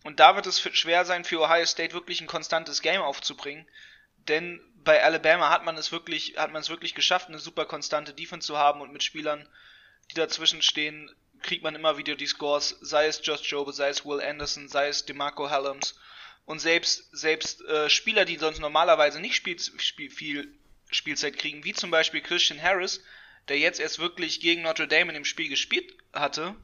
[0.02, 3.66] Und da wird es schwer sein, für Ohio State wirklich ein konstantes Game aufzubringen.
[4.28, 8.14] denn bei Alabama hat man es wirklich, hat man es wirklich geschafft, eine super konstante
[8.14, 9.46] Defense zu haben und mit Spielern,
[10.10, 14.04] die dazwischen stehen, kriegt man immer wieder die Scores, sei es Josh Jobe, sei es
[14.04, 15.98] Will Anderson, sei es DeMarco Hallums.
[16.44, 20.58] Und selbst, selbst äh, Spieler, die sonst normalerweise nicht spiel, spiel, viel
[20.90, 23.02] Spielzeit kriegen, wie zum Beispiel Christian Harris,
[23.48, 26.54] der jetzt erst wirklich gegen Notre Dame in dem Spiel gespielt hatte,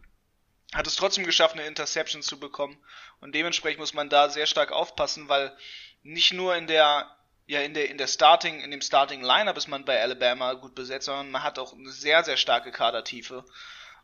[0.74, 2.76] hat es trotzdem geschafft, eine Interception zu bekommen.
[3.20, 5.56] Und dementsprechend muss man da sehr stark aufpassen, weil
[6.02, 7.10] nicht nur in der
[7.46, 10.74] ja in der in der Starting in dem Starting Lineup ist man bei Alabama gut
[10.74, 13.44] besetzt, sondern man hat auch eine sehr sehr starke Kadertiefe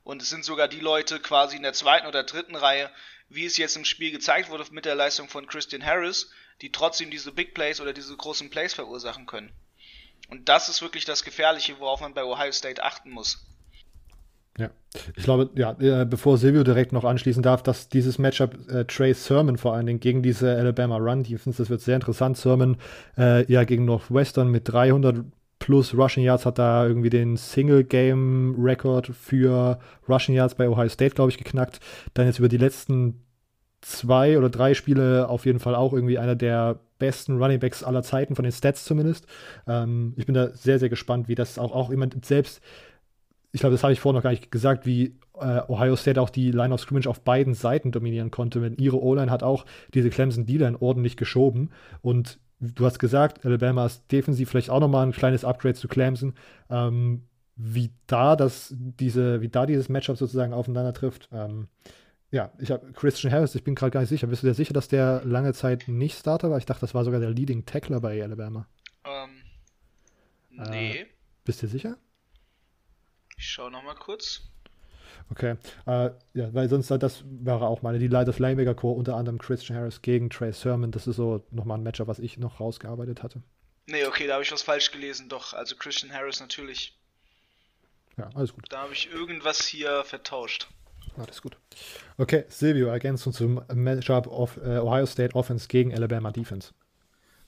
[0.04, 2.90] und es sind sogar die Leute quasi in der zweiten oder dritten Reihe,
[3.28, 7.10] wie es jetzt im Spiel gezeigt wurde mit der Leistung von Christian Harris, die trotzdem
[7.10, 9.52] diese Big Plays oder diese großen Plays verursachen können.
[10.28, 13.44] Und das ist wirklich das Gefährliche, worauf man bei Ohio State achten muss.
[14.58, 14.70] Ja,
[15.16, 19.14] ich glaube, ja, äh, bevor Silvio direkt noch anschließen darf, dass dieses Matchup äh, Trey
[19.14, 22.36] Sermon vor allen Dingen gegen diese Alabama Run Defense, das wird sehr interessant.
[22.36, 22.76] Sermon
[23.16, 25.24] äh, ja gegen Northwestern mit 300
[25.58, 29.78] plus Rushing Yards hat da irgendwie den Single Game Record für
[30.08, 31.80] Rushing Yards bei Ohio State, glaube ich, geknackt.
[32.14, 33.22] Dann jetzt über die letzten
[33.80, 38.02] zwei oder drei Spiele auf jeden Fall auch irgendwie einer der besten Running Backs aller
[38.02, 39.26] Zeiten, von den Stats zumindest.
[39.66, 42.60] Ähm, ich bin da sehr, sehr gespannt, wie das auch, auch jemand selbst
[43.52, 46.30] ich glaube, das habe ich vorhin noch gar nicht gesagt, wie äh, Ohio State auch
[46.30, 48.60] die Line of Scrimmage auf beiden Seiten dominieren konnte.
[48.60, 51.70] Denn ihre O-Line hat auch diese Clemson D-Line ordentlich geschoben.
[52.00, 56.34] Und du hast gesagt, Alabama ist defensiv vielleicht auch nochmal ein kleines Upgrade zu Clemson.
[56.70, 57.24] Ähm,
[57.56, 61.28] wie da das, diese, wie da dieses Matchup sozusagen aufeinander trifft.
[61.32, 61.68] Ähm,
[62.30, 64.26] ja, ich habe Christian Harris, ich bin gerade gar nicht sicher.
[64.26, 66.56] Bist du dir sicher, dass der lange Zeit nicht Starter war?
[66.56, 68.66] Ich dachte, das war sogar der Leading Tackler bei Alabama.
[69.04, 69.30] Ähm,
[70.70, 70.92] nee.
[70.92, 71.06] Äh,
[71.44, 71.96] bist du dir sicher?
[73.42, 74.42] Ich schaue nochmal kurz.
[75.28, 79.38] Okay, äh, ja, weil sonst das wäre auch meine, die das Linebacker Core unter anderem
[79.38, 83.24] Christian Harris gegen Trey Sermon, das ist so nochmal ein Matchup, was ich noch rausgearbeitet
[83.24, 83.42] hatte.
[83.86, 86.96] Nee, okay, da habe ich was falsch gelesen, doch, also Christian Harris natürlich.
[88.16, 88.66] Ja, alles gut.
[88.68, 90.68] Da habe ich irgendwas hier vertauscht.
[91.16, 91.56] Alles gut.
[92.18, 96.70] Okay, Silvio, Ergänzung zum Matchup of äh, Ohio State Offense gegen Alabama Defense.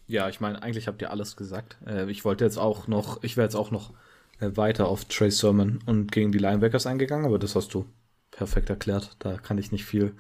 [0.08, 1.76] Ja, ich meine, eigentlich habt ihr alles gesagt.
[1.86, 3.94] Äh, ich wollte jetzt auch noch, ich wäre jetzt auch noch
[4.40, 7.86] weiter auf Trey Sermon und gegen die Linebackers eingegangen, aber das hast du
[8.30, 9.16] perfekt erklärt.
[9.18, 10.14] Da kann ich nicht viel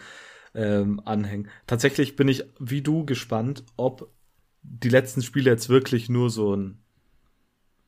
[0.54, 1.48] ähm, anhängen.
[1.66, 4.10] Tatsächlich bin ich wie du gespannt, ob
[4.62, 6.78] die letzten Spiele jetzt wirklich nur so ein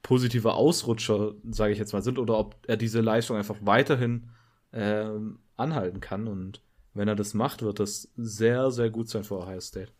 [0.03, 4.29] positiver Ausrutscher, sage ich jetzt mal, sind oder ob er diese Leistung einfach weiterhin
[4.73, 6.29] ähm, anhalten kann.
[6.29, 6.63] Und
[6.95, 9.93] wenn er das macht, wird das sehr, sehr gut sein für Ohio State.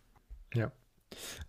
[0.55, 0.73] Ja.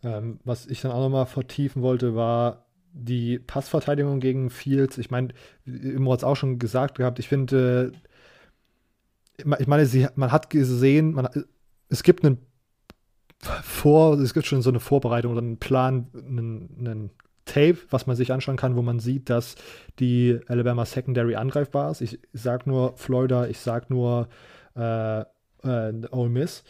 [0.03, 2.66] Ähm, was ich dann auch nochmal vertiefen wollte, war
[2.97, 5.29] die Passverteidigung gegen Fields, ich meine,
[5.65, 7.93] Immo hat es auch schon gesagt gehabt, ich finde,
[9.37, 11.29] äh, ich meine, man hat gesehen, man,
[11.89, 12.39] es gibt einen
[13.39, 17.09] vor, es gibt schon so eine Vorbereitung oder einen Plan, einen, einen
[17.45, 19.55] Tape, was man sich anschauen kann, wo man sieht, dass
[19.99, 22.01] die Alabama Secondary angreifbar ist.
[22.01, 24.27] Ich sag nur Florida, ich sag nur
[24.75, 25.25] äh, äh,
[25.63, 26.63] Ole Miss.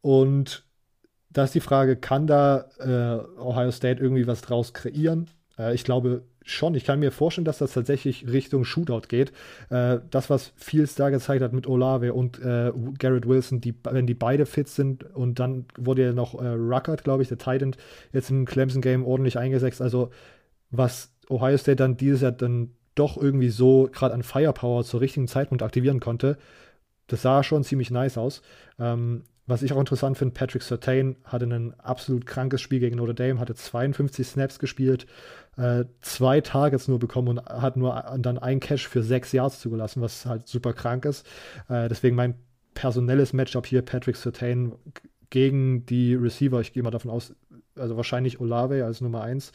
[0.00, 0.65] Und
[1.36, 5.28] da ist die Frage, kann da äh, Ohio State irgendwie was draus kreieren?
[5.58, 6.74] Äh, ich glaube schon.
[6.74, 9.32] Ich kann mir vorstellen, dass das tatsächlich Richtung Shootout geht.
[9.68, 14.06] Äh, das, was Fields da gezeigt hat mit Olave und äh, Garrett Wilson, die, wenn
[14.06, 17.76] die beide fit sind und dann wurde ja noch äh, Ruckert, glaube ich, der Titan,
[18.14, 19.82] jetzt im Clemson-Game ordentlich eingesetzt.
[19.82, 20.08] Also,
[20.70, 25.28] was Ohio State dann dieses Jahr dann doch irgendwie so gerade an Firepower zur richtigen
[25.28, 26.38] Zeitpunkt aktivieren konnte,
[27.08, 28.40] das sah schon ziemlich nice aus.
[28.78, 33.14] Ähm, was ich auch interessant finde, Patrick Sertain hatte ein absolut krankes Spiel gegen Notre
[33.14, 35.06] Dame, hatte 52 Snaps gespielt,
[35.56, 40.02] äh, zwei Targets nur bekommen und hat nur dann ein Cash für sechs Yards zugelassen,
[40.02, 41.26] was halt super krank ist.
[41.68, 42.34] Äh, deswegen mein
[42.74, 44.72] personelles Matchup hier, Patrick Sertain
[45.30, 46.60] gegen die Receiver.
[46.60, 47.34] Ich gehe mal davon aus,
[47.76, 49.52] also wahrscheinlich Olave als Nummer 1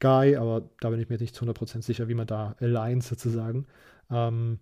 [0.00, 3.66] Guy, aber da bin ich mir nicht zu 100% sicher, wie man da L1 sozusagen.
[4.10, 4.58] Ähm,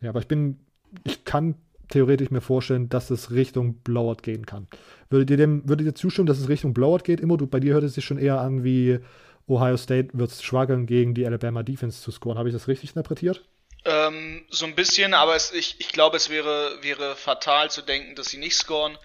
[0.00, 0.60] ja, aber ich bin,
[1.04, 1.56] ich kann
[1.90, 4.66] theoretisch mir vorstellen, dass es Richtung Blowout gehen kann.
[5.10, 7.20] Würdet ihr dem, würdet ihr zustimmen, dass es Richtung Blowout geht?
[7.20, 9.00] Immer, du, bei dir hört es sich schon eher an wie
[9.46, 12.38] Ohio State wird strugglen, gegen die Alabama Defense zu scoren.
[12.38, 13.44] Habe ich das richtig interpretiert?
[13.84, 18.14] Ähm, so ein bisschen, aber es, ich, ich glaube, es wäre, wäre fatal zu denken,
[18.14, 18.96] dass sie nicht scoren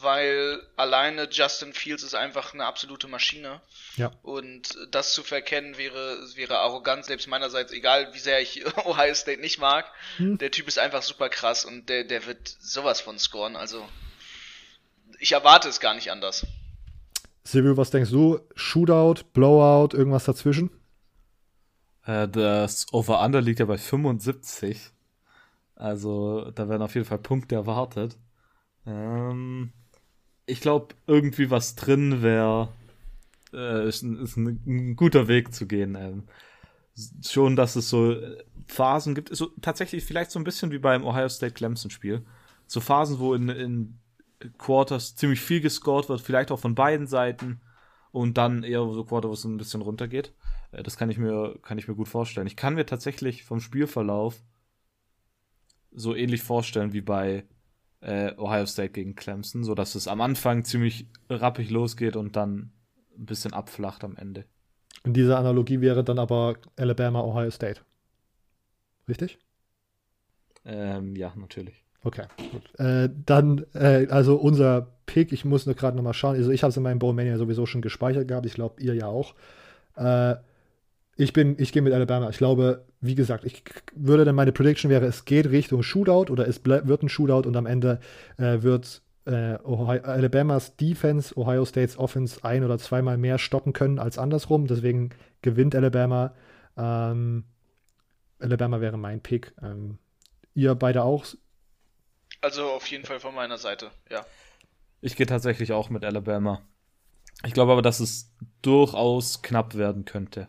[0.00, 3.60] weil alleine Justin Fields ist einfach eine absolute Maschine.
[3.96, 4.10] Ja.
[4.22, 9.40] Und das zu verkennen wäre, wäre arrogant, selbst meinerseits, egal wie sehr ich Ohio State
[9.40, 9.86] nicht mag.
[10.16, 10.38] Hm.
[10.38, 13.56] Der Typ ist einfach super krass und der, der wird sowas von scoren.
[13.56, 13.86] Also,
[15.18, 16.46] ich erwarte es gar nicht anders.
[17.44, 18.40] Silvio, was denkst du?
[18.54, 20.70] Shootout, Blowout, irgendwas dazwischen?
[22.06, 24.90] Äh, das Over-Under liegt ja bei 75.
[25.76, 28.16] Also, da werden auf jeden Fall Punkte erwartet.
[28.86, 29.72] Ähm,
[30.46, 32.68] ich glaube, irgendwie was drin wäre
[33.54, 35.94] äh, ist, ein, ist ein, ein, guter Weg zu gehen.
[35.94, 36.24] Ähm,
[37.24, 41.04] schon, dass es so äh, Phasen gibt, so tatsächlich vielleicht so ein bisschen wie beim
[41.04, 42.24] Ohio State Clemson Spiel.
[42.66, 43.98] So Phasen, wo in, in
[44.58, 47.60] Quarters ziemlich viel gescored wird, vielleicht auch von beiden Seiten
[48.10, 50.32] und dann eher so Quarter, wo es ein bisschen runtergeht.
[50.72, 52.46] Äh, das kann ich mir, kann ich mir gut vorstellen.
[52.46, 54.42] Ich kann mir tatsächlich vom Spielverlauf
[55.92, 57.44] so ähnlich vorstellen wie bei
[58.04, 62.70] äh, Ohio State gegen Clemson, so dass es am Anfang ziemlich rappig losgeht und dann
[63.18, 64.44] ein bisschen abflacht am Ende.
[65.04, 67.80] In dieser Analogie wäre dann aber Alabama, Ohio State.
[69.08, 69.38] Richtig?
[70.64, 71.82] Ähm, ja, natürlich.
[72.02, 72.78] Okay, gut.
[72.78, 76.36] Äh, dann, äh, also unser Pick, ich muss nur gerade nochmal schauen.
[76.36, 78.46] Also ich habe es in meinem Bowmania sowieso schon gespeichert gehabt.
[78.46, 79.34] Ich glaube, ihr ja auch.
[79.96, 80.36] Äh,
[81.16, 82.28] ich bin, ich gehe mit Alabama.
[82.30, 83.62] Ich glaube, wie gesagt, ich
[83.94, 87.56] würde dann meine Prediction wäre, es geht Richtung Shootout oder es wird ein Shootout und
[87.56, 88.00] am Ende
[88.36, 93.98] äh, wird äh, Ohio, Alabamas Defense Ohio States Offense ein oder zweimal mehr stoppen können
[93.98, 94.66] als andersrum.
[94.66, 95.10] Deswegen
[95.42, 96.34] gewinnt Alabama.
[96.76, 97.44] Ähm,
[98.38, 99.54] Alabama wäre mein Pick.
[99.62, 99.98] Ähm,
[100.54, 101.24] ihr beide auch?
[102.40, 104.26] Also auf jeden Fall von meiner Seite, ja.
[105.00, 106.62] Ich gehe tatsächlich auch mit Alabama.
[107.44, 110.48] Ich glaube aber, dass es durchaus knapp werden könnte.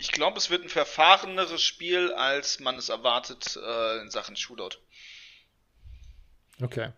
[0.00, 4.78] Ich glaube, es wird ein verfahreneres Spiel, als man es erwartet äh, in Sachen Shootout.
[6.62, 6.92] Okay.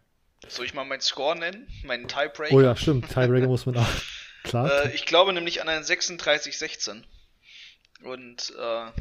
[0.47, 1.67] Soll ich mal meinen Score nennen?
[1.83, 2.55] Meinen Tiebreaker?
[2.55, 3.09] Oh ja, stimmt.
[3.09, 3.89] Tiebreaker muss man auch.
[4.45, 4.85] Klar.
[4.85, 7.03] Äh, ich glaube nämlich an einen 36-16.
[8.05, 8.93] Und äh,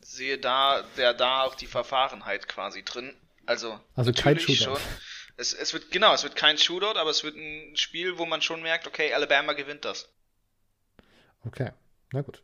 [0.00, 3.14] sehe da, der da auch die Verfahrenheit quasi drin.
[3.44, 4.64] Also, also kein Shootout.
[4.64, 4.80] Schon.
[5.36, 8.40] Es, es wird, genau, es wird kein Shootout, aber es wird ein Spiel, wo man
[8.40, 10.08] schon merkt, okay, Alabama gewinnt das.
[11.44, 11.70] Okay,
[12.12, 12.42] na gut.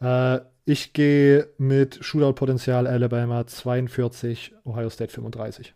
[0.00, 5.74] Äh, ich gehe mit Shootout-Potenzial Alabama 42, Ohio State 35.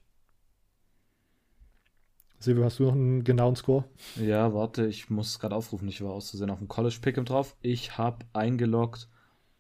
[2.38, 3.84] Silvio, hast du noch einen genauen Score?
[4.16, 5.88] Ja, warte, ich muss es gerade aufrufen.
[5.88, 7.56] Ich war auszusehen auf dem College Pick'em drauf.
[7.62, 9.08] Ich habe eingeloggt.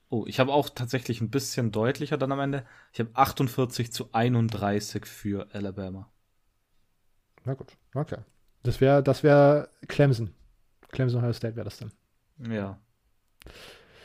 [0.08, 2.64] Oh, ich habe auch tatsächlich ein bisschen deutlicher dann am Ende.
[2.92, 6.08] Ich habe 48 zu 31 für Alabama.
[7.44, 8.18] Na gut, okay.
[8.62, 10.34] Das wäre das wär Clemson.
[10.90, 11.92] Clemson Ohio State wäre das dann.
[12.38, 12.78] Ja.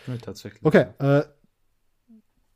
[0.08, 0.64] Ja tatsächlich.
[0.64, 1.24] Okay, äh,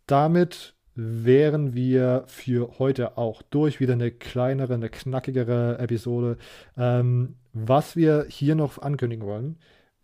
[0.07, 3.79] damit wären wir für heute auch durch.
[3.79, 6.37] Wieder eine kleinere, eine knackigere Episode.
[6.77, 9.57] Ähm, was wir hier noch ankündigen wollen,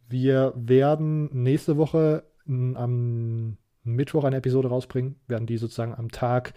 [0.09, 6.53] wir werden nächste Woche am Mittwoch eine Episode rausbringen, werden die sozusagen am Tag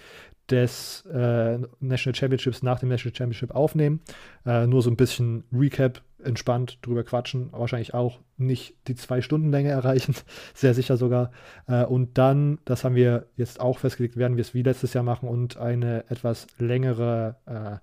[0.50, 4.00] des äh, National Championships nach dem National Championship aufnehmen.
[4.44, 7.52] Äh, nur so ein bisschen Recap, entspannt drüber quatschen.
[7.52, 10.14] Wahrscheinlich auch nicht die zwei Stunden Länge erreichen,
[10.54, 11.30] sehr sicher sogar.
[11.66, 15.04] Äh, und dann, das haben wir jetzt auch festgelegt, werden wir es wie letztes Jahr
[15.04, 17.76] machen und eine etwas längere äh,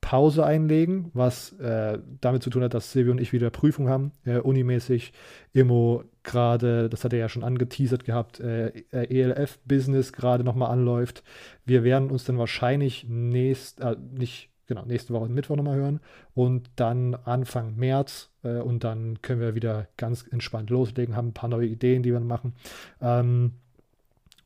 [0.00, 4.12] Pause einlegen, was äh, damit zu tun hat, dass Silvio und ich wieder Prüfung haben,
[4.42, 5.14] unimäßig.
[5.54, 11.22] Immo gerade, das hat er ja schon angeteasert gehabt, ELF-Business gerade nochmal anläuft.
[11.64, 16.00] Wir werden uns dann wahrscheinlich nächst, äh, nicht, genau, nächste Woche Mittwoch nochmal hören
[16.34, 21.34] und dann Anfang März äh, und dann können wir wieder ganz entspannt loslegen, haben ein
[21.34, 22.54] paar neue Ideen, die wir machen.
[23.00, 23.52] Ähm,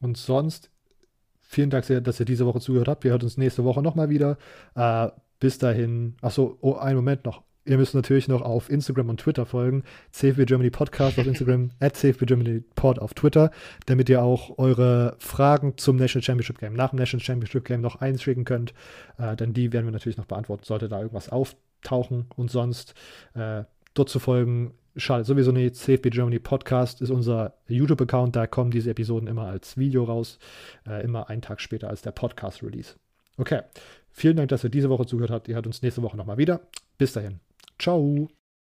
[0.01, 0.71] und sonst
[1.41, 3.05] vielen Dank, dass ihr diese Woche zugehört habt.
[3.05, 4.37] Wir hören uns nächste Woche nochmal wieder.
[4.75, 5.09] Äh,
[5.41, 7.48] bis dahin, achso, oh, einen Moment noch.
[7.69, 9.85] Ihr müsst natürlich noch auf Instagram und Twitter folgen.
[10.11, 13.51] CFB Germany Podcast auf Instagram, at CFB Germany Pod auf Twitter,
[13.85, 17.97] damit ihr auch eure Fragen zum National Championship Game, nach dem National Championship Game noch
[17.97, 18.73] einschicken könnt.
[19.19, 22.27] Äh, denn die werden wir natürlich noch beantworten, sollte da irgendwas auftauchen.
[22.37, 22.95] Und sonst
[23.35, 25.77] äh, dort zu folgen, schade, sowieso nicht.
[25.77, 28.35] CFB Germany Podcast ist unser YouTube-Account.
[28.35, 30.39] Da kommen diese Episoden immer als Video raus,
[30.87, 32.95] äh, immer einen Tag später als der Podcast-Release.
[33.37, 33.61] Okay.
[34.11, 35.49] Vielen Dank, dass ihr diese Woche zugehört habt.
[35.49, 36.63] Ihr hört uns nächste Woche nochmal wieder.
[36.97, 37.41] Bis dahin.
[37.79, 38.29] Ciao.